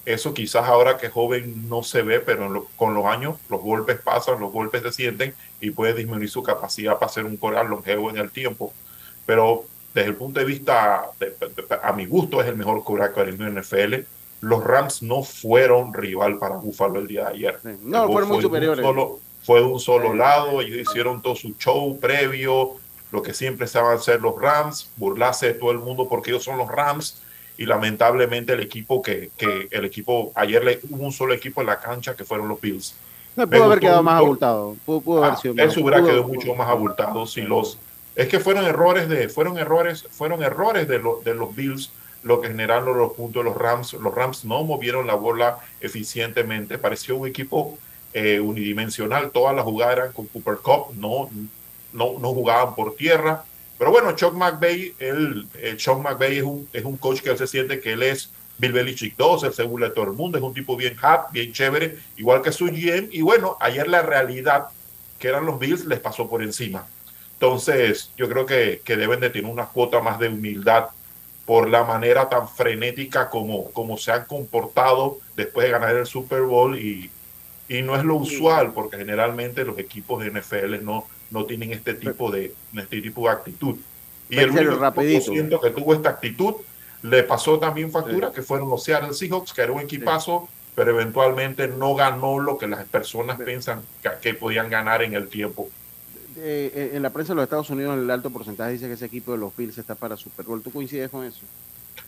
Eso 0.05 0.33
quizás 0.33 0.65
ahora 0.67 0.97
que 0.97 1.07
es 1.07 1.11
joven 1.11 1.69
no 1.69 1.83
se 1.83 2.01
ve, 2.01 2.19
pero 2.19 2.49
lo- 2.49 2.65
con 2.75 2.93
los 2.93 3.05
años 3.05 3.35
los 3.49 3.61
golpes 3.61 3.99
pasan, 3.99 4.39
los 4.39 4.51
golpes 4.51 4.81
se 4.81 4.91
sienten 4.91 5.33
y 5.59 5.71
puede 5.71 5.93
disminuir 5.93 6.29
su 6.29 6.41
capacidad 6.41 6.97
para 6.97 7.11
ser 7.11 7.25
un 7.25 7.37
coreback 7.37 7.69
longevo 7.69 8.09
en 8.09 8.17
el 8.17 8.31
tiempo. 8.31 8.73
Pero 9.25 9.65
desde 9.93 10.09
el 10.09 10.15
punto 10.15 10.39
de 10.39 10.45
vista, 10.45 11.09
de- 11.19 11.31
de- 11.31 11.79
a 11.83 11.93
mi 11.93 12.05
gusto, 12.05 12.41
es 12.41 12.47
el 12.47 12.55
mejor 12.55 12.83
coreback 12.83 13.13
que 13.13 13.21
hay 13.21 13.29
en 13.29 13.41
NFL. 13.41 14.05
Los 14.41 14.63
Rams 14.63 15.01
no 15.03 15.23
fueron 15.23 15.93
rival 15.93 16.37
para 16.37 16.55
Buffalo 16.57 16.99
el 16.99 17.07
día 17.07 17.25
de 17.25 17.33
ayer. 17.35 17.59
No, 17.83 18.03
El 18.05 18.11
fueron 18.11 18.27
muy 18.27 18.27
fue 18.27 18.35
un 18.37 18.41
superiores. 18.41 18.85
solo- 18.85 19.19
fue 19.43 19.59
de 19.59 19.65
un 19.65 19.79
solo 19.79 20.13
lado, 20.13 20.61
ellos 20.61 20.77
hicieron 20.87 21.21
todo 21.21 21.35
su 21.35 21.55
show 21.57 21.97
previo, 21.99 22.73
lo 23.11 23.21
que 23.23 23.33
siempre 23.33 23.65
saben 23.67 23.97
hacer 23.97 24.21
los 24.21 24.39
Rams, 24.39 24.89
burlarse 24.97 25.47
de 25.47 25.53
todo 25.55 25.71
el 25.71 25.79
mundo 25.79 26.07
porque 26.07 26.29
ellos 26.31 26.43
son 26.43 26.57
los 26.59 26.69
Rams 26.69 27.21
y 27.57 27.65
lamentablemente 27.65 28.53
el 28.53 28.59
equipo 28.61 29.01
que, 29.01 29.31
que 29.37 29.67
el 29.71 29.83
equipo 29.85 30.31
ayer 30.35 30.63
le 30.63 30.79
hubo 30.89 31.05
un 31.05 31.11
solo 31.11 31.33
equipo 31.33 31.61
en 31.61 31.67
la 31.67 31.79
cancha 31.79 32.15
que 32.15 32.23
fueron 32.23 32.47
los 32.47 32.61
Bills. 32.61 32.95
No, 33.35 33.47
pudo 33.47 33.63
haber 33.63 33.79
quedado 33.79 34.03
más 34.03 34.19
abultado. 34.19 34.75
Pudo, 34.85 35.01
pudo 35.01 35.17
haber 35.23 35.33
Ah, 35.33 35.37
sido 35.41 35.53
más. 35.55 35.65
eso 35.65 35.81
hubiera 35.81 35.99
pudo- 35.99 36.07
quedado 36.07 36.23
mucho 36.27 36.55
más 36.55 36.69
abultado 36.69 37.25
si 37.25 37.41
los 37.41 37.77
es 38.15 38.27
que 38.27 38.39
fueron 38.39 38.65
errores 38.65 39.07
de 39.09 39.27
fueron 39.29 39.57
errores 39.57 40.03
fueron 40.11 40.43
errores 40.43 40.87
de, 40.87 40.99
los 40.99 41.23
de 41.23 41.33
los 41.33 41.55
Bills 41.55 41.89
lo 42.23 42.41
que 42.41 42.49
generaron 42.49 42.97
los 42.97 43.13
puntos 43.13 43.43
de 43.43 43.49
los 43.49 43.57
Rams 43.57 43.93
los 43.93 44.13
Rams 44.13 44.45
no 44.45 44.63
movieron 44.63 45.07
la 45.07 45.15
bola 45.15 45.59
eficientemente 45.79 46.77
pareció 46.77 47.15
un 47.17 47.27
equipo 47.27 47.77
eh, 48.13 48.39
unidimensional 48.39 49.31
todas 49.31 49.55
las 49.55 49.65
jugadas 49.65 49.97
eran 49.97 50.11
con 50.11 50.27
Cooper 50.27 50.57
Cup 50.57 50.95
no 50.95 51.29
no 51.93 52.19
no 52.19 52.33
jugaban 52.33 52.75
por 52.75 52.95
tierra 52.95 53.43
pero 53.77 53.91
bueno 53.91 54.11
Chuck 54.13 54.33
McVay 54.33 54.93
él 54.99 55.47
eh, 55.55 55.75
Chuck 55.77 55.99
McVay 55.99 56.37
es 56.37 56.43
un 56.43 56.69
es 56.73 56.85
un 56.85 56.97
coach 56.97 57.21
que 57.21 57.31
él 57.31 57.37
se 57.37 57.47
siente 57.47 57.79
que 57.79 57.93
él 57.93 58.03
es 58.03 58.31
Bill 58.61 58.73
Belichick 58.73 59.17
2, 59.17 59.45
el 59.45 59.53
seguro 59.53 59.85
de 59.85 59.91
todo 59.91 60.05
el 60.05 60.11
mundo, 60.11 60.37
es 60.37 60.43
un 60.43 60.53
tipo 60.53 60.77
bien 60.77 60.95
hot, 60.97 61.31
bien 61.31 61.51
chévere, 61.51 61.97
igual 62.15 62.43
que 62.43 62.51
su 62.51 62.65
GM. 62.67 63.09
Y 63.11 63.21
bueno, 63.21 63.57
ayer 63.59 63.87
la 63.87 64.03
realidad 64.03 64.67
que 65.17 65.29
eran 65.29 65.47
los 65.47 65.57
Bills 65.57 65.85
les 65.85 65.99
pasó 65.99 66.29
por 66.29 66.43
encima. 66.43 66.85
Entonces, 67.33 68.11
yo 68.17 68.29
creo 68.29 68.45
que, 68.45 68.81
que 68.85 68.97
deben 68.97 69.19
de 69.19 69.31
tener 69.31 69.51
una 69.51 69.65
cuota 69.65 69.99
más 69.99 70.19
de 70.19 70.27
humildad 70.27 70.89
por 71.45 71.69
la 71.69 71.83
manera 71.83 72.29
tan 72.29 72.47
frenética 72.47 73.29
como, 73.29 73.71
como 73.71 73.97
se 73.97 74.11
han 74.11 74.25
comportado 74.25 75.19
después 75.35 75.65
de 75.65 75.71
ganar 75.71 75.95
el 75.95 76.05
Super 76.05 76.41
Bowl 76.43 76.77
y, 76.77 77.09
y 77.67 77.81
no 77.81 77.95
es 77.95 78.03
lo 78.03 78.15
usual 78.15 78.73
porque 78.73 78.97
generalmente 78.97 79.65
los 79.65 79.77
equipos 79.79 80.23
de 80.23 80.31
NFL 80.31 80.83
no, 80.83 81.07
no 81.31 81.45
tienen 81.45 81.71
este 81.71 81.95
tipo 81.95 82.31
de, 82.31 82.53
este 82.75 83.01
tipo 83.01 83.23
de 83.27 83.29
actitud. 83.29 83.75
Y 84.29 84.37
el 84.37 84.51
único 84.51 85.59
que 85.59 85.71
tuvo 85.71 85.93
esta 85.93 86.09
actitud 86.09 86.55
le 87.01 87.23
pasó 87.23 87.59
también 87.59 87.91
factura 87.91 88.31
que 88.31 88.41
fueron 88.41 88.69
los 88.69 88.83
Seattle 88.83 89.13
Seahawks, 89.13 89.53
que 89.53 89.61
era 89.61 89.71
un 89.71 89.81
equipazo, 89.81 90.47
pero 90.75 90.91
eventualmente 90.91 91.67
no 91.67 91.95
ganó 91.95 92.39
lo 92.39 92.57
que 92.57 92.67
las 92.67 92.85
personas 92.85 93.39
piensan 93.41 93.81
que, 94.01 94.09
que 94.21 94.33
podían 94.35 94.69
ganar 94.69 95.01
en 95.01 95.13
el 95.15 95.27
tiempo. 95.27 95.69
Eh, 96.37 96.71
eh, 96.73 96.91
en 96.93 97.01
la 97.01 97.09
prensa 97.09 97.33
de 97.33 97.35
los 97.35 97.43
Estados 97.43 97.69
Unidos, 97.69 97.97
el 97.97 98.09
alto 98.09 98.29
porcentaje 98.29 98.73
dice 98.73 98.87
que 98.87 98.93
ese 98.93 99.05
equipo 99.05 99.31
de 99.31 99.37
los 99.37 99.55
Bills 99.55 99.77
está 99.77 99.95
para 99.95 100.15
Super 100.17 100.45
Bowl. 100.45 100.61
¿Tú 100.61 100.71
coincides 100.71 101.09
con 101.09 101.25
eso? 101.25 101.41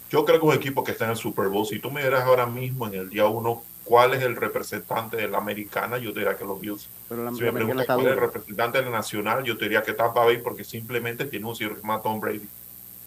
Yo 0.10 0.24
creo 0.26 0.40
que 0.40 0.46
un 0.46 0.54
equipo 0.54 0.84
que 0.84 0.92
está 0.92 1.06
en 1.06 1.12
el 1.12 1.18
Super 1.18 1.48
Bowl, 1.48 1.66
si 1.66 1.80
tú 1.80 1.92
me 1.92 2.02
dieras 2.02 2.24
ahora 2.24 2.46
mismo 2.46 2.88
en 2.88 2.94
el 2.94 3.10
día 3.10 3.26
uno 3.26 3.64
cuál 3.84 4.14
es 4.14 4.24
el 4.24 4.36
representante 4.36 5.18
de 5.18 5.28
la 5.28 5.40
americana, 5.40 5.98
yo 5.98 6.14
te 6.14 6.20
diría 6.20 6.38
que 6.38 6.46
los 6.46 6.60
Bills. 6.60 6.88
Pero 7.10 7.24
la, 7.24 7.34
si 7.34 7.42
la 7.42 7.52
me 7.52 7.54
preguntas 7.54 7.82
está 7.82 7.96
cuál 7.96 8.08
es 8.08 8.14
el 8.14 8.20
representante 8.20 8.78
de 8.78 8.86
la 8.86 8.92
nacional, 8.92 9.44
yo 9.44 9.58
te 9.58 9.66
diría 9.66 9.82
que 9.82 9.94
Tampa 9.94 10.24
Bay 10.24 10.38
porque 10.38 10.64
simplemente 10.64 11.26
tiene 11.26 11.46
un 11.46 11.56
llama 11.56 12.02
Tom 12.02 12.20
Brady. 12.20 12.48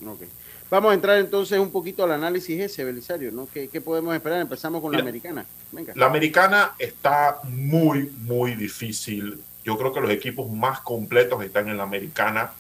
Ok. 0.05 0.23
Vamos 0.69 0.91
a 0.91 0.95
entrar 0.95 1.19
entonces 1.19 1.59
un 1.61 1.71
poquito 1.71 2.03
al 2.03 2.13
análisis 2.13 2.61
ese, 2.61 2.83
Belisario, 2.83 3.31
¿no? 3.31 3.49
¿Qué, 3.53 3.69
qué 3.69 3.81
podemos 3.81 4.15
esperar? 4.15 4.41
Empezamos 4.41 4.83
con 4.83 4.91
la 4.91 4.99
Mira, 4.99 5.11
americana. 5.11 5.47
Venga. 5.71 5.93
La 5.95 6.07
americana 6.07 6.73
está 6.79 7.39
muy, 7.45 8.11
muy 8.19 8.57
difícil. 8.57 9.41
Yo 9.67 9.77
creo 9.77 9.93
que 9.93 10.01
los 10.01 10.11
equipos 10.11 10.49
más 10.49 10.79
completos 10.79 11.43
están 11.43 11.69
en 11.69 11.77
la 11.77 11.83
americana. 11.83 12.53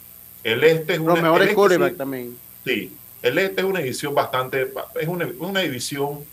El 0.42 0.64
este 0.64 0.94
es 0.94 0.98
una, 0.98 1.14
Los 1.14 1.22
mejores 1.22 1.56
este 1.56 1.96
también. 1.96 2.36
Sí, 2.64 2.96
el 3.22 3.38
este 3.38 3.60
es 3.60 3.64
una 3.64 3.78
división 3.78 4.12
bastante, 4.12 4.72
es 5.00 5.06
una, 5.06 5.28
una 5.38 5.60
división 5.60 6.24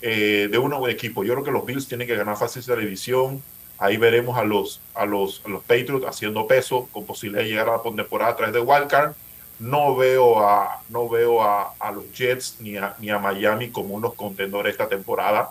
eh, 0.00 0.48
de 0.50 0.56
uno 0.56 0.88
equipo. 0.88 1.22
Yo 1.22 1.34
creo 1.34 1.44
que 1.44 1.50
los 1.50 1.66
Bills 1.66 1.86
tienen 1.86 2.06
que 2.06 2.16
ganar 2.16 2.38
fácil 2.38 2.60
esa 2.60 2.74
división. 2.74 3.42
Ahí 3.76 3.98
veremos 3.98 4.38
a 4.38 4.44
los, 4.44 4.80
a 4.94 5.04
los, 5.04 5.42
a 5.44 5.50
los 5.50 5.62
Patriots 5.64 6.06
haciendo 6.06 6.46
peso 6.46 6.88
con 6.92 7.04
posibilidad 7.04 7.42
de 7.42 7.50
llegar 7.50 7.68
a 7.68 7.72
la 7.72 7.82
postemporada 7.82 8.32
a 8.32 8.36
través 8.36 8.54
de 8.54 8.60
Wildcard. 8.60 9.12
No 9.58 9.94
veo 9.96 10.40
a, 10.40 10.82
no 10.88 11.10
veo 11.10 11.42
a, 11.42 11.74
a 11.78 11.92
los 11.92 12.10
Jets 12.10 12.56
ni 12.60 12.78
a, 12.78 12.96
ni 13.00 13.10
a 13.10 13.18
Miami 13.18 13.68
como 13.68 13.94
unos 13.94 14.14
contendores 14.14 14.72
esta 14.72 14.88
temporada. 14.88 15.50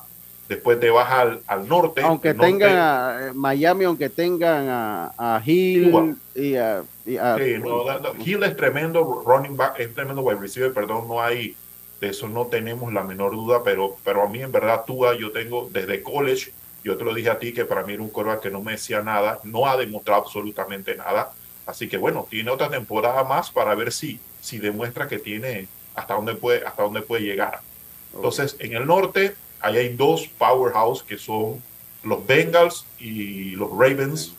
Después 0.52 0.82
te 0.82 0.90
vas 0.90 1.10
al, 1.10 1.40
al 1.48 1.66
norte. 1.66 2.02
Aunque 2.02 2.34
tengan 2.34 2.76
a 2.78 3.28
eh, 3.28 3.34
Miami, 3.34 3.86
aunque 3.86 4.10
tengan 4.10 4.68
a, 4.68 5.14
a 5.18 5.42
Hill 5.46 5.92
Cuba. 5.92 6.14
y 6.36 6.56
a, 6.58 6.84
y 7.06 7.16
a- 7.16 7.38
Sí, 7.38 7.56
no, 7.58 7.86
Hill 8.26 8.44
es 8.44 8.58
tremendo 8.58 9.24
running 9.26 9.56
back, 9.56 9.80
es 9.80 9.94
tremendo 9.96 10.22
wide 10.22 10.42
receiver, 10.42 10.74
perdón, 10.74 11.08
no 11.08 11.22
hay, 11.22 11.56
de 12.02 12.10
eso 12.10 12.28
no 12.28 12.48
tenemos 12.48 12.92
la 12.92 13.02
menor 13.02 13.32
duda, 13.32 13.64
pero, 13.64 13.96
pero 14.04 14.24
a 14.24 14.28
mí 14.28 14.42
en 14.42 14.52
verdad 14.52 14.84
Tua, 14.86 15.16
yo 15.16 15.32
tengo 15.32 15.70
desde 15.72 16.04
college, 16.04 16.52
yo 16.84 16.98
te 16.98 17.06
lo 17.06 17.14
dije 17.14 17.30
a 17.30 17.40
ti 17.40 17.54
que 17.54 17.64
para 17.64 17.84
mí 17.86 17.94
era 17.94 18.04
un 18.04 18.10
quarterback 18.10 18.42
que 18.44 18.50
no 18.50 18.60
me 18.60 18.74
decía 18.74 19.02
nada, 19.02 19.40
no 19.46 19.68
ha 19.68 19.78
demostrado 19.78 20.22
absolutamente 20.24 20.98
nada, 20.98 21.32
así 21.66 21.88
que 21.88 21.96
bueno, 21.96 22.28
tiene 22.30 22.52
otra 22.52 22.70
temporada 22.70 23.24
más 23.24 23.50
para 23.52 23.74
ver 23.74 23.94
si, 23.94 24.20
si 24.42 24.58
demuestra 24.58 25.08
que 25.08 25.18
tiene 25.18 25.70
hasta 25.96 26.14
dónde 26.16 26.36
puede, 26.36 26.66
hasta 26.68 26.84
dónde 26.84 27.02
puede 27.04 27.24
llegar. 27.24 27.62
Entonces, 28.14 28.58
en 28.60 28.74
el 28.74 28.86
norte, 28.86 29.34
ahí 29.62 29.78
hay 29.78 29.90
dos 29.96 30.28
powerhouse 30.38 31.04
que 31.04 31.18
son 31.18 31.62
los 32.04 32.26
Bengals 32.26 32.86
y 33.00 33.52
los 33.52 33.70
Ravens. 33.72 34.34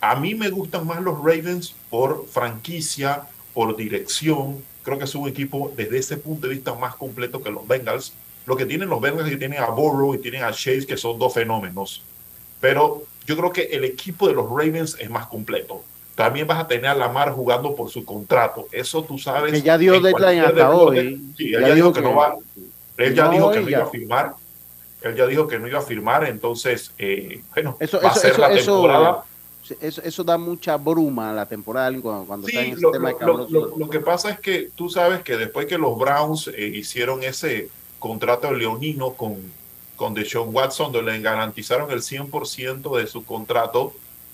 A 0.00 0.16
mí 0.16 0.34
me 0.34 0.50
gustan 0.50 0.86
más 0.86 1.00
los 1.02 1.16
Ravens 1.18 1.74
por 1.90 2.26
franquicia, 2.28 3.22
por 3.52 3.76
dirección. 3.76 4.62
Creo 4.82 4.98
que 4.98 5.04
es 5.04 5.14
un 5.14 5.28
equipo 5.28 5.72
desde 5.76 5.98
ese 5.98 6.16
punto 6.16 6.46
de 6.46 6.54
vista 6.54 6.74
más 6.74 6.94
completo 6.96 7.42
que 7.42 7.50
los 7.50 7.66
Bengals. 7.66 8.12
Lo 8.46 8.56
que 8.56 8.66
tienen 8.66 8.88
los 8.90 9.00
Bengals 9.00 9.26
es 9.26 9.32
que 9.32 9.38
tienen 9.38 9.60
a 9.60 9.66
Burrow 9.70 10.14
y 10.14 10.18
tienen 10.18 10.42
a 10.44 10.50
Chase, 10.52 10.86
que 10.86 10.96
son 10.98 11.18
dos 11.18 11.32
fenómenos. 11.32 12.02
Pero 12.60 13.04
yo 13.26 13.36
creo 13.36 13.52
que 13.52 13.62
el 13.62 13.84
equipo 13.84 14.28
de 14.28 14.34
los 14.34 14.48
Ravens 14.48 14.96
es 15.00 15.08
más 15.08 15.26
completo. 15.26 15.82
También 16.14 16.46
vas 16.46 16.60
a 16.60 16.68
tener 16.68 16.86
a 16.86 16.94
Lamar 16.94 17.32
jugando 17.32 17.74
por 17.74 17.90
su 17.90 18.04
contrato. 18.04 18.68
Eso 18.70 19.02
tú 19.02 19.18
sabes. 19.18 19.52
Que 19.52 19.62
ya 19.62 19.76
dio 19.78 20.00
deadline 20.00 20.40
hasta 20.40 20.70
hoy. 20.70 21.20
Sí, 21.36 21.50
Ya 21.50 21.60
ya 21.60 21.66
dijo 21.74 21.74
dijo 21.74 21.92
que 21.94 22.02
no 22.02 22.10
que- 22.10 22.14
va. 22.14 22.36
Él 22.98 23.14
ya 23.14 23.24
No, 23.24 23.30
dijo 23.32 23.50
que 23.52 23.60
no 23.60 23.68
iba 23.70 23.82
a 23.82 23.86
firmar. 23.86 24.34
Él 25.04 25.14
ya 25.16 25.26
dijo 25.26 25.46
que 25.46 25.58
no 25.58 25.68
iba 25.68 25.78
a 25.78 25.82
firmar. 25.82 26.24
Entonces, 26.24 26.92
eh, 26.98 27.42
bueno, 27.54 27.76
Eso, 27.80 28.00
va 28.02 28.08
eso, 28.10 28.18
a 28.18 28.20
ser 28.20 28.30
eso, 28.32 28.40
la 28.40 28.48
temporada. 28.54 29.24
eso, 29.80 30.02
eso 30.02 30.24
da 30.24 30.38
mucha 30.38 30.76
bruma 30.76 31.30
a 31.30 31.32
la 31.34 31.46
temporada 31.46 31.90
cuando, 32.00 32.24
cuando 32.26 32.48
está 32.48 32.60
en 32.60 32.66
Sí, 32.66 32.72
ese 32.72 32.80
lo, 32.82 32.90
tema 32.90 33.12
de 33.12 33.26
lo- 33.26 33.48
lo- 33.48 33.76
lo 33.76 33.88
que 33.90 34.00
pasa 34.00 34.30
es 34.30 34.40
que 34.40 34.70
tú 34.74 34.88
sabes 34.88 35.22
que 35.22 35.36
después 35.36 35.66
que 35.66 35.78
los 35.78 35.98
Browns 35.98 36.48
eh, 36.48 36.66
hicieron 36.74 37.22
ese 37.22 37.68
contrato 37.98 38.52
leonino 38.52 39.10
con, 39.14 39.36
con 39.96 40.14
Deshaun 40.14 40.54
Watson, 40.54 40.92
donde 40.92 41.12
le 41.12 41.20
garantizaron 41.20 41.90
el 41.90 42.00
100% 42.02 42.96
de 42.98 43.06
su 43.06 43.24
contrato, 43.24 43.92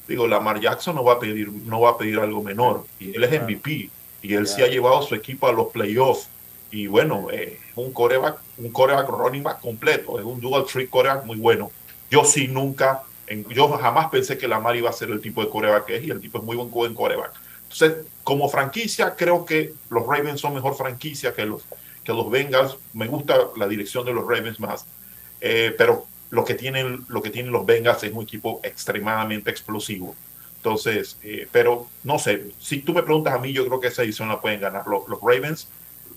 digo, 0.08 0.26
Lamar 0.26 0.60
Jackson 0.60 0.96
no 0.96 1.04
va 1.04 1.14
a 1.14 1.18
pedir, 1.20 1.50
no 1.52 1.80
va 1.80 1.90
a 1.90 1.98
pedir 1.98 2.18
algo 2.18 2.42
menor. 2.42 2.84
Y 2.98 3.14
él 3.16 3.22
es 3.24 3.42
MVP. 3.42 3.90
Y 4.22 4.34
él 4.34 4.46
sí 4.46 4.62
ha 4.62 4.66
llevado 4.66 4.98
a 4.98 5.02
su 5.02 5.14
equipo 5.14 5.46
a 5.46 5.52
los 5.52 5.68
playoffs. 5.68 6.28
Y 6.70 6.86
bueno, 6.86 7.28
eh, 7.32 7.58
un 7.76 7.92
coreback, 7.92 8.38
un 8.58 8.70
coreback 8.70 9.08
running 9.08 9.42
back 9.42 9.60
completo, 9.60 10.18
es 10.18 10.24
un 10.24 10.40
dual 10.40 10.64
trick 10.64 10.90
coreback 10.90 11.24
muy 11.24 11.36
bueno. 11.36 11.70
Yo 12.10 12.24
sí 12.24 12.48
nunca, 12.48 13.02
yo 13.48 13.68
jamás 13.68 14.10
pensé 14.10 14.38
que 14.38 14.48
Lamar 14.48 14.76
iba 14.76 14.90
a 14.90 14.92
ser 14.92 15.10
el 15.10 15.20
tipo 15.20 15.42
de 15.42 15.48
coreback 15.48 15.86
que 15.86 15.96
es 15.96 16.04
y 16.04 16.10
el 16.10 16.20
tipo 16.20 16.38
es 16.38 16.44
muy 16.44 16.56
buen, 16.56 16.70
buen 16.70 16.94
coreback. 16.94 17.32
Entonces, 17.72 18.04
como 18.24 18.48
franquicia, 18.48 19.14
creo 19.16 19.44
que 19.44 19.72
los 19.90 20.06
Ravens 20.06 20.40
son 20.40 20.54
mejor 20.54 20.76
franquicia 20.76 21.32
que 21.32 21.46
los, 21.46 21.62
que 22.02 22.12
los 22.12 22.30
Bengals. 22.30 22.76
Me 22.92 23.06
gusta 23.06 23.36
la 23.56 23.68
dirección 23.68 24.04
de 24.04 24.12
los 24.12 24.26
Ravens 24.26 24.58
más. 24.58 24.86
Eh, 25.40 25.74
pero 25.78 26.06
lo 26.30 26.44
que, 26.44 26.54
tienen, 26.54 27.04
lo 27.08 27.22
que 27.22 27.30
tienen 27.30 27.52
los 27.52 27.64
Bengals 27.64 28.02
es 28.02 28.12
un 28.12 28.22
equipo 28.22 28.60
extremadamente 28.62 29.50
explosivo. 29.50 30.16
Entonces, 30.56 31.16
eh, 31.22 31.48
pero 31.50 31.88
no 32.04 32.18
sé, 32.18 32.52
si 32.58 32.80
tú 32.80 32.92
me 32.92 33.02
preguntas 33.02 33.34
a 33.34 33.38
mí, 33.38 33.52
yo 33.52 33.66
creo 33.66 33.80
que 33.80 33.86
esa 33.88 34.02
edición 34.02 34.28
la 34.28 34.40
pueden 34.40 34.60
ganar 34.60 34.86
los, 34.86 35.08
los 35.08 35.20
Ravens. 35.20 35.68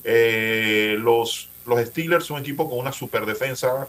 Eh, 0.04 0.98
los, 1.00 1.50
los 1.66 1.80
Steelers 1.88 2.26
son 2.26 2.38
un 2.38 2.42
equipo 2.42 2.70
con 2.70 2.80
una 2.80 2.92
super 2.92 3.26
defensa, 3.26 3.88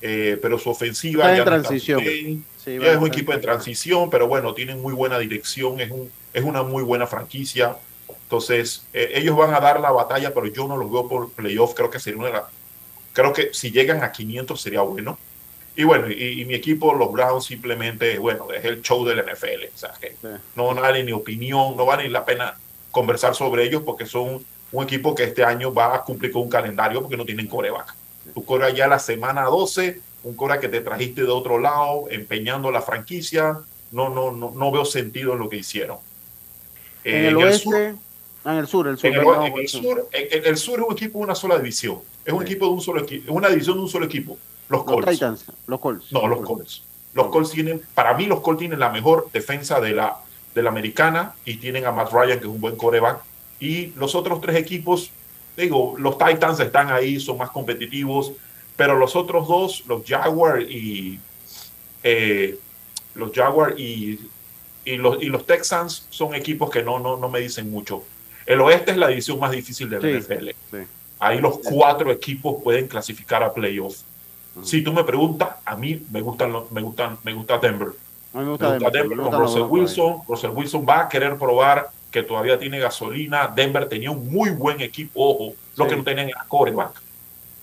eh, 0.00 0.38
pero 0.40 0.58
su 0.58 0.70
ofensiva 0.70 1.24
Está 1.36 1.56
en 1.56 1.62
ya 1.62 1.76
está 1.76 1.96
bien. 1.96 2.44
Sí, 2.56 2.78
Ya 2.78 2.92
es 2.92 2.98
un 2.98 3.06
equipo 3.06 3.32
en 3.32 3.40
transición, 3.40 4.10
pero 4.10 4.26
bueno, 4.28 4.54
tienen 4.54 4.80
muy 4.80 4.94
buena 4.94 5.18
dirección, 5.18 5.80
es, 5.80 5.90
un, 5.90 6.10
es 6.32 6.42
una 6.42 6.62
muy 6.62 6.82
buena 6.82 7.06
franquicia. 7.06 7.76
Entonces, 8.24 8.86
eh, 8.92 9.12
ellos 9.14 9.36
van 9.36 9.52
a 9.54 9.60
dar 9.60 9.80
la 9.80 9.90
batalla, 9.90 10.32
pero 10.32 10.46
yo 10.46 10.66
no 10.66 10.76
los 10.76 10.90
veo 10.90 11.08
por 11.08 11.30
playoff. 11.32 11.74
Creo 11.74 11.90
que 11.90 12.00
sería 12.00 12.18
una 12.18 12.28
de 12.28 12.32
las. 12.34 12.44
Creo 13.12 13.32
que 13.32 13.50
si 13.52 13.70
llegan 13.70 14.02
a 14.02 14.10
500 14.10 14.60
sería 14.60 14.80
bueno. 14.80 15.18
Y 15.76 15.84
bueno, 15.84 16.10
y, 16.10 16.40
y 16.40 16.44
mi 16.44 16.54
equipo, 16.54 16.94
los 16.94 17.12
Browns, 17.12 17.44
simplemente, 17.44 18.18
bueno, 18.18 18.48
es 18.52 18.64
el 18.64 18.80
show 18.82 19.04
del 19.04 19.18
NFL. 19.18 19.74
O 19.74 19.78
sea, 19.78 19.92
que 20.00 20.16
no 20.56 20.74
vale 20.74 21.04
ni 21.04 21.12
opinión, 21.12 21.76
no 21.76 21.84
vale 21.84 22.04
ni 22.04 22.08
la 22.10 22.24
pena 22.24 22.56
conversar 22.90 23.34
sobre 23.34 23.64
ellos 23.64 23.82
porque 23.84 24.06
son 24.06 24.44
un 24.72 24.84
equipo 24.84 25.14
que 25.14 25.24
este 25.24 25.44
año 25.44 25.72
va 25.72 25.94
a 25.94 26.02
cumplir 26.02 26.32
con 26.32 26.42
un 26.42 26.48
calendario 26.48 27.00
porque 27.02 27.16
no 27.16 27.24
tienen 27.24 27.46
coreback. 27.46 27.94
Tu 28.34 28.44
coreback 28.44 28.74
ya 28.74 28.86
la 28.88 28.98
semana 28.98 29.42
12, 29.44 30.00
un 30.24 30.34
coreback 30.34 30.62
que 30.62 30.68
te 30.68 30.80
trajiste 30.80 31.22
de 31.22 31.28
otro 31.30 31.58
lado, 31.58 32.06
empeñando 32.10 32.70
la 32.70 32.80
franquicia. 32.82 33.58
No, 33.90 34.08
no, 34.08 34.32
no, 34.32 34.52
no 34.56 34.70
veo 34.72 34.84
sentido 34.86 35.34
en 35.34 35.40
lo 35.40 35.48
que 35.50 35.56
hicieron. 35.56 35.98
En 37.04 37.14
Eh, 37.14 37.28
el 37.28 37.34
en 37.36 37.42
oeste, 37.42 37.58
sur- 37.64 37.96
ah, 38.44 38.52
en 38.52 38.58
el 38.58 38.66
sur, 38.66 38.88
el 38.88 38.96
sur. 38.96 39.06
en 39.10 39.14
el, 39.14 39.20
en 39.60 39.68
sur. 39.68 40.08
en- 40.12 40.44
el 40.46 40.56
sur 40.56 40.78
es 40.80 40.86
un 40.86 40.92
equipo 40.92 41.18
de 41.18 41.24
una 41.24 41.34
sola 41.34 41.58
división. 41.58 41.98
Es 42.24 42.32
un 42.32 42.42
equipo 42.42 42.66
de 42.66 42.72
un 42.72 42.80
solo 42.80 43.02
equipo, 43.02 43.30
es 43.30 43.36
una 43.36 43.48
división 43.50 43.76
de 43.76 43.82
un 43.82 43.88
solo 43.88 44.06
equipo. 44.06 44.38
Los 44.68 44.80
Los 44.86 44.86
Colts. 44.94 45.10
Titans, 45.10 45.44
los 45.66 45.80
Colts. 45.80 46.12
No, 46.12 46.26
los 46.26 46.40
Colts. 46.40 46.82
Los 47.12 47.26
Colts 47.26 47.50
tienen, 47.50 47.82
para 47.94 48.14
mí 48.14 48.24
los 48.24 48.40
Colts 48.40 48.60
tienen 48.60 48.78
la 48.78 48.88
mejor 48.88 49.28
defensa 49.32 49.80
de 49.80 49.92
la, 49.92 50.16
de 50.54 50.62
la 50.62 50.70
americana 50.70 51.34
y 51.44 51.56
tienen 51.56 51.84
a 51.84 51.92
Matt 51.92 52.10
Ryan, 52.12 52.38
que 52.38 52.44
es 52.46 52.50
un 52.50 52.60
buen 52.60 52.76
coreback. 52.76 53.18
Y 53.62 53.92
los 53.96 54.14
otros 54.16 54.40
tres 54.40 54.56
equipos, 54.56 55.10
digo, 55.56 55.94
los 55.96 56.18
Titans 56.18 56.58
están 56.58 56.90
ahí, 56.90 57.20
son 57.20 57.38
más 57.38 57.50
competitivos, 57.50 58.32
pero 58.76 58.96
los 58.98 59.14
otros 59.14 59.46
dos, 59.46 59.84
los 59.86 60.02
Jaguar 60.04 60.62
y 60.62 61.20
eh, 62.02 62.58
los 63.14 63.30
Jaguar 63.32 63.78
y, 63.78 64.18
y 64.84 64.96
los, 64.96 65.22
y 65.22 65.26
los 65.26 65.46
Texans 65.46 66.06
son 66.10 66.34
equipos 66.34 66.70
que 66.70 66.82
no, 66.82 66.98
no, 66.98 67.16
no 67.16 67.28
me 67.28 67.38
dicen 67.38 67.70
mucho. 67.70 68.02
El 68.46 68.60
oeste 68.62 68.90
es 68.90 68.96
la 68.96 69.06
división 69.08 69.38
más 69.38 69.52
difícil 69.52 69.88
de 69.88 70.00
la 70.00 70.08
Sí, 70.08 70.24
NFL. 70.34 70.48
sí. 70.72 70.78
Ahí 71.20 71.38
los 71.40 71.58
cuatro 71.58 72.10
equipos 72.10 72.60
pueden 72.64 72.88
clasificar 72.88 73.44
a 73.44 73.54
playoffs. 73.54 74.04
Si 74.64 74.82
tú 74.82 74.92
me 74.92 75.04
preguntas, 75.04 75.50
a 75.64 75.76
mí 75.76 76.02
me 76.10 76.20
gustan, 76.20 76.52
me 76.72 76.82
gustan, 76.82 77.16
me 77.22 77.32
gusta 77.32 77.58
Denver. 77.58 77.90
A 78.34 78.38
mí 78.40 78.44
me 78.44 78.44
Me 78.44 78.50
gusta 78.50 78.72
Denver, 78.72 78.92
Denver 78.92 79.16
me 79.18 79.22
con 79.30 79.40
Russell. 79.40 79.62
Wilson. 79.62 80.16
Russell 80.26 80.50
Wilson 80.50 80.84
va 80.86 81.02
a 81.02 81.08
querer 81.08 81.38
probar 81.38 81.90
que 82.12 82.22
todavía 82.22 82.58
tiene 82.58 82.78
gasolina. 82.78 83.48
Denver 83.54 83.88
tenía 83.88 84.10
un 84.12 84.30
muy 84.30 84.50
buen 84.50 84.80
equipo, 84.80 85.30
ojo, 85.30 85.54
lo 85.76 85.84
Sí. 85.84 85.90
que 85.90 85.96
no 85.96 86.04
tenían 86.04 86.28
era 86.28 86.44
coreback. 86.46 87.00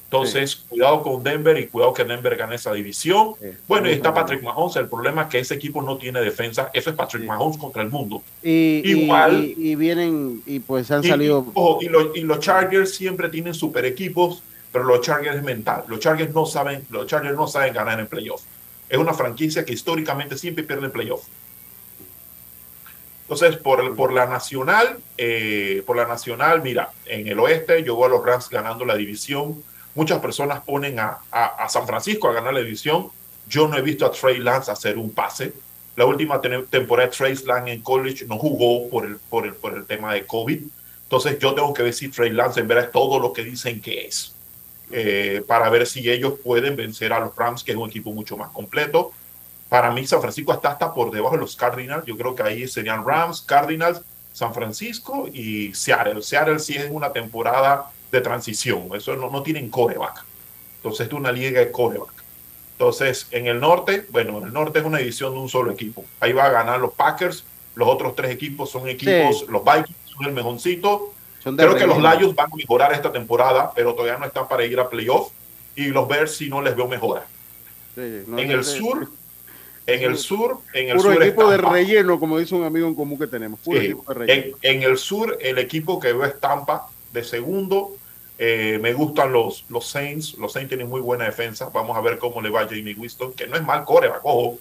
Entonces, 0.05 0.55
cuidado 0.67 1.03
con 1.03 1.21
Denver 1.21 1.55
y 1.59 1.67
cuidado 1.67 1.93
que 1.93 2.03
Denver 2.03 2.35
gane 2.35 2.55
esa 2.55 2.73
división. 2.73 3.35
Bueno, 3.67 3.87
y 3.87 3.91
está 3.93 4.11
Patrick 4.11 4.41
Mahomes. 4.41 4.75
El 4.77 4.87
problema 4.87 5.21
es 5.21 5.27
que 5.27 5.37
ese 5.37 5.53
equipo 5.53 5.83
no 5.83 5.97
tiene 5.99 6.19
defensa. 6.19 6.71
Eso 6.73 6.89
es 6.89 6.95
Patrick 6.95 7.25
Mahomes 7.25 7.57
contra 7.59 7.83
el 7.83 7.89
mundo. 7.91 8.23
Y, 8.41 8.81
Igual. 8.83 9.53
y, 9.55 9.69
y 9.69 9.75
vienen 9.75 10.41
y 10.47 10.61
pues 10.61 10.89
han 10.89 11.03
Y- 11.05 11.09
salido. 11.09 11.45
Ojo, 11.53 11.77
y 11.83 11.89
los, 11.89 12.17
y 12.17 12.21
los 12.21 12.39
Chargers 12.39 12.95
siempre 12.95 13.29
tienen 13.29 13.53
super 13.53 13.85
equipos, 13.85 14.41
pero 14.71 14.83
los 14.85 15.01
Chargers 15.01 15.37
es 15.37 15.43
mental. 15.43 15.83
Los 15.87 15.99
Chargers 15.99 16.33
no 16.33 16.47
saben, 16.47 16.83
los 16.89 17.05
Chargers 17.05 17.35
no 17.35 17.45
saben 17.47 17.71
ganar 17.71 17.99
en 17.99 18.07
playoff. 18.07 18.41
Es 18.89 18.97
una 18.97 19.13
franquicia 19.13 19.63
que 19.63 19.73
históricamente 19.73 20.35
siempre 20.39 20.63
pierde 20.63 20.85
en 20.87 20.91
playoff. 20.91 21.21
Entonces, 23.29 23.57
por, 23.57 23.95
por 23.95 24.11
la 24.11 24.25
nacional, 24.25 24.97
eh, 25.17 25.83
por 25.85 25.95
la 25.95 26.07
nacional, 26.07 26.63
mira, 26.63 26.89
en 27.05 27.27
el 27.27 27.39
oeste 27.39 27.83
yo 27.83 27.95
veo 27.95 28.05
a 28.05 28.09
los 28.09 28.25
Rams 28.25 28.49
ganando 28.49 28.85
la 28.85 28.95
división. 28.95 29.63
Muchas 29.93 30.19
personas 30.19 30.61
ponen 30.61 30.99
a, 30.99 31.19
a- 31.31 31.63
a 31.63 31.69
San 31.69 31.85
Francisco 31.85 32.27
a 32.27 32.33
ganar 32.33 32.55
la 32.55 32.61
división. 32.61 33.09
Yo 33.47 33.67
no 33.67 33.77
he 33.77 33.83
visto 33.83 34.05
a 34.07 34.11
Trey 34.11 34.39
Lance 34.39 34.71
hacer 34.71 34.97
un 34.97 35.11
pase. 35.11 35.53
La 35.95 36.05
última 36.05 36.41
te- 36.41 36.63
temporada 36.63 37.07
de 37.09 37.15
Trey 37.15 37.35
Lance 37.45 37.71
en 37.71 37.81
college 37.81 38.25
no 38.25 38.39
jugó 38.39 38.89
por 38.89 39.05
el, 39.05 39.17
por, 39.17 39.45
el, 39.45 39.53
por 39.53 39.75
el 39.77 39.85
tema 39.85 40.13
de 40.15 40.25
COVID. 40.25 40.61
Entonces 41.03 41.37
yo 41.37 41.53
tengo 41.53 41.71
que 41.73 41.83
ver 41.83 41.93
si 41.93 42.09
Trey 42.09 42.31
Lance 42.31 42.59
en 42.61 42.67
verdad 42.67 42.85
es 42.85 42.91
todo 42.91 43.19
lo 43.19 43.31
que 43.31 43.43
dicen 43.43 43.79
que 43.79 44.07
es. 44.07 44.33
eh, 44.91 45.43
para 45.47 45.69
ver 45.69 45.85
si 45.85 46.09
ellos 46.09 46.33
pueden 46.43 46.75
vencer 46.75 47.13
a 47.13 47.19
los 47.19 47.35
Rams, 47.35 47.63
que 47.63 47.71
es 47.73 47.77
un 47.77 47.89
equipo 47.89 48.11
mucho 48.11 48.37
más 48.37 48.49
completo. 48.49 49.11
Para 49.69 49.91
mí, 49.91 50.05
San 50.07 50.19
Francisco 50.21 50.51
está 50.51 50.71
hasta 50.71 50.93
por 50.93 51.11
debajo 51.11 51.35
de 51.35 51.41
los 51.41 51.55
Cardinals. 51.55 52.03
Yo 52.05 52.17
creo 52.17 52.35
que 52.35 52.43
ahí 52.43 52.67
serían 52.67 53.05
Rams, 53.05 53.41
Cardinals, 53.41 54.01
San 54.33 54.53
Francisco 54.53 55.27
y 55.31 55.73
Seattle. 55.75 56.21
Seattle 56.23 56.59
sí 56.59 56.75
es 56.75 56.89
una 56.89 57.13
temporada 57.13 57.91
de 58.11 58.21
transición. 58.21 58.89
Eso 58.95 59.15
no, 59.15 59.29
no 59.29 59.43
tienen 59.43 59.69
coreback. 59.69 60.23
Entonces, 60.77 61.07
es 61.07 61.13
una 61.13 61.31
liga 61.31 61.59
de 61.59 61.71
coreback. 61.71 62.09
Entonces, 62.73 63.27
en 63.31 63.47
el 63.47 63.59
norte, 63.59 64.05
bueno, 64.09 64.37
en 64.39 64.45
el 64.45 64.53
norte 64.53 64.79
es 64.79 64.85
una 64.85 64.97
división 64.99 65.33
de 65.33 65.39
un 65.39 65.49
solo 65.49 65.69
equipo. 65.71 66.03
Ahí 66.19 66.31
va 66.33 66.45
a 66.45 66.49
ganar 66.49 66.79
los 66.79 66.93
Packers. 66.93 67.43
Los 67.75 67.87
otros 67.87 68.15
tres 68.15 68.31
equipos 68.31 68.71
son 68.71 68.87
equipos, 68.87 69.39
Sí. 69.39 69.45
los 69.49 69.63
Vikings 69.63 69.97
son 70.15 70.25
el 70.25 70.31
mejoncito. 70.33 71.13
Creo 71.43 71.75
que 71.75 71.85
los 71.85 71.97
relleno. 71.97 72.15
Lions 72.19 72.35
van 72.35 72.51
a 72.51 72.55
mejorar 72.55 72.91
esta 72.93 73.11
temporada, 73.11 73.71
pero 73.75 73.93
todavía 73.93 74.17
no 74.17 74.25
están 74.25 74.47
para 74.47 74.65
ir 74.65 74.79
a 74.79 74.89
playoff. 74.89 75.29
Y 75.75 75.87
los 75.87 76.07
Bears 76.07 76.35
si 76.35 76.49
no 76.49 76.61
les 76.61 76.75
veo 76.75 76.87
mejora. 76.87 77.25
Sí, 77.95 78.23
no, 78.27 78.39
en 78.39 78.51
el 78.51 78.63
sé. 78.63 78.77
sur, 78.77 79.09
en 79.93 80.03
el 80.03 80.17
sur, 80.17 80.59
en 80.73 80.89
el 80.89 80.97
Puro 80.97 81.13
sur 81.13 81.23
equipo 81.23 81.49
de 81.49 81.57
relleno, 81.57 82.19
como 82.19 82.37
dice 82.39 82.55
un 82.55 82.63
amigo 82.63 82.87
en 82.87 82.95
común 82.95 83.17
que 83.19 83.27
tenemos. 83.27 83.59
Puro 83.59 83.79
Sí, 83.79 83.85
equipo 83.87 84.13
de 84.13 84.19
relleno. 84.19 84.57
en, 84.61 84.75
en 84.77 84.83
el 84.83 84.97
sur, 84.97 85.37
el 85.41 85.57
equipo 85.57 85.99
que 85.99 86.13
veo 86.13 86.25
es 86.25 86.39
Tampa 86.39 86.87
de 87.11 87.23
segundo. 87.23 87.95
Eh, 88.37 88.79
me 88.81 88.93
gustan 88.93 89.31
los, 89.33 89.65
los 89.69 89.85
Saints. 89.87 90.35
Los 90.37 90.53
Saints 90.53 90.69
tienen 90.69 90.87
muy 90.87 91.01
buena 91.01 91.25
defensa. 91.25 91.69
Vamos 91.73 91.97
a 91.97 92.01
ver 92.01 92.17
cómo 92.17 92.41
le 92.41 92.49
va 92.49 92.61
a 92.61 92.67
Jamie 92.67 92.95
Winston, 92.97 93.33
que 93.33 93.47
no 93.47 93.55
es 93.57 93.63
mal 93.63 93.83
coreback, 93.83 94.21
ojo. 94.23 94.57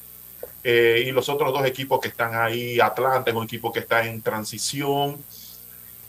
Eh, 0.64 1.04
y 1.06 1.12
los 1.12 1.28
otros 1.28 1.52
dos 1.52 1.64
equipos 1.64 2.00
que 2.00 2.08
están 2.08 2.34
ahí, 2.34 2.80
Atlanta 2.80 3.30
es 3.30 3.36
un 3.36 3.44
equipo 3.44 3.72
que 3.72 3.78
está 3.80 4.04
en 4.06 4.20
transición. 4.20 5.16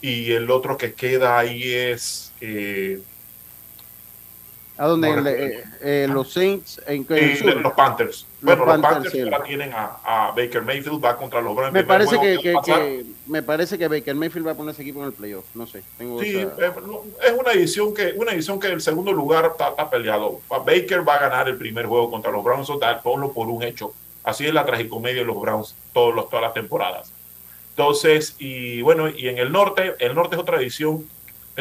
Y 0.01 0.32
el 0.32 0.49
otro 0.49 0.78
que 0.78 0.93
queda 0.93 1.38
ahí 1.38 1.61
es 1.72 2.32
eh, 2.41 2.99
¿A 4.80 4.88
dónde? 4.88 5.13
no 5.13 5.27
eh, 5.27 5.63
eh, 5.82 6.07
los 6.09 6.32
Saints 6.32 6.82
en, 6.88 7.05
en 7.09 7.61
los 7.61 7.73
Panthers. 7.73 8.25
Los 8.41 8.57
bueno, 8.57 8.65
los 8.65 8.82
Panthers, 8.82 9.11
sí. 9.11 9.19
ahora 9.19 9.43
tienen 9.43 9.73
a, 9.73 9.97
a 10.05 10.32
Baker 10.32 10.61
Mayfield, 10.61 11.03
va 11.03 11.17
contra 11.17 11.41
los 11.41 11.53
Browns. 11.53 11.73
Me 11.73 11.84
parece 11.84 12.17
que, 12.17 13.05
me 13.27 13.43
parece 13.43 13.77
que 13.77 13.89
Baker 13.89 14.15
Mayfield 14.15 14.47
va 14.47 14.51
a 14.51 14.55
poner 14.55 14.71
ese 14.73 14.84
equipo 14.84 15.01
en 15.01 15.07
el 15.07 15.11
playoff. 15.11 15.43
No 15.53 15.67
sé. 15.67 15.84
Tengo 15.97 16.21
Sí, 16.21 16.38
esa- 16.38 16.67
eh, 16.67 16.71
es 17.25 17.34
una 17.38 17.51
edición 17.51 17.93
que 17.93 18.13
una 18.15 18.32
edición 18.32 18.57
que 18.57 18.67
el 18.67 18.80
segundo 18.80 19.11
lugar 19.11 19.47
está, 19.51 19.67
está 19.71 19.89
peleado. 19.89 20.39
Baker 20.47 21.05
va 21.05 21.15
a 21.15 21.19
ganar 21.19 21.49
el 21.49 21.57
primer 21.57 21.86
juego 21.86 22.09
contra 22.09 22.32
los 22.32 22.41
Browns, 22.41 22.71
tal, 22.80 23.01
ponlo 23.01 23.34
por 23.34 23.49
un 23.49 23.61
hecho. 23.63 23.93
Así 24.23 24.45
es 24.45 24.53
la 24.53 24.65
tragicomedia 24.65 25.21
de 25.23 25.27
los 25.27 25.41
Browns 25.41 25.75
todos 25.91 26.15
los, 26.15 26.30
todas 26.30 26.43
las 26.43 26.53
temporadas. 26.53 27.11
Entonces, 27.71 28.36
y 28.39 28.82
bueno, 28.82 29.09
y 29.09 29.27
en 29.27 29.39
el 29.39 29.51
norte, 29.51 29.95
el 29.99 30.15
norte 30.15 30.36
es 30.38 30.41
otra 30.41 30.57
edición, 30.57 31.05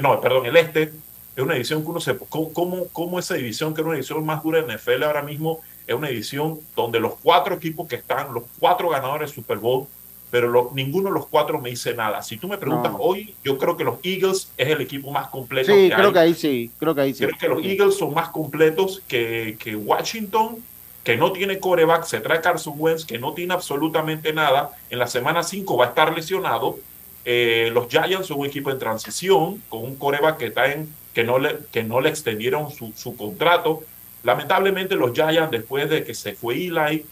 no, 0.00 0.20
perdón, 0.20 0.46
el 0.46 0.56
este 0.56 0.92
es 1.40 1.44
una 1.44 1.54
edición 1.56 1.82
que 1.82 1.88
uno 1.90 2.00
se, 2.00 2.16
¿cómo, 2.28 2.86
cómo, 2.92 3.18
esa 3.18 3.36
edición, 3.36 3.72
que 3.72 3.80
es 3.80 3.86
una 3.86 3.96
edición 3.96 4.26
más 4.26 4.42
dura 4.42 4.58
en 4.58 4.66
NFL 4.74 5.04
ahora 5.04 5.22
mismo, 5.22 5.60
es 5.86 5.94
una 5.94 6.08
edición 6.08 6.58
donde 6.74 6.98
los 6.98 7.14
cuatro 7.22 7.54
equipos 7.54 7.86
que 7.86 7.94
están, 7.96 8.34
los 8.34 8.42
cuatro 8.58 8.88
ganadores 8.88 9.30
de 9.30 9.34
Super 9.36 9.58
Bowl, 9.58 9.86
pero 10.32 10.48
lo- 10.48 10.70
ninguno 10.74 11.10
de 11.10 11.14
los 11.14 11.26
cuatro 11.28 11.60
me 11.60 11.70
dice 11.70 11.94
nada. 11.94 12.22
Si 12.22 12.36
tú 12.38 12.48
me 12.48 12.58
preguntas 12.58 12.90
No. 12.92 12.98
hoy, 12.98 13.34
yo 13.44 13.56
creo 13.56 13.76
que 13.76 13.84
los 13.84 13.98
Eagles 14.02 14.50
es 14.56 14.68
el 14.68 14.80
equipo 14.80 15.10
más 15.12 15.28
completo. 15.28 15.72
Sí, 15.72 15.88
que 15.88 15.94
creo 15.94 16.08
hay. 16.08 16.12
que 16.12 16.18
ahí 16.18 16.34
sí. 16.34 16.70
Creo 16.78 16.94
que 16.94 17.00
ahí 17.02 17.14
sí. 17.14 17.24
Creo 17.24 17.38
que 17.38 17.48
los 17.48 17.64
Eagles 17.64 17.96
son 17.96 18.12
más 18.14 18.30
completos 18.30 19.00
que, 19.06 19.56
que 19.60 19.76
Washington, 19.76 20.56
que 21.04 21.16
no 21.16 21.30
tiene 21.32 21.60
coreback, 21.60 22.04
se 22.04 22.18
trae 22.20 22.40
Carson 22.40 22.74
Wentz, 22.76 23.04
que 23.06 23.18
no 23.18 23.32
tiene 23.32 23.54
absolutamente 23.54 24.32
nada. 24.32 24.72
En 24.90 24.98
la 24.98 25.06
semana 25.06 25.44
5 25.44 25.76
va 25.76 25.86
a 25.86 25.88
estar 25.90 26.12
lesionado. 26.14 26.78
Eh, 27.24 27.70
los 27.72 27.88
Giants 27.88 28.26
son 28.26 28.40
un 28.40 28.46
equipo 28.46 28.70
en 28.70 28.78
transición, 28.78 29.62
con 29.68 29.84
un 29.84 29.94
coreback 29.96 30.36
que, 30.38 30.46
está 30.46 30.72
en, 30.72 30.92
que, 31.12 31.24
no, 31.24 31.38
le, 31.38 31.58
que 31.72 31.82
no 31.82 32.00
le 32.00 32.08
extendieron 32.08 32.70
su, 32.70 32.92
su 32.96 33.16
contrato. 33.16 33.82
Lamentablemente 34.22 34.94
los 34.94 35.12
Giants, 35.12 35.50
después 35.50 35.88
de 35.88 36.04
que 36.04 36.14
se 36.14 36.34
fue 36.34 36.54
Eli, 36.56 37.04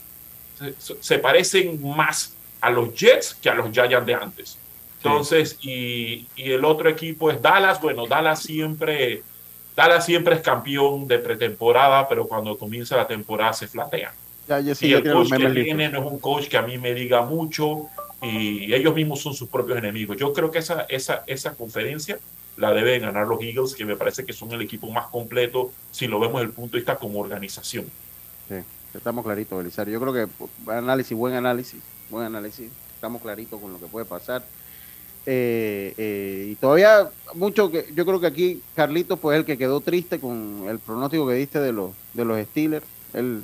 se, 0.78 0.96
se 1.00 1.18
parecen 1.18 1.80
más 1.96 2.34
a 2.60 2.70
los 2.70 2.94
Jets 2.94 3.34
que 3.34 3.48
a 3.50 3.54
los 3.54 3.70
Giants 3.70 4.06
de 4.06 4.14
antes. 4.14 4.58
Entonces, 5.02 5.58
y, 5.60 6.26
y 6.34 6.50
el 6.50 6.64
otro 6.64 6.88
equipo 6.88 7.30
es 7.30 7.40
Dallas. 7.40 7.80
Bueno, 7.80 8.06
Dallas 8.06 8.42
siempre, 8.42 9.22
Dallas 9.76 10.04
siempre 10.04 10.34
es 10.34 10.40
campeón 10.40 11.06
de 11.06 11.18
pretemporada, 11.20 12.08
pero 12.08 12.26
cuando 12.26 12.58
comienza 12.58 12.96
la 12.96 13.06
temporada 13.06 13.52
se 13.52 13.68
flatea. 13.68 14.12
Ya, 14.48 14.74
sí, 14.74 14.88
y 14.88 14.92
el 14.94 15.04
los 15.04 15.28
coach 15.28 15.40
que 15.40 15.62
tiene 15.62 15.88
no 15.88 16.00
es 16.00 16.12
un 16.12 16.18
coach 16.18 16.48
que 16.48 16.56
a 16.56 16.62
mí 16.62 16.78
me 16.78 16.94
diga 16.94 17.22
mucho 17.22 17.86
y 18.22 18.72
ellos 18.72 18.94
mismos 18.94 19.20
son 19.20 19.34
sus 19.34 19.48
propios 19.48 19.78
enemigos. 19.78 20.16
Yo 20.16 20.32
creo 20.32 20.50
que 20.50 20.58
esa, 20.58 20.86
esa, 20.88 21.24
esa 21.26 21.54
conferencia 21.54 22.18
la 22.56 22.72
deben 22.72 23.02
ganar 23.02 23.26
los 23.26 23.40
Eagles, 23.42 23.74
que 23.74 23.84
me 23.84 23.96
parece 23.96 24.24
que 24.24 24.32
son 24.32 24.52
el 24.52 24.62
equipo 24.62 24.90
más 24.90 25.08
completo 25.08 25.72
si 25.90 26.06
lo 26.06 26.18
vemos 26.18 26.40
desde 26.40 26.46
el 26.46 26.52
punto 26.52 26.72
de 26.72 26.78
vista 26.78 26.96
como 26.96 27.20
organización. 27.20 27.86
Sí, 28.48 28.56
estamos 28.94 29.24
claritos, 29.24 29.58
Belisario. 29.58 29.92
Yo 29.92 30.00
creo 30.00 30.12
que 30.12 30.72
análisis, 30.72 31.16
buen 31.16 31.34
análisis, 31.34 31.80
buen 32.08 32.26
análisis. 32.26 32.70
Estamos 32.94 33.20
claritos 33.20 33.60
con 33.60 33.72
lo 33.72 33.78
que 33.78 33.86
puede 33.86 34.06
pasar. 34.06 34.42
Eh, 35.28 35.92
eh, 35.98 36.48
y 36.52 36.54
todavía 36.54 37.10
mucho 37.34 37.68
que 37.70 37.86
yo 37.96 38.06
creo 38.06 38.20
que 38.20 38.28
aquí 38.28 38.62
Carlitos 38.76 39.18
pues 39.18 39.36
el 39.36 39.44
que 39.44 39.58
quedó 39.58 39.80
triste 39.80 40.20
con 40.20 40.66
el 40.68 40.78
pronóstico 40.78 41.26
que 41.26 41.34
diste 41.34 41.58
de 41.58 41.72
los 41.72 41.90
de 42.14 42.24
los 42.24 42.40
Steelers. 42.46 42.86
Él 43.12 43.42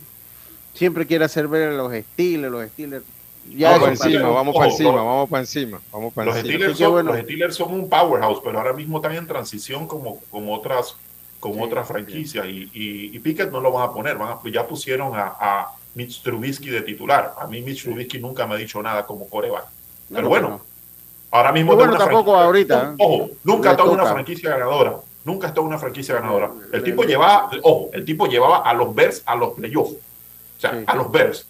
siempre 0.74 1.06
quiere 1.06 1.24
hacer 1.24 1.48
ver 1.48 1.70
a 1.70 1.72
los 1.72 1.92
Steelers, 1.92 2.52
los 2.52 2.68
Steelers. 2.70 3.04
Vamos 3.44 3.78
por 3.80 3.92
eso 3.92 4.04
encima, 4.04 4.28
vamos 4.30 4.54
por 4.54 4.62
Ojo, 4.62 4.70
encima, 4.72 4.90
no. 4.92 5.06
vamos 5.06 5.28
por 5.28 5.38
encima, 5.40 5.80
vamos 5.92 6.12
por 6.12 6.24
Los 6.24 6.36
encima. 6.36 6.54
Steelers, 6.54 6.78
son, 6.78 6.92
bueno. 6.92 7.12
los 7.12 7.20
Steelers 7.22 7.54
son 7.56 7.74
un 7.74 7.88
powerhouse, 7.88 8.40
pero 8.44 8.58
ahora 8.58 8.72
mismo 8.72 8.98
están 8.98 9.14
en 9.14 9.26
transición 9.26 9.86
como, 9.86 10.20
como 10.30 10.54
otras, 10.54 10.96
como 11.40 11.64
otras 11.64 11.86
franquicias. 11.88 12.46
Y, 12.46 12.70
y, 12.72 13.10
y 13.16 13.18
Pickett 13.18 13.50
no 13.50 13.60
lo 13.60 13.72
van 13.72 13.88
a 13.88 13.92
poner, 13.92 14.16
van 14.16 14.30
a- 14.30 14.50
ya 14.50 14.66
pusieron 14.66 15.14
a, 15.16 15.34
a 15.40 15.72
Mitch 15.94 16.22
Trubisky 16.22 16.70
de 16.70 16.82
titular. 16.82 17.34
A 17.38 17.46
mí 17.46 17.60
Mitch 17.60 17.82
Trubisky 17.84 18.18
nunca 18.18 18.46
me 18.46 18.54
ha 18.54 18.58
dicho 18.58 18.80
nada 18.82 19.04
como 19.06 19.28
coreback. 19.28 19.64
No, 19.64 19.68
Pero 20.16 20.22
no, 20.22 20.28
bueno, 20.28 20.48
no. 20.48 20.60
ahora 21.30 21.52
mismo 21.52 21.72
está 21.72 21.84
bueno, 21.86 21.98
tampoco 21.98 22.36
ahorita, 22.36 22.92
¿eh? 22.92 22.94
Ojo, 22.98 23.30
nunca 23.44 23.72
en 23.72 23.80
una 23.88 24.06
franquicia 24.06 24.50
ganadora. 24.50 24.96
Nunca 25.24 25.52
en 25.56 25.62
una 25.62 25.78
franquicia 25.78 26.14
ganadora. 26.16 26.50
El 26.72 26.80
Le- 26.80 26.84
tipo 26.90 27.02
le- 27.02 27.08
llevaba, 27.10 27.50
ojo, 27.62 27.90
el 27.92 28.04
tipo 28.04 28.26
llevaba 28.26 28.58
a 28.58 28.72
los 28.74 28.94
Bears 28.94 29.22
a 29.26 29.36
los 29.36 29.50
playoffs. 29.54 29.92
O 29.92 30.60
sea, 30.60 30.82
a 30.86 30.94
los 30.96 31.10
Bears. 31.10 31.46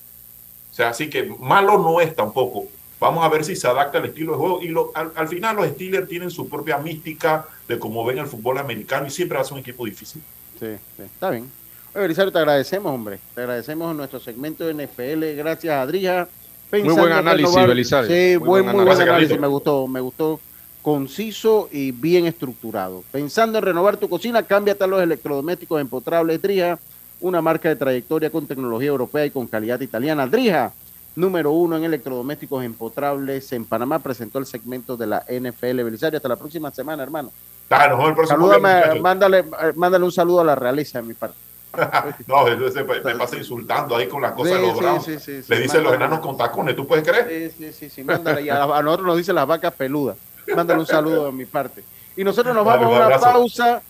O 0.73 0.75
sea, 0.75 0.89
así 0.89 1.09
que 1.11 1.25
malo 1.39 1.79
no 1.79 2.01
es 2.01 2.17
tampoco. 2.17 2.65
Vamos 2.99 3.23
a 3.25 3.29
ver 3.29 3.45
si 3.45 3.55
se 3.57 3.69
adapta 3.69 3.99
al 3.99 4.07
estilo 4.07 4.33
de 4.33 4.39
juego. 4.39 4.63
Y 4.63 4.69
lo- 4.69 4.91
al, 4.95 5.13
al 5.15 5.29
final 5.29 5.57
los 5.57 5.67
Steelers 5.69 6.09
tienen 6.09 6.31
su 6.31 6.49
propia 6.49 6.79
mística 6.79 7.47
de 7.69 7.79
cómo 7.79 8.05
ven 8.05 8.19
el 8.19 8.27
fútbol 8.27 8.59
americano 8.59 9.07
y 9.07 9.11
siempre 9.11 9.43
ser 9.45 9.53
un 9.55 9.59
equipo 9.59 9.85
difícil. 9.85 10.23
Sí, 10.59 10.67
sí, 10.97 11.03
está 11.03 11.31
bien. 11.31 11.51
Oye, 11.95 12.03
Belisario, 12.03 12.33
te 12.33 12.39
agradecemos, 12.39 12.91
hombre. 12.93 13.19
Te 13.35 13.43
agradecemos 13.43 13.91
en 13.91 13.97
nuestro 13.99 14.19
segmento 14.21 14.65
de 14.67 14.73
NFL. 14.87 15.35
Gracias, 15.37 15.75
Adrija. 15.75 16.27
Pensando 16.71 17.03
buen 17.03 17.13
en 17.13 17.19
análisis, 17.19 17.55
renovar- 17.55 17.69
Belisario. 17.69 18.09
Sí, 18.09 18.39
Muy 18.39 18.49
buen, 18.49 18.65
buen 18.65 18.77
muy 18.77 18.85
buen 18.87 19.01
análisis. 19.09 19.39
Me 19.39 19.47
gustó, 19.49 19.87
me 19.87 20.01
gustó. 20.01 20.41
Conciso 20.81 21.69
y 21.71 21.93
bien 21.93 22.27
estructurado. 22.27 23.05
Pensando 23.13 23.59
en 23.59 23.65
renovar 23.65 23.97
tu 23.99 24.09
cocina, 24.09 24.43
cámbiate 24.43 24.83
a 24.83 24.87
los 24.87 25.03
electrodomésticos 25.03 25.81
empotrables 25.81 26.41
Drija, 26.43 26.79
una 27.23 27.41
marca 27.41 27.69
de 27.69 27.77
trayectoria 27.77 28.31
con 28.31 28.47
tecnología 28.47 28.89
europea 28.89 29.25
y 29.25 29.31
con 29.31 29.47
calidad 29.47 29.81
italiana. 29.81 30.27
Drija, 30.27 30.73
número 31.17 31.53
uno 31.53 31.77
en 31.77 31.85
electrodomésticos 31.85 32.65
empotrables 32.65 33.53
en 33.53 33.65
Panamá, 33.65 33.99
presentó 34.01 34.39
el 34.39 34.47
segmento 34.47 34.97
de 34.97 35.07
la 35.07 35.25
NFL. 35.29 35.83
Belisario, 35.85 36.17
hasta 36.19 36.29
la 36.29 36.37
próxima 36.37 36.71
semana, 36.71 37.03
hermano. 37.03 37.33
Vemos 37.71 38.09
el 38.09 38.15
próximo 38.15 38.39
Salúdame, 38.51 39.01
mándale, 39.01 39.39
eh, 39.39 39.73
mándale 39.77 40.05
un 40.05 40.13
saludo 40.13 40.41
a 40.41 40.45
la 40.45 40.55
realeza 40.55 41.01
de 41.01 41.09
mi 41.09 41.15
parte. 41.15 41.37
No, 42.27 42.47
él 42.49 42.71
se- 42.71 42.85
me 42.85 43.15
pasa 43.15 43.37
insultando 43.37 43.97
ahí 43.97 44.07
con 44.07 44.21
las 44.21 44.33
cosas 44.33 44.53
Sí, 44.55 44.61
de 44.61 44.67
los 44.67 44.79
bravos. 44.79 45.05
sí, 45.05 45.19
sí, 45.19 45.43
sí, 45.43 45.45
Le 45.49 45.59
dicen 45.61 45.83
los 45.83 45.95
enanos 45.95 46.21
con 46.21 46.37
tacones, 46.37 46.77
¿tú 46.77 46.87
puedes 46.87 47.07
creer? 47.09 47.51
Sí, 47.57 47.57
sí, 47.67 47.73
sí, 47.73 47.89
sí, 47.89 48.05
mándale. 48.05 48.43
Y 48.43 48.51
a, 48.51 48.63
a 48.65 48.83
nosotros 48.83 49.07
nos 49.07 49.17
dicen 49.17 49.35
las 49.35 49.47
vacas 49.47 49.73
peludas. 49.73 50.17
Mándale 50.55 50.81
un 50.81 50.87
saludo 50.87 51.27
de 51.27 51.33
mi 51.33 51.47
parte. 51.47 51.83
Y 52.15 52.25
nosotros 52.25 52.55
nos 52.55 52.65
vamos 52.67 52.85
a 52.87 52.89
una 52.91 53.05
abrazo. 53.07 53.25
pausa. 53.25 53.81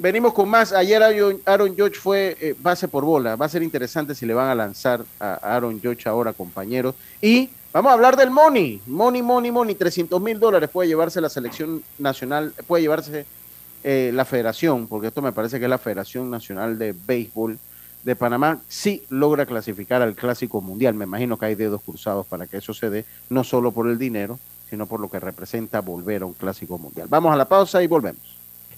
Venimos 0.00 0.32
con 0.32 0.48
más. 0.48 0.72
Ayer 0.72 1.02
Aaron, 1.02 1.40
Aaron 1.44 1.74
George 1.74 1.98
fue 1.98 2.36
eh, 2.40 2.54
base 2.60 2.86
por 2.86 3.04
bola. 3.04 3.34
Va 3.34 3.46
a 3.46 3.48
ser 3.48 3.64
interesante 3.64 4.14
si 4.14 4.26
le 4.26 4.32
van 4.32 4.48
a 4.48 4.54
lanzar 4.54 5.04
a 5.18 5.34
Aaron 5.34 5.80
George 5.80 6.08
ahora, 6.08 6.32
compañeros. 6.32 6.94
Y 7.20 7.50
vamos 7.72 7.90
a 7.90 7.94
hablar 7.94 8.16
del 8.16 8.30
money. 8.30 8.80
Money, 8.86 9.22
money, 9.22 9.50
money. 9.50 9.74
300 9.74 10.22
mil 10.22 10.38
dólares 10.38 10.70
puede 10.70 10.88
llevarse 10.88 11.20
la 11.20 11.28
selección 11.28 11.82
nacional, 11.98 12.54
puede 12.68 12.82
llevarse 12.82 13.26
eh, 13.82 14.12
la 14.14 14.24
federación, 14.24 14.86
porque 14.86 15.08
esto 15.08 15.20
me 15.20 15.32
parece 15.32 15.58
que 15.58 15.64
es 15.64 15.70
la 15.70 15.78
Federación 15.78 16.30
Nacional 16.30 16.78
de 16.78 16.94
Béisbol 16.94 17.58
de 18.04 18.14
Panamá, 18.14 18.60
si 18.68 19.04
logra 19.08 19.46
clasificar 19.46 20.00
al 20.00 20.14
Clásico 20.14 20.60
Mundial. 20.60 20.94
Me 20.94 21.06
imagino 21.06 21.36
que 21.36 21.46
hay 21.46 21.54
dedos 21.56 21.82
cruzados 21.82 22.24
para 22.24 22.46
que 22.46 22.58
eso 22.58 22.72
se 22.72 22.88
dé, 22.88 23.04
no 23.30 23.42
solo 23.42 23.72
por 23.72 23.88
el 23.88 23.98
dinero, 23.98 24.38
sino 24.70 24.86
por 24.86 25.00
lo 25.00 25.10
que 25.10 25.18
representa 25.18 25.80
volver 25.80 26.22
a 26.22 26.26
un 26.26 26.34
Clásico 26.34 26.78
Mundial. 26.78 27.08
Vamos 27.10 27.32
a 27.32 27.36
la 27.36 27.48
pausa 27.48 27.82
y 27.82 27.88
volvemos. 27.88 28.37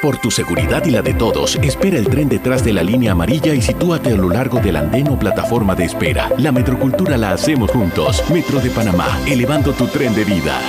Por 0.00 0.16
tu 0.18 0.30
seguridad 0.30 0.84
y 0.84 0.92
la 0.92 1.02
de 1.02 1.12
todos, 1.12 1.56
espera 1.56 1.98
el 1.98 2.06
tren 2.06 2.28
detrás 2.28 2.62
de 2.62 2.72
la 2.72 2.84
línea 2.84 3.12
amarilla 3.12 3.52
y 3.52 3.60
sitúate 3.60 4.12
a 4.12 4.16
lo 4.16 4.28
largo 4.28 4.60
del 4.60 4.76
andén 4.76 5.08
o 5.08 5.18
plataforma 5.18 5.74
de 5.74 5.86
espera. 5.86 6.30
La 6.38 6.52
metrocultura 6.52 7.16
la 7.16 7.32
hacemos 7.32 7.72
juntos. 7.72 8.22
Metro 8.30 8.60
de 8.60 8.70
Panamá, 8.70 9.18
elevando 9.26 9.72
tu 9.72 9.88
tren 9.88 10.14
de 10.14 10.24
vida. 10.24 10.60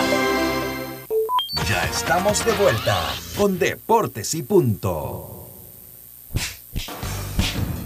Ya 1.67 1.84
estamos 1.84 2.43
de 2.43 2.53
vuelta 2.53 2.97
con 3.38 3.59
Deportes 3.59 4.34
y 4.34 4.41
Punto. 4.41 5.47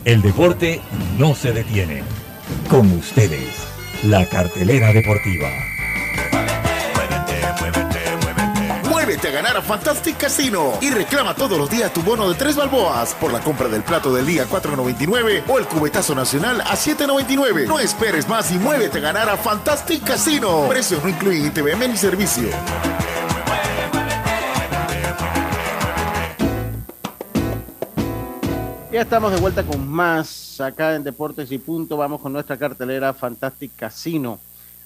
El 0.05 0.21
deporte 0.21 0.79
no 1.17 1.35
se 1.35 1.51
detiene. 1.51 2.03
Con 2.69 2.89
ustedes, 2.93 3.49
la 4.03 4.25
cartelera 4.29 4.93
deportiva. 4.93 5.49
Muévete 9.13 9.27
a 9.27 9.41
ganar 9.43 9.57
a 9.57 9.61
Fantastic 9.61 10.17
Casino 10.17 10.73
y 10.81 10.89
reclama 10.89 11.35
todos 11.35 11.55
los 11.55 11.69
días 11.69 11.93
tu 11.93 12.01
bono 12.01 12.27
de 12.27 12.33
tres 12.33 12.55
balboas 12.55 13.13
por 13.13 13.31
la 13.31 13.41
compra 13.41 13.69
del 13.69 13.83
plato 13.83 14.11
del 14.11 14.25
día 14.25 14.47
4.99 14.47 15.43
o 15.47 15.59
el 15.59 15.67
cubetazo 15.67 16.15
nacional 16.15 16.61
a 16.61 16.73
7.99. 16.73 17.67
No 17.67 17.77
esperes 17.79 18.27
más 18.27 18.51
y 18.51 18.57
muévete 18.57 18.97
a 18.97 19.01
ganar 19.01 19.29
a 19.29 19.37
Fantastic 19.37 20.03
Casino. 20.03 20.65
Precios 20.67 21.03
no 21.03 21.09
incluyen 21.09 21.45
ITVM 21.45 21.89
ni 21.89 21.95
servicio. 21.95 22.49
Ya 28.91 29.01
estamos 29.01 29.31
de 29.31 29.39
vuelta 29.39 29.61
con 29.61 29.87
más 29.87 30.59
acá 30.59 30.95
en 30.95 31.03
Deportes 31.03 31.51
y 31.51 31.59
Punto. 31.59 31.97
Vamos 31.97 32.19
con 32.19 32.33
nuestra 32.33 32.57
cartelera 32.57 33.13
Fantastic 33.13 33.75
Casino. 33.75 34.39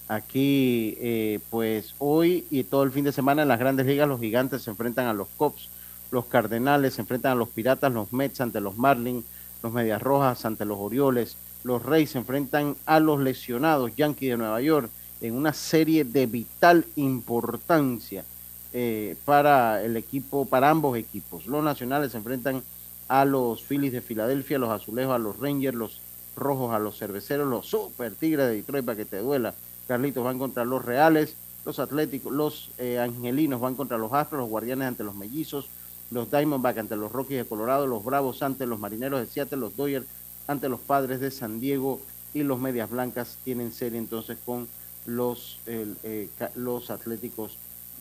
Aquí, 0.08 0.96
eh, 1.00 1.38
pues 1.50 1.94
hoy 1.98 2.46
y 2.50 2.64
todo 2.64 2.82
el 2.82 2.92
fin 2.92 3.04
de 3.04 3.12
semana 3.12 3.42
en 3.42 3.48
las 3.48 3.58
grandes 3.58 3.86
ligas, 3.86 4.08
los 4.08 4.20
gigantes 4.20 4.62
se 4.62 4.70
enfrentan 4.70 5.06
a 5.06 5.12
los 5.12 5.28
Cops, 5.36 5.68
los 6.10 6.24
Cardenales 6.24 6.94
se 6.94 7.02
enfrentan 7.02 7.32
a 7.32 7.34
los 7.34 7.50
Piratas, 7.50 7.92
los 7.92 8.12
Mets 8.12 8.40
ante 8.40 8.60
los 8.62 8.78
Marlins, 8.78 9.24
los 9.62 9.72
Medias 9.72 10.00
Rojas 10.00 10.46
ante 10.46 10.64
los 10.64 10.78
Orioles, 10.78 11.36
los 11.62 11.82
Reyes 11.82 12.10
se 12.10 12.18
enfrentan 12.18 12.74
a 12.86 13.00
los 13.00 13.20
lesionados 13.20 13.94
Yankees 13.96 14.30
de 14.30 14.36
Nueva 14.38 14.62
York 14.62 14.90
en 15.20 15.34
una 15.34 15.52
serie 15.52 16.04
de 16.04 16.26
vital 16.26 16.86
importancia 16.96 18.24
eh, 18.72 19.16
para 19.26 19.82
el 19.82 19.96
equipo, 19.96 20.46
para 20.46 20.70
ambos 20.70 20.96
equipos. 20.96 21.46
Los 21.46 21.62
Nacionales 21.62 22.12
se 22.12 22.18
enfrentan 22.18 22.62
a 23.08 23.24
los 23.24 23.62
Phillies 23.62 23.92
de 23.92 24.00
Filadelfia, 24.00 24.58
los 24.58 24.70
Azulejos 24.70 25.14
a 25.14 25.18
los 25.18 25.38
Rangers, 25.38 25.76
los 25.76 26.00
Rojos 26.36 26.72
a 26.72 26.78
los 26.78 26.98
Cerveceros, 26.98 27.48
los 27.48 27.66
Super 27.66 28.14
Tigres 28.14 28.46
de 28.46 28.54
Detroit 28.56 28.84
para 28.84 28.96
que 28.96 29.04
te 29.04 29.18
duela. 29.18 29.54
Carlitos 29.88 30.22
van 30.22 30.38
contra 30.38 30.66
los 30.66 30.84
Reales, 30.84 31.34
los 31.64 31.78
Atléticos, 31.78 32.32
los 32.32 32.70
eh, 32.78 32.98
Angelinos 32.98 33.60
van 33.60 33.74
contra 33.74 33.96
los 33.98 34.12
Astros, 34.12 34.42
los 34.42 34.50
Guardianes 34.50 34.86
ante 34.86 35.02
los 35.02 35.16
Mellizos, 35.16 35.68
los 36.10 36.30
Diamondbacks 36.30 36.78
ante 36.78 36.94
los 36.96 37.10
Rockies 37.10 37.38
de 37.38 37.44
Colorado, 37.46 37.86
los 37.86 38.04
Bravos 38.04 38.42
ante 38.42 38.66
los 38.66 38.78
Marineros 38.78 39.20
de 39.20 39.26
Seattle, 39.26 39.58
los 39.58 39.76
Dodgers 39.76 40.06
ante 40.46 40.68
los 40.68 40.80
Padres 40.80 41.20
de 41.20 41.30
San 41.30 41.58
Diego 41.58 42.00
y 42.34 42.42
los 42.42 42.60
Medias 42.60 42.90
Blancas 42.90 43.38
tienen 43.44 43.72
serie 43.72 43.98
entonces 43.98 44.36
con 44.44 44.68
los, 45.06 45.58
eh, 45.66 46.28
los 46.54 46.90
Atléticos 46.90 47.56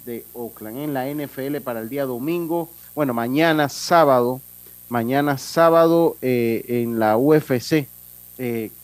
de 0.06 0.26
Oakland. 0.34 0.78
En 0.78 0.94
la 0.94 1.08
NFL 1.10 1.62
para 1.64 1.80
el 1.80 1.90
día 1.90 2.06
domingo, 2.06 2.70
bueno, 2.96 3.14
mañana 3.14 3.70
sábado, 3.70 4.42
mañana 4.90 5.38
sábado 5.38 6.18
eh, 6.22 6.66
en 6.68 7.00
la 7.00 7.18
UFC, 7.18 7.88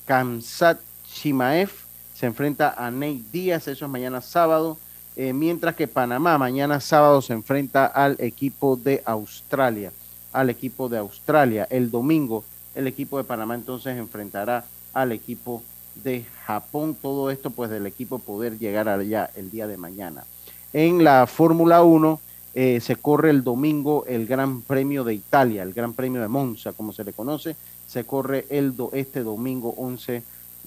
Kamsat 0.05 0.79
Shimaev 1.05 1.82
se 2.13 2.25
enfrenta 2.25 2.73
a 2.77 2.91
Nate 2.91 3.21
Díaz, 3.31 3.67
eso 3.67 3.85
es 3.85 3.91
mañana 3.91 4.21
sábado, 4.21 4.77
eh, 5.15 5.33
mientras 5.33 5.75
que 5.75 5.87
Panamá 5.87 6.37
mañana 6.37 6.79
sábado 6.79 7.21
se 7.21 7.33
enfrenta 7.33 7.85
al 7.85 8.15
equipo 8.19 8.75
de 8.75 9.01
Australia, 9.05 9.91
al 10.31 10.49
equipo 10.49 10.89
de 10.89 10.97
Australia. 10.97 11.67
El 11.69 11.91
domingo 11.91 12.43
el 12.75 12.87
equipo 12.87 13.17
de 13.19 13.23
Panamá 13.23 13.53
entonces 13.53 13.95
enfrentará 13.97 14.65
al 14.93 15.11
equipo 15.11 15.61
de 16.03 16.25
Japón, 16.45 16.97
todo 16.99 17.29
esto 17.29 17.51
pues 17.51 17.69
del 17.69 17.85
equipo 17.85 18.17
poder 18.17 18.57
llegar 18.57 18.89
allá 18.89 19.29
el 19.35 19.51
día 19.51 19.67
de 19.67 19.77
mañana. 19.77 20.23
En 20.73 21.03
la 21.03 21.27
Fórmula 21.27 21.83
1 21.83 22.19
eh, 22.55 22.79
se 22.81 22.95
corre 22.95 23.29
el 23.29 23.43
domingo 23.43 24.05
el 24.07 24.25
Gran 24.25 24.61
Premio 24.61 25.03
de 25.03 25.13
Italia, 25.13 25.61
el 25.61 25.73
Gran 25.73 25.93
Premio 25.93 26.19
de 26.21 26.27
Monza, 26.27 26.73
como 26.73 26.93
se 26.93 27.03
le 27.03 27.13
conoce, 27.13 27.55
se 27.87 28.05
corre 28.05 28.47
el 28.49 28.75
do- 28.75 28.89
este 28.93 29.21
domingo 29.21 29.75
11 29.77 30.23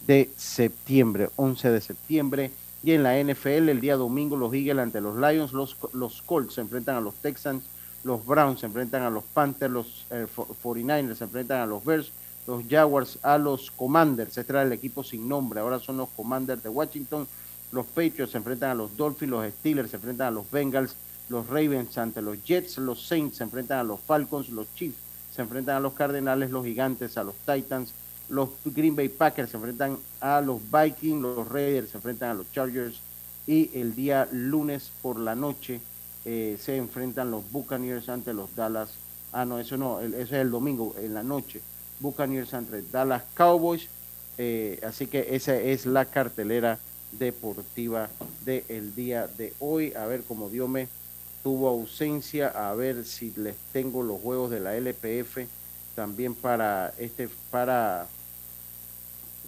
de 0.07 0.31
septiembre, 0.37 1.31
11 1.37 1.71
de 1.71 1.81
septiembre. 1.81 2.51
Y 2.83 2.93
en 2.93 3.03
la 3.03 3.19
NFL, 3.23 3.69
el 3.69 3.81
día 3.81 3.97
domingo, 3.97 4.37
los 4.37 4.53
Eagles 4.55 4.79
ante 4.79 5.01
los 5.01 5.17
Lions, 5.17 5.53
los, 5.53 5.77
los 5.93 6.23
Colts 6.23 6.55
se 6.55 6.61
enfrentan 6.61 6.97
a 6.97 7.01
los 7.01 7.15
Texans, 7.17 7.65
los 8.05 8.25
Browns 8.25 8.61
se 8.61 8.67
enfrentan 8.67 9.03
a 9.03 9.11
los 9.11 9.25
Panthers, 9.25 9.73
los 9.73 10.07
eh, 10.11 10.27
fo- 10.35 10.47
49ers 10.63 11.17
se 11.17 11.25
enfrentan 11.25 11.63
a 11.63 11.67
los 11.67 11.85
Bears, 11.85 12.13
los 12.47 12.63
Jaguars 12.69 13.19
a 13.23 13.39
los 13.39 13.73
Commanders, 13.73 14.39
este 14.39 14.53
era 14.53 14.63
el 14.63 14.73
equipo 14.73 15.03
sin 15.03 15.29
nombre, 15.29 15.59
ahora 15.59 15.81
son 15.81 15.97
los 15.97 16.09
Commanders 16.11 16.63
de 16.63 16.69
Washington, 16.69 17.27
los 17.73 17.87
Patriots 17.87 18.31
se 18.31 18.39
enfrentan 18.39 18.71
a 18.71 18.75
los 18.77 18.97
Dolphins, 18.97 19.31
los 19.33 19.53
Steelers 19.55 19.91
se 19.91 19.97
enfrentan 19.97 20.29
a 20.29 20.31
los 20.31 20.49
Bengals, 20.49 20.95
los 21.29 21.49
Ravens 21.49 21.99
ante 21.99 22.23
los 22.23 22.45
Jets, 22.45 22.79
los 22.79 23.05
Saints 23.05 23.39
se 23.39 23.43
enfrentan 23.43 23.81
a 23.81 23.83
los 23.85 23.99
Falcons, 23.99 24.51
los 24.51 24.73
Chiefs 24.77 24.99
se 25.35 25.43
enfrentan 25.43 25.75
a 25.77 25.81
los 25.81 25.95
Cardenales, 25.95 26.53
los 26.53 26.65
Gigantes 26.65 27.19
a 27.19 27.25
los 27.25 27.35
Titans, 27.45 27.93
los 28.29 28.51
Green 28.65 28.97
Bay 28.97 29.09
Packers 29.09 29.51
se 29.51 29.57
enfrentan 29.57 29.99
a 30.21 30.41
los 30.41 30.61
Vikings, 30.71 31.23
los 31.23 31.49
Raiders 31.49 31.91
se 31.91 31.97
enfrentan 31.99 32.31
a 32.31 32.35
los 32.35 32.51
Chargers 32.53 33.01
y 33.47 33.71
el 33.79 33.95
día 33.95 34.29
lunes 34.33 34.91
por 35.03 35.19
la 35.19 35.35
noche 35.35 35.81
eh, 36.25 36.59
se 36.61 36.77
enfrentan 36.77 37.31
los 37.31 37.51
Buccaneers 37.53 38.09
ante 38.09 38.35
los 38.35 38.55
Dallas. 38.57 38.91
Ah, 39.33 39.45
no, 39.45 39.59
eso 39.59 39.77
no, 39.77 40.01
eso 40.01 40.17
es 40.17 40.33
el 40.33 40.51
domingo, 40.51 40.95
en 40.99 41.15
la 41.15 41.23
noche. 41.23 41.61
Buccaneers 42.01 42.53
ante 42.55 42.83
Dallas 42.83 43.23
Cowboys. 43.35 43.89
eh, 44.39 44.81
así 44.85 45.07
que 45.07 45.35
esa 45.35 45.57
es 45.57 45.87
la 45.87 46.05
cartelera 46.05 46.79
deportiva 47.13 48.11
del 48.45 48.95
día 48.95 49.29
de 49.29 49.55
hoy. 49.61 49.95
A 49.95 50.07
ver, 50.07 50.23
como 50.23 50.49
Dios 50.49 50.69
me 50.69 50.89
tuvo 51.43 51.69
ausencia, 51.69 52.49
a 52.49 52.75
ver 52.75 53.05
si 53.05 53.33
les 53.37 53.57
tengo 53.73 54.03
los 54.03 54.21
juegos 54.21 54.51
de 54.51 54.61
la 54.61 54.77
LPF 54.77 55.47
también 55.95 56.35
para 56.35 56.93
este, 56.99 57.29
para 57.51 58.07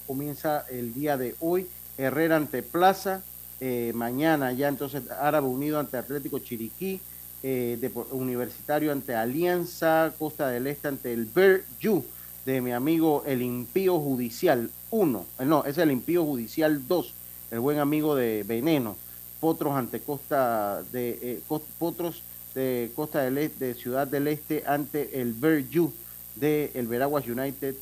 comienza 0.08 0.64
el 0.70 0.94
día 0.94 1.16
de 1.18 1.36
hoy. 1.38 1.68
Herrera 1.98 2.36
ante 2.36 2.62
Plaza, 2.62 3.22
eh, 3.60 3.92
mañana 3.94 4.52
ya 4.52 4.68
entonces 4.68 5.02
Árabe 5.10 5.48
Unido 5.48 5.78
ante 5.78 5.98
Atlético 5.98 6.38
Chiriquí, 6.38 7.00
eh, 7.42 7.90
Universitario 8.10 8.90
ante 8.90 9.14
Alianza, 9.14 10.12
Costa 10.18 10.48
del 10.48 10.66
Este 10.66 10.88
ante 10.88 11.12
el 11.12 11.26
Berju 11.26 12.04
de 12.46 12.60
mi 12.62 12.72
amigo 12.72 13.22
el 13.26 13.42
Impío 13.42 14.00
Judicial 14.00 14.70
1, 14.90 15.26
no, 15.44 15.64
es 15.64 15.76
el 15.76 15.90
Impío 15.90 16.24
Judicial 16.24 16.88
2, 16.88 17.14
el 17.50 17.60
buen 17.60 17.78
amigo 17.78 18.16
de 18.16 18.44
Veneno. 18.46 18.96
Potros 19.40 19.74
ante 19.74 20.00
Costa 20.00 20.82
de 20.90 21.18
eh, 21.22 21.40
Potros 21.78 22.22
de 22.54 22.90
Costa 22.96 23.20
del 23.20 23.38
Este, 23.38 23.66
de 23.66 23.74
Ciudad 23.74 24.06
del 24.06 24.26
Este 24.26 24.64
ante 24.66 25.20
el 25.20 25.32
Verju 25.32 25.92
de 26.34 26.72
el 26.74 26.88
Veraguas 26.88 27.26
United 27.26 27.74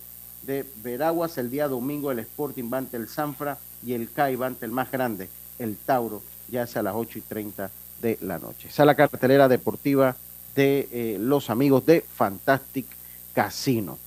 de 0.47 0.65
Veraguas 0.83 1.39
el 1.39 1.51
día 1.51 1.69
domingo 1.69 2.11
el 2.13 2.19
Sporting 2.21 2.71
va 2.73 2.79
ante 2.79 2.97
el 2.97 3.09
Sanfra 3.09 3.59
y 3.85 3.93
el 3.95 4.11
CAI 4.11 4.37
va 4.37 4.47
ante 4.47 4.65
el 4.67 4.73
más 4.73 4.91
grande, 4.91 5.29
el 5.59 5.77
Tauro, 5.77 6.23
ya 6.49 6.67
sea 6.67 6.81
a 6.81 6.85
las 6.85 6.95
8 6.95 7.19
y 7.19 7.23
30 7.23 7.71
de 8.01 8.19
la 8.21 8.39
noche. 8.39 8.69
Esa 8.69 8.83
es 8.83 8.87
la 8.87 8.95
cartelera 8.95 9.49
deportiva 9.49 10.17
de 10.55 10.89
eh, 10.91 11.17
los 11.21 11.51
amigos 11.51 11.85
de 11.87 12.01
Fantastic 12.03 12.87
Casino. 13.35 13.99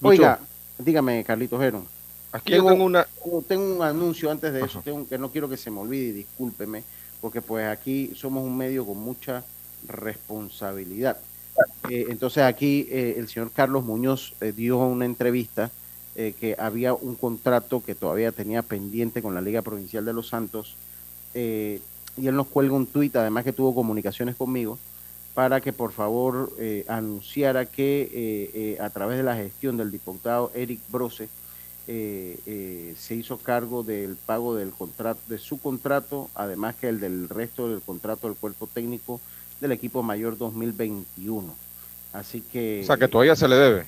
Oiga, 0.00 0.40
dígame, 0.78 1.22
Carlitos 1.24 1.62
Heron. 1.62 1.86
Aquí 2.32 2.52
tengo 2.52 2.84
una- 2.84 3.06
Tengo 3.46 3.76
un 3.76 3.82
anuncio 3.82 4.30
antes 4.30 4.52
de 4.52 4.64
eso, 4.64 4.80
tengo, 4.82 5.06
que 5.06 5.18
no 5.18 5.30
quiero 5.30 5.48
que 5.48 5.56
se 5.56 5.70
me 5.70 5.80
olvide 5.80 6.08
y 6.08 6.12
discúlpeme, 6.12 6.82
porque 7.20 7.42
pues 7.42 7.66
aquí 7.68 8.12
somos 8.16 8.42
un 8.42 8.56
medio 8.56 8.86
con 8.86 8.96
mucha 8.98 9.44
responsabilidad. 9.86 11.18
Eh, 11.90 12.06
entonces 12.08 12.42
aquí 12.42 12.88
eh, 12.90 13.16
el 13.18 13.28
señor 13.28 13.50
Carlos 13.52 13.84
Muñoz 13.84 14.32
eh, 14.40 14.52
dio 14.52 14.78
una 14.78 15.04
entrevista 15.04 15.70
eh, 16.14 16.34
que 16.38 16.56
había 16.58 16.94
un 16.94 17.14
contrato 17.14 17.82
que 17.82 17.94
todavía 17.94 18.32
tenía 18.32 18.62
pendiente 18.62 19.22
con 19.22 19.34
la 19.34 19.40
Liga 19.40 19.62
Provincial 19.62 20.04
de 20.04 20.12
los 20.12 20.28
Santos 20.28 20.76
eh, 21.34 21.80
y 22.16 22.26
él 22.26 22.36
nos 22.36 22.46
cuelga 22.46 22.74
un 22.74 22.86
tuit, 22.86 23.16
además 23.16 23.44
que 23.44 23.52
tuvo 23.52 23.74
comunicaciones 23.74 24.36
conmigo, 24.36 24.78
para 25.34 25.60
que 25.60 25.72
por 25.72 25.92
favor 25.92 26.52
eh, 26.58 26.84
anunciara 26.88 27.66
que 27.66 28.02
eh, 28.02 28.50
eh, 28.54 28.78
a 28.80 28.90
través 28.90 29.16
de 29.16 29.22
la 29.22 29.34
gestión 29.34 29.76
del 29.76 29.90
diputado 29.90 30.50
Eric 30.54 30.80
Brose 30.88 31.28
se 31.84 33.14
hizo 33.14 33.38
cargo 33.38 33.82
del 33.82 34.14
pago 34.14 34.54
del 34.54 34.70
contrato, 34.70 35.20
de 35.26 35.38
su 35.38 35.60
contrato, 35.60 36.30
además 36.34 36.76
que 36.76 36.88
el 36.88 37.00
del 37.00 37.28
resto 37.28 37.68
del 37.68 37.80
contrato 37.80 38.28
del 38.28 38.36
cuerpo 38.36 38.68
técnico 38.72 39.20
del 39.60 39.72
equipo 39.72 40.02
mayor 40.02 40.38
2021. 40.38 41.54
Así 42.12 42.40
que... 42.40 42.82
O 42.84 42.86
sea, 42.86 42.96
que 42.96 43.08
todavía 43.08 43.34
se 43.34 43.48
le 43.48 43.56
debe. 43.56 43.86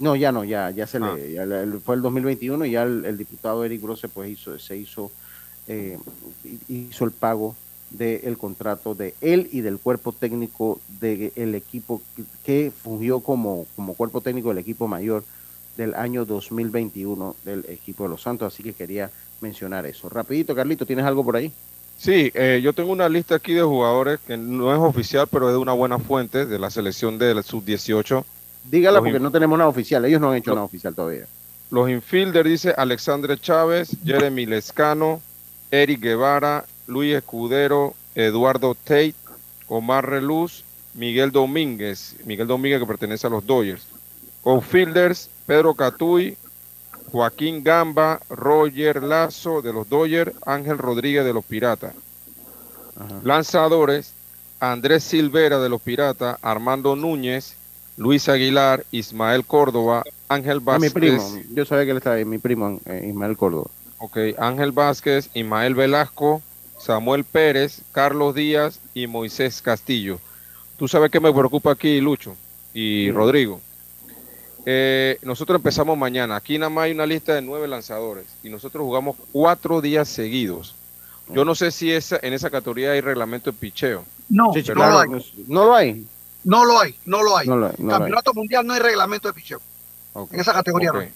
No, 0.00 0.16
ya 0.16 0.32
no, 0.32 0.42
ya, 0.44 0.70
ya 0.70 0.86
se 0.86 0.98
Ah. 0.98 1.14
le, 1.14 1.32
ya 1.32 1.46
le- 1.46 1.78
fue 1.78 1.94
el 1.94 2.02
2021 2.02 2.64
y 2.66 2.72
ya 2.72 2.82
el, 2.82 3.04
el 3.04 3.16
diputado 3.16 3.64
Eric 3.64 3.80
Brose 3.82 4.08
pues 4.08 4.30
hizo, 4.30 4.58
se 4.58 4.76
hizo, 4.76 5.12
eh, 5.68 5.98
hizo 6.68 7.04
el 7.04 7.12
pago 7.12 7.54
del 7.90 8.38
contrato 8.38 8.94
de 8.94 9.14
él 9.20 9.48
y 9.52 9.60
del 9.62 9.78
cuerpo 9.78 10.12
técnico 10.12 10.80
del 11.00 11.54
equipo 11.54 12.00
que- 12.16 12.22
que 12.44 12.72
fungió 12.72 13.20
como, 13.20 13.66
como 13.76 13.94
cuerpo 13.94 14.20
técnico 14.20 14.48
del 14.48 14.58
equipo 14.58 14.88
mayor 14.88 15.22
del 15.76 15.94
año 15.94 16.24
2021 16.24 17.36
del 17.44 17.64
equipo 17.68 18.04
de 18.04 18.10
los 18.10 18.22
Santos, 18.22 18.52
así 18.52 18.62
que 18.62 18.72
quería 18.74 19.10
mencionar 19.40 19.86
eso. 19.86 20.08
Rapidito, 20.08 20.54
Carlito, 20.54 20.86
¿tienes 20.86 21.04
algo 21.04 21.24
por 21.24 21.36
ahí? 21.36 21.52
Sí, 21.98 22.30
eh, 22.34 22.60
yo 22.62 22.72
tengo 22.72 22.92
una 22.92 23.08
lista 23.08 23.34
aquí 23.34 23.52
de 23.52 23.62
jugadores 23.62 24.20
que 24.26 24.36
no 24.36 24.72
es 24.72 24.78
oficial, 24.80 25.26
pero 25.30 25.48
es 25.48 25.52
de 25.54 25.58
una 25.58 25.72
buena 25.72 25.98
fuente 25.98 26.46
de 26.46 26.58
la 26.58 26.70
selección 26.70 27.18
del 27.18 27.42
sub-18. 27.42 28.24
Dígala 28.64 28.98
Los 28.98 29.04
porque 29.04 29.16
in- 29.16 29.22
no 29.22 29.30
tenemos 29.30 29.58
nada 29.58 29.68
oficial, 29.70 30.04
ellos 30.04 30.20
no 30.20 30.30
han 30.30 30.36
hecho 30.38 30.50
nada 30.54 30.64
oficial 30.64 30.94
todavía. 30.94 31.26
Los 31.70 31.88
infielders 31.88 32.48
dice 32.48 32.74
Alexandre 32.76 33.38
Chávez, 33.38 33.96
Jeremy 34.04 34.46
Lescano, 34.46 35.20
Eric 35.70 36.00
Guevara, 36.00 36.64
Luis 36.86 37.14
Escudero, 37.16 37.94
Eduardo 38.14 38.74
Tate, 38.74 39.14
Omar 39.68 40.08
Reluz, 40.08 40.64
Miguel 40.94 41.30
Domínguez, 41.30 42.16
Miguel 42.24 42.48
Domínguez 42.48 42.80
que 42.80 42.86
pertenece 42.86 43.26
a 43.26 43.30
los 43.30 43.46
Dodgers. 43.46 43.86
Outfielders, 44.44 45.28
Pedro 45.46 45.74
Catuy, 45.74 46.36
Joaquín 47.12 47.62
Gamba, 47.62 48.20
Roger 48.28 49.02
Lazo 49.02 49.62
de 49.62 49.72
los 49.72 49.88
Dodgers, 49.88 50.32
Ángel 50.44 50.78
Rodríguez 50.78 51.24
de 51.24 51.32
los 51.32 51.44
Piratas. 51.44 51.94
Lanzadores, 53.22 54.12
Andrés 54.58 55.04
Silvera 55.04 55.58
de 55.58 55.68
los 55.68 55.80
Piratas, 55.80 56.36
Armando 56.42 56.96
Núñez, 56.96 57.54
Luis 58.00 58.30
Aguilar, 58.30 58.84
Ismael 58.92 59.44
Córdoba, 59.44 60.04
Ángel 60.26 60.56
Ah, 60.66 60.78
mi 60.78 60.88
Vázquez. 60.88 60.92
primo, 60.94 61.40
yo 61.52 61.66
sabía 61.66 61.84
que 61.84 61.90
él 61.90 61.96
estaba 61.98 62.16
ahí, 62.16 62.24
mi 62.24 62.38
primo 62.38 62.80
eh, 62.86 63.06
Ismael 63.10 63.36
Córdoba. 63.36 63.68
Ok, 63.98 64.16
Ángel 64.38 64.72
Vázquez, 64.72 65.28
Ismael 65.34 65.74
Velasco, 65.74 66.40
Samuel 66.78 67.24
Pérez, 67.24 67.82
Carlos 67.92 68.34
Díaz 68.34 68.80
y 68.94 69.06
Moisés 69.06 69.60
Castillo. 69.60 70.18
Tú 70.78 70.88
sabes 70.88 71.10
que 71.10 71.20
me 71.20 71.30
preocupa 71.30 71.72
aquí, 71.72 72.00
Lucho 72.00 72.34
y 72.72 73.04
Sí. 73.06 73.10
Rodrigo. 73.12 73.60
Eh, 74.64 75.18
nosotros 75.22 75.56
empezamos 75.56 75.98
mañana. 75.98 76.36
Aquí 76.36 76.56
nada 76.58 76.70
más 76.70 76.84
hay 76.84 76.92
una 76.92 77.04
lista 77.04 77.34
de 77.34 77.42
nueve 77.42 77.68
lanzadores 77.68 78.24
y 78.42 78.48
nosotros 78.48 78.82
jugamos 78.82 79.16
cuatro 79.30 79.82
días 79.82 80.08
seguidos. 80.08 80.74
Yo 81.34 81.44
no 81.44 81.54
sé 81.54 81.70
si 81.70 81.92
esa, 81.92 82.18
en 82.22 82.32
esa 82.32 82.48
categoría 82.50 82.92
hay 82.92 83.00
reglamento 83.02 83.50
de 83.52 83.58
picheo. 83.58 84.04
No, 84.30 84.52
Sí, 84.54 84.62
sí, 84.62 84.68
no 84.68 84.74
claro. 84.76 84.92
lo 84.92 84.98
hay. 85.16 85.34
¿No 85.48 85.64
lo 85.66 85.74
hay? 85.74 86.06
No 86.44 86.64
lo 86.64 86.80
hay, 86.80 86.94
no 87.04 87.22
lo 87.22 87.36
hay. 87.36 87.46
No 87.48 87.56
lo 87.56 87.66
hay, 87.66 87.72
no 87.78 87.86
lo 87.86 87.92
hay. 87.92 87.98
Campeonato 88.00 88.34
mundial 88.34 88.66
no 88.66 88.72
hay 88.74 88.80
reglamento 88.80 89.28
de 89.28 89.34
picheo. 89.34 89.60
En 90.32 90.40
esa 90.40 90.52
categoría 90.52 90.90
Ok. 90.90 90.94
no 90.96 91.00
hay. 91.02 91.12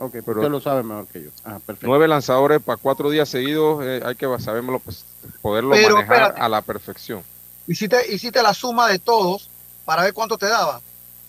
Ok, 0.00 0.12
Pero- 0.24 0.40
usted 0.40 0.50
lo 0.50 0.60
sabe 0.60 0.82
mejor 0.84 1.06
que 1.08 1.24
yo. 1.24 1.30
Ah, 1.44 1.58
perfecto. 1.64 1.86
Nueve 1.88 2.06
lanzadores 2.06 2.62
para 2.62 2.76
cuatro 2.76 3.10
días 3.10 3.28
seguidos, 3.28 3.84
eh, 3.84 4.00
hay 4.04 4.14
que 4.14 4.26
sabérmelo, 4.38 4.78
pues, 4.78 5.04
poderlo 5.42 5.70
Pero, 5.72 5.96
manejar 5.96 6.16
espérate. 6.18 6.40
a 6.40 6.48
la 6.48 6.62
perfección. 6.62 7.22
Hiciste, 7.66 8.14
hiciste 8.14 8.40
la 8.42 8.54
suma 8.54 8.88
de 8.88 8.98
todos 9.00 9.50
para 9.84 10.02
ver 10.04 10.14
cuánto 10.14 10.38
te 10.38 10.46
daba. 10.46 10.80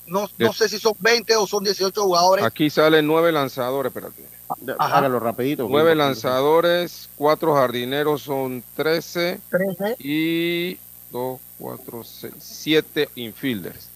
No, 0.05 0.27
no 0.37 0.53
sé 0.53 0.69
si 0.69 0.79
son 0.79 0.93
20 0.99 1.35
o 1.35 1.45
son 1.47 1.63
18 1.63 2.03
jugadores. 2.03 2.45
Aquí 2.45 2.69
salen 2.69 3.05
nueve 3.07 3.31
lanzadores, 3.31 3.89
espérate. 3.93 4.23
Ajá. 4.79 4.97
Hágalo 4.97 5.19
rapidito. 5.19 5.67
Nueve 5.69 5.93
lanzadores, 5.95 7.09
cuatro 7.15 7.53
jardineros 7.55 8.21
son 8.23 8.63
13 8.75 9.39
13. 9.49 9.95
y 9.99 10.77
dos, 11.11 11.39
cuatro, 11.57 12.03
seis, 12.03 12.33
siete 12.39 13.09
infielders. 13.15 13.87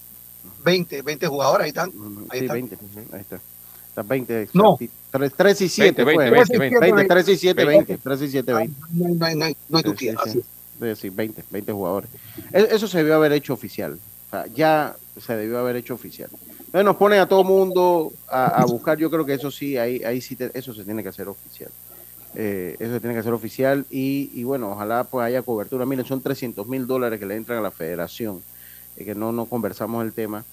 20, 0.63 1.01
20 1.01 1.27
jugadores, 1.27 1.65
ahí 1.65 1.69
están. 1.69 1.89
Ahí 2.29 2.39
Sí, 2.39 2.45
están. 2.45 2.53
20. 2.55 2.77
Ahí 3.13 3.21
está. 3.21 3.39
Está 3.89 4.01
20. 4.03 4.49
No. 4.53 4.77
3, 5.11 5.31
3 5.35 5.61
y 5.61 5.69
7. 5.69 6.03
20, 6.03 6.23
20, 6.31 6.57
20, 6.57 6.79
20, 6.79 6.79
20. 6.95 7.07
3 7.13 7.27
y 7.29 7.37
7, 7.37 7.65
20. 7.65 7.97
3 7.97 8.21
y 8.21 8.29
7, 8.29 8.53
20. 8.53 8.77
No, 8.93 9.05
hay- 9.05 9.13
no, 9.13 9.35
no, 9.35 9.45
hay- 9.45 9.57
no 9.69 9.77
hay 9.77 9.83
Sí, 9.83 9.89
duda, 9.89 9.97
sí, 9.99 10.09
así 10.09 10.31
sí. 10.31 10.41
Sí, 10.81 10.95
sí, 10.95 11.09
20, 11.09 11.43
20 11.51 11.71
jugadores. 11.71 12.09
E- 12.51 12.67
Eso 12.71 12.87
se 12.87 12.97
debió 12.97 13.15
haber 13.15 13.31
hecho 13.33 13.53
oficial. 13.53 13.93
O 14.27 14.29
sea, 14.31 14.47
ya 14.47 14.95
se 15.23 15.35
debió 15.35 15.59
haber 15.59 15.75
hecho 15.75 15.93
oficial. 15.93 16.29
Entonces 16.59 16.85
nos 16.85 16.95
ponen 16.95 17.19
a 17.19 17.27
todo 17.29 17.43
mundo 17.43 18.11
a, 18.27 18.45
a 18.61 18.65
buscar. 18.65 18.97
Yo 18.97 19.11
creo 19.11 19.23
que 19.25 19.35
eso 19.35 19.51
sí, 19.51 19.77
ahí, 19.77 20.03
ahí 20.03 20.19
sí, 20.21 20.35
te- 20.35 20.49
eso 20.57 20.73
se 20.73 20.83
tiene 20.83 21.03
que 21.03 21.09
hacer 21.09 21.27
oficial. 21.27 21.69
Eh, 22.35 22.75
eso 22.79 22.99
tiene 22.99 23.13
que 23.13 23.19
hacer 23.19 23.33
oficial 23.33 23.85
y, 23.91 24.31
y 24.33 24.43
bueno, 24.43 24.71
ojalá 24.71 25.03
pues 25.03 25.25
haya 25.25 25.41
cobertura. 25.41 25.85
Miren, 25.85 26.05
son 26.05 26.21
300 26.21 26.67
mil 26.67 26.87
dólares 26.87 27.19
que 27.19 27.25
le 27.25 27.35
entran 27.35 27.59
a 27.59 27.61
la 27.61 27.71
federación, 27.71 28.41
eh, 28.97 29.05
que 29.05 29.15
no, 29.15 29.31
no 29.31 29.45
conversamos 29.45 30.03
el 30.03 30.13
tema. 30.13 30.43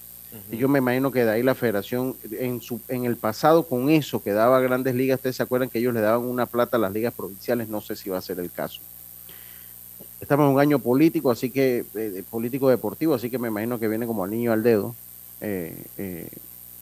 Y 0.53 0.59
yo 0.59 0.69
me 0.69 0.79
imagino 0.79 1.11
que 1.11 1.25
de 1.25 1.31
ahí 1.33 1.43
la 1.43 1.57
federación, 1.57 2.15
en, 2.31 2.61
su, 2.61 2.81
en 2.87 3.05
el 3.05 3.17
pasado 3.17 3.65
con 3.65 3.91
eso 3.91 4.23
que 4.23 4.33
daba 4.33 4.61
grandes 4.61 4.95
ligas, 4.95 5.19
ustedes 5.19 5.35
se 5.35 5.43
acuerdan 5.43 5.69
que 5.69 5.81
ellos 5.81 5.93
le 5.93 6.01
daban 6.01 6.25
una 6.25 6.47
plata 6.47 6.77
a 6.77 6.81
las 6.81 6.93
ligas 6.93 7.13
provinciales, 7.13 7.69
no 7.69 7.81
sé 7.81 7.97
si 7.97 8.11
va 8.11 8.19
a 8.19 8.23
ser 8.23 8.39
el 8.39 8.51
caso. 8.53 8.81
Estamos 10.21 10.47
en 10.47 10.55
un 10.55 10.61
año 10.61 10.79
político, 10.79 11.33
así 11.33 11.51
que, 11.51 11.85
eh, 11.97 12.23
político 12.31 12.69
deportivo, 12.69 13.15
así 13.15 13.29
que 13.29 13.39
me 13.39 13.49
imagino 13.49 13.81
que 13.81 13.89
viene 13.89 14.07
como 14.07 14.23
al 14.23 14.31
niño 14.31 14.53
al 14.53 14.63
dedo. 14.63 14.95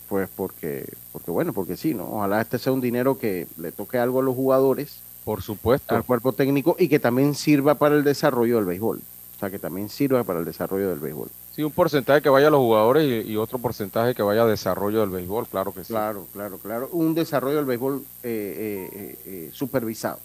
Eh, 0.08 0.14
eh, 0.14 0.26
pues 0.26 0.28
porque, 0.34 0.84
porque 1.12 1.30
bueno, 1.30 1.52
porque 1.52 1.76
sí, 1.76 1.94
¿no? 1.94 2.04
Ojalá 2.10 2.40
este 2.40 2.58
sea 2.58 2.72
un 2.72 2.80
dinero 2.80 3.18
que 3.18 3.46
le 3.56 3.72
toque 3.72 3.98
algo 3.98 4.20
a 4.20 4.22
los 4.22 4.34
jugadores, 4.34 5.00
Por 5.24 5.42
supuesto. 5.42 5.94
al 5.94 6.04
cuerpo 6.04 6.32
técnico 6.32 6.76
y 6.78 6.88
que 6.88 6.98
también 6.98 7.34
sirva 7.34 7.74
para 7.74 7.94
el 7.96 8.04
desarrollo 8.04 8.56
del 8.56 8.64
béisbol. 8.64 8.98
O 8.98 9.38
sea, 9.38 9.50
que 9.50 9.58
también 9.58 9.88
sirva 9.88 10.24
para 10.24 10.40
el 10.40 10.44
desarrollo 10.44 10.88
del 10.90 10.98
béisbol. 10.98 11.28
Sí, 11.54 11.62
un 11.62 11.70
porcentaje 11.70 12.22
que 12.22 12.28
vaya 12.28 12.48
a 12.48 12.50
los 12.50 12.58
jugadores 12.60 13.26
y, 13.26 13.30
y 13.32 13.36
otro 13.36 13.58
porcentaje 13.58 14.14
que 14.14 14.22
vaya 14.22 14.42
a 14.42 14.46
desarrollo 14.46 15.00
del 15.00 15.10
béisbol, 15.10 15.46
claro 15.46 15.72
que 15.72 15.84
sí. 15.84 15.92
Claro, 15.92 16.26
claro, 16.32 16.58
claro. 16.58 16.88
Un 16.92 17.14
desarrollo 17.14 17.56
del 17.56 17.64
béisbol 17.64 17.98
eh, 17.98 18.00
eh, 18.22 18.90
eh, 18.92 19.18
eh, 19.26 19.50
supervisado. 19.52 20.18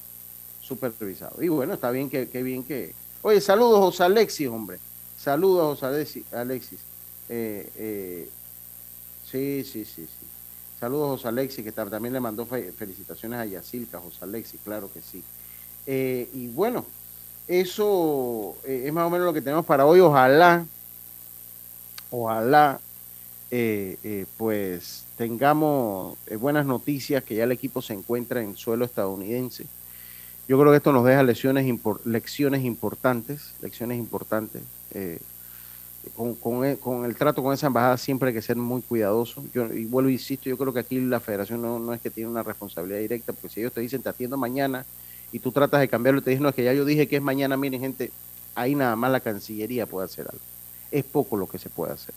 Supervisado. 0.61 1.43
Y 1.43 1.47
bueno, 1.49 1.73
está 1.73 1.91
bien 1.91 2.09
que, 2.09 2.29
que 2.29 2.41
bien 2.41 2.63
que. 2.63 2.93
Oye, 3.21 3.39
saludos, 3.41 3.79
José 3.79 4.03
Alexis, 4.03 4.47
hombre. 4.47 4.79
Saludos, 5.17 5.79
José 5.79 6.23
Alexis. 6.31 6.79
Sí, 9.33 9.63
sí, 9.63 9.83
sí, 9.83 10.03
sí. 10.05 10.25
Saludos, 10.79 11.09
José 11.19 11.27
Alexis, 11.29 11.63
que 11.63 11.73
tam- 11.73 11.89
también 11.89 12.13
le 12.13 12.19
mandó 12.19 12.45
fe- 12.45 12.71
felicitaciones 12.71 13.39
a 13.39 13.45
Yacilca, 13.45 13.99
José 13.99 14.19
Alexis, 14.21 14.59
claro 14.63 14.91
que 14.93 15.01
sí. 15.01 15.23
Eh, 15.87 16.29
y 16.35 16.49
bueno, 16.49 16.85
eso 17.47 18.55
eh, 18.63 18.83
es 18.85 18.93
más 18.93 19.07
o 19.07 19.09
menos 19.09 19.25
lo 19.25 19.33
que 19.33 19.41
tenemos 19.41 19.65
para 19.65 19.87
hoy. 19.87 19.99
Ojalá, 20.01 20.65
ojalá 22.11 22.79
eh, 23.49 23.97
eh, 24.03 24.25
pues 24.37 25.03
tengamos 25.17 26.15
buenas 26.39 26.67
noticias, 26.67 27.23
que 27.23 27.33
ya 27.35 27.45
el 27.45 27.51
equipo 27.53 27.81
se 27.81 27.93
encuentra 27.93 28.41
en 28.43 28.55
suelo 28.55 28.85
estadounidense. 28.85 29.65
Yo 30.47 30.59
creo 30.59 30.71
que 30.71 30.77
esto 30.77 30.91
nos 30.91 31.05
deja 31.05 31.23
lecciones 31.23 31.65
importantes, 31.65 33.53
lecciones 33.61 33.97
importantes. 33.97 34.61
Con, 36.15 36.35
con 36.35 36.65
el, 36.65 36.77
con 36.77 37.05
el 37.05 37.15
trato 37.15 37.41
con 37.41 37.53
esa 37.53 37.67
embajada 37.67 37.97
siempre 37.97 38.29
hay 38.29 38.33
que 38.33 38.41
ser 38.41 38.57
muy 38.57 38.81
cuidadoso. 38.81 39.43
Yo, 39.53 39.65
y 39.73 39.85
vuelvo 39.85 40.09
e 40.09 40.13
insisto, 40.13 40.49
yo 40.49 40.57
creo 40.57 40.73
que 40.73 40.79
aquí 40.79 40.99
la 40.99 41.19
federación 41.19 41.61
no, 41.61 41.79
no 41.79 41.93
es 41.93 42.01
que 42.01 42.09
tiene 42.09 42.29
una 42.29 42.43
responsabilidad 42.43 42.99
directa, 42.99 43.33
porque 43.33 43.49
si 43.49 43.59
ellos 43.61 43.73
te 43.73 43.81
dicen 43.81 44.01
te 44.01 44.09
atiendo 44.09 44.37
mañana 44.37 44.85
y 45.31 45.39
tú 45.39 45.51
tratas 45.51 45.79
de 45.79 45.87
cambiarlo 45.87 46.21
y 46.21 46.23
te 46.23 46.29
dicen, 46.31 46.43
no, 46.43 46.49
es 46.49 46.55
que 46.55 46.63
ya 46.63 46.73
yo 46.73 46.85
dije 46.85 47.07
que 47.07 47.15
es 47.15 47.21
mañana, 47.21 47.57
miren 47.57 47.81
gente, 47.81 48.11
ahí 48.55 48.75
nada 48.75 48.95
más 48.95 49.11
la 49.11 49.19
Cancillería 49.19 49.85
puede 49.85 50.05
hacer 50.05 50.27
algo. 50.29 50.43
Es 50.91 51.03
poco 51.03 51.37
lo 51.37 51.47
que 51.47 51.57
se 51.57 51.69
puede 51.69 51.93
hacer. 51.93 52.13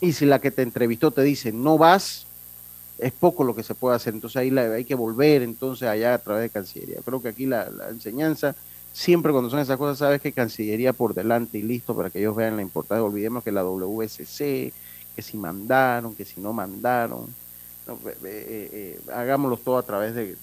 Y 0.00 0.12
si 0.12 0.24
la 0.24 0.38
que 0.38 0.50
te 0.50 0.62
entrevistó 0.62 1.10
te 1.10 1.22
dice, 1.22 1.52
no 1.52 1.76
vas, 1.76 2.26
es 2.98 3.12
poco 3.12 3.44
lo 3.44 3.54
que 3.54 3.62
se 3.62 3.74
puede 3.74 3.96
hacer. 3.96 4.14
Entonces 4.14 4.36
ahí 4.36 4.56
hay 4.56 4.84
que 4.84 4.94
volver 4.94 5.42
entonces 5.42 5.88
allá 5.88 6.14
a 6.14 6.18
través 6.18 6.42
de 6.42 6.50
Cancillería. 6.50 7.00
Creo 7.04 7.20
que 7.20 7.28
aquí 7.28 7.46
la 7.46 7.68
enseñanza, 7.90 8.54
siempre 8.98 9.30
cuando 9.30 9.48
son 9.48 9.60
esas 9.60 9.78
cosas, 9.78 9.98
sabes 9.98 10.20
que 10.20 10.32
Cancillería 10.32 10.92
por 10.92 11.14
delante 11.14 11.56
y 11.56 11.62
listo 11.62 11.94
para 11.94 12.10
que 12.10 12.18
ellos 12.18 12.34
vean 12.34 12.56
la 12.56 12.62
importancia. 12.62 13.04
Olvidemos 13.04 13.44
que 13.44 13.52
la 13.52 13.62
WSC, 13.62 14.72
que 15.14 15.22
si 15.22 15.36
mandaron, 15.36 16.16
que 16.16 16.24
si 16.24 16.40
no 16.40 16.52
mandaron. 16.52 17.26
Eh, 17.86 18.16
eh, 18.24 18.70
eh, 18.72 19.00
hagámoslo 19.14 19.56
todo 19.56 19.78
a 19.78 19.84
través 19.84 20.16
de, 20.16 20.34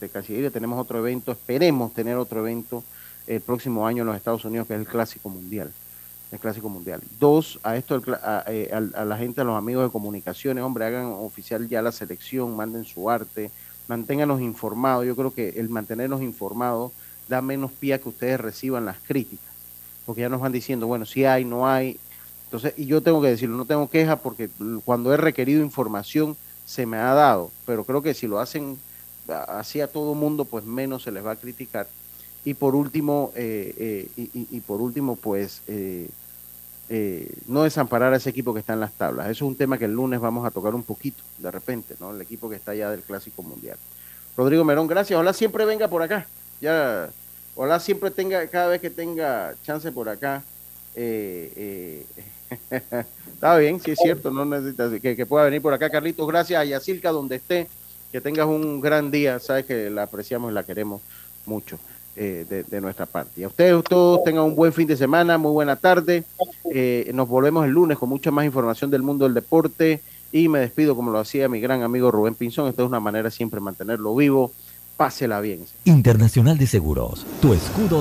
de, 0.00 0.08
Cancillería. 0.08 0.50
Tenemos 0.50 0.80
otro 0.80 0.98
evento, 0.98 1.32
esperemos 1.32 1.92
tener 1.92 2.16
otro 2.16 2.40
evento 2.40 2.82
el 3.26 3.42
próximo 3.42 3.86
año 3.86 4.04
en 4.04 4.06
los 4.06 4.16
Estados 4.16 4.42
Unidos, 4.46 4.66
que 4.66 4.72
es 4.72 4.80
el 4.80 4.86
Clásico 4.86 5.28
Mundial. 5.28 5.70
El 6.32 6.38
Clásico 6.38 6.70
Mundial. 6.70 7.02
Dos, 7.20 7.60
a 7.62 7.76
esto, 7.76 8.02
a, 8.22 8.38
a, 8.38 9.04
la 9.04 9.18
gente, 9.18 9.42
a 9.42 9.44
los 9.44 9.56
amigos 9.56 9.84
de 9.84 9.92
comunicaciones, 9.92 10.64
hombre, 10.64 10.86
hagan 10.86 11.06
oficial 11.06 11.68
ya 11.68 11.82
la 11.82 11.92
selección, 11.92 12.56
manden 12.56 12.86
su 12.86 13.10
arte, 13.10 13.50
manténganos 13.86 14.40
informados. 14.40 15.04
Yo 15.04 15.14
creo 15.14 15.34
que 15.34 15.60
el 15.60 15.68
mantenernos 15.68 16.22
informados 16.22 16.92
da 17.28 17.42
menos 17.42 17.70
pie 17.72 17.94
a 17.94 17.98
que 17.98 18.08
ustedes 18.08 18.40
reciban 18.40 18.84
las 18.84 18.98
críticas, 18.98 19.50
porque 20.06 20.22
ya 20.22 20.28
nos 20.28 20.40
van 20.40 20.52
diciendo, 20.52 20.86
bueno, 20.86 21.04
si 21.04 21.24
hay, 21.24 21.44
no 21.44 21.68
hay. 21.68 21.98
Entonces, 22.44 22.74
y 22.76 22.86
yo 22.86 23.02
tengo 23.02 23.20
que 23.20 23.28
decirlo, 23.28 23.56
no 23.56 23.66
tengo 23.66 23.90
queja 23.90 24.16
porque 24.16 24.48
cuando 24.84 25.12
he 25.12 25.16
requerido 25.16 25.62
información 25.62 26.36
se 26.64 26.86
me 26.86 26.96
ha 26.96 27.14
dado, 27.14 27.50
pero 27.66 27.84
creo 27.84 28.02
que 28.02 28.14
si 28.14 28.26
lo 28.26 28.38
hacen 28.38 28.78
así 29.48 29.80
a 29.80 29.88
todo 29.88 30.14
mundo, 30.14 30.44
pues 30.46 30.64
menos 30.64 31.02
se 31.02 31.12
les 31.12 31.24
va 31.24 31.32
a 31.32 31.36
criticar 31.36 31.86
y 32.48 32.54
por 32.54 32.74
último, 32.74 33.32
eh, 33.34 34.08
eh, 34.16 34.28
y, 34.32 34.60
por 34.60 34.80
último, 34.80 35.16
pues 35.16 35.60
eh, 35.66 36.08
no 37.46 37.64
desamparar 37.64 38.14
a 38.14 38.16
ese 38.16 38.30
equipo 38.30 38.54
que 38.54 38.60
está 38.60 38.72
en 38.72 38.80
las 38.80 38.94
tablas. 38.94 39.26
Eso 39.26 39.44
es 39.44 39.48
un 39.50 39.56
tema 39.56 39.76
que 39.76 39.84
el 39.84 39.92
lunes 39.92 40.18
vamos 40.18 40.46
a 40.46 40.50
tocar 40.50 40.74
un 40.74 40.82
poquito, 40.82 41.22
de 41.36 41.50
repente, 41.50 41.94
¿no? 42.00 42.12
El 42.12 42.22
equipo 42.22 42.48
que 42.48 42.56
está 42.56 42.74
ya 42.74 42.90
del 42.90 43.02
Clásico 43.02 43.42
Mundial. 43.42 43.76
Rodrigo 44.36 44.64
Merón, 44.64 44.86
gracias. 44.86 45.16
Ojalá 45.16 45.32
siempre 45.34 45.66
venga 45.66 45.88
por 45.88 46.02
acá. 46.02 46.26
Ya, 46.60 47.10
ojalá 47.54 47.80
siempre 47.80 48.10
tenga, 48.10 48.46
cada 48.48 48.68
vez 48.68 48.80
que 48.80 48.90
tenga 48.90 49.54
chance 49.62 49.90
por 49.92 50.08
acá. 50.08 50.42
está 53.34 53.56
bien, 53.58 53.80
sí 53.80 53.92
es 53.92 53.98
cierto, 53.98 54.30
no 54.30 54.44
necesitas 54.44 55.00
que, 55.00 55.14
que, 55.14 55.26
pueda 55.26 55.44
venir 55.44 55.62
por 55.62 55.72
acá, 55.72 55.90
Carlitos. 55.90 56.26
Gracias 56.26 56.60
a 56.60 56.64
Yacilca, 56.64 57.10
donde 57.10 57.36
esté. 57.36 57.68
Que 58.10 58.20
tengas 58.20 58.46
un 58.46 58.80
gran 58.80 59.10
día. 59.10 59.38
Sabes 59.38 59.66
que 59.66 59.90
la 59.90 60.04
apreciamos 60.04 60.50
y 60.50 60.54
la 60.54 60.64
queremos 60.64 61.02
mucho. 61.44 61.78
Eh, 62.20 62.44
de, 62.48 62.64
de, 62.64 62.80
nuestra 62.80 63.06
parte. 63.06 63.40
Y 63.40 63.44
a 63.44 63.46
ustedes 63.46 63.84
todos 63.84 64.24
tengan 64.24 64.42
un 64.42 64.56
buen 64.56 64.72
fin 64.72 64.88
de 64.88 64.96
semana, 64.96 65.38
muy 65.38 65.52
buena 65.52 65.76
tarde. 65.76 66.24
Eh, 66.68 67.08
nos 67.14 67.28
volvemos 67.28 67.64
el 67.64 67.70
lunes 67.70 67.96
con 67.96 68.08
mucha 68.08 68.32
más 68.32 68.44
información 68.44 68.90
del 68.90 69.04
mundo 69.04 69.24
del 69.24 69.34
deporte 69.34 70.00
y 70.32 70.48
me 70.48 70.58
despido 70.58 70.96
como 70.96 71.12
lo 71.12 71.20
hacía 71.20 71.48
mi 71.48 71.60
gran 71.60 71.84
amigo 71.84 72.10
Rubén 72.10 72.34
Pinzón. 72.34 72.66
Esta 72.66 72.82
es 72.82 72.88
una 72.88 72.98
manera 72.98 73.30
siempre 73.30 73.58
de 73.58 73.64
mantenerlo 73.66 74.16
vivo. 74.16 74.50
Pásela 74.98 75.40
bien. 75.40 75.60
Internacional 75.84 76.58
de 76.58 76.66
Seguros, 76.66 77.24
tu 77.40 77.54
escudo 77.54 77.96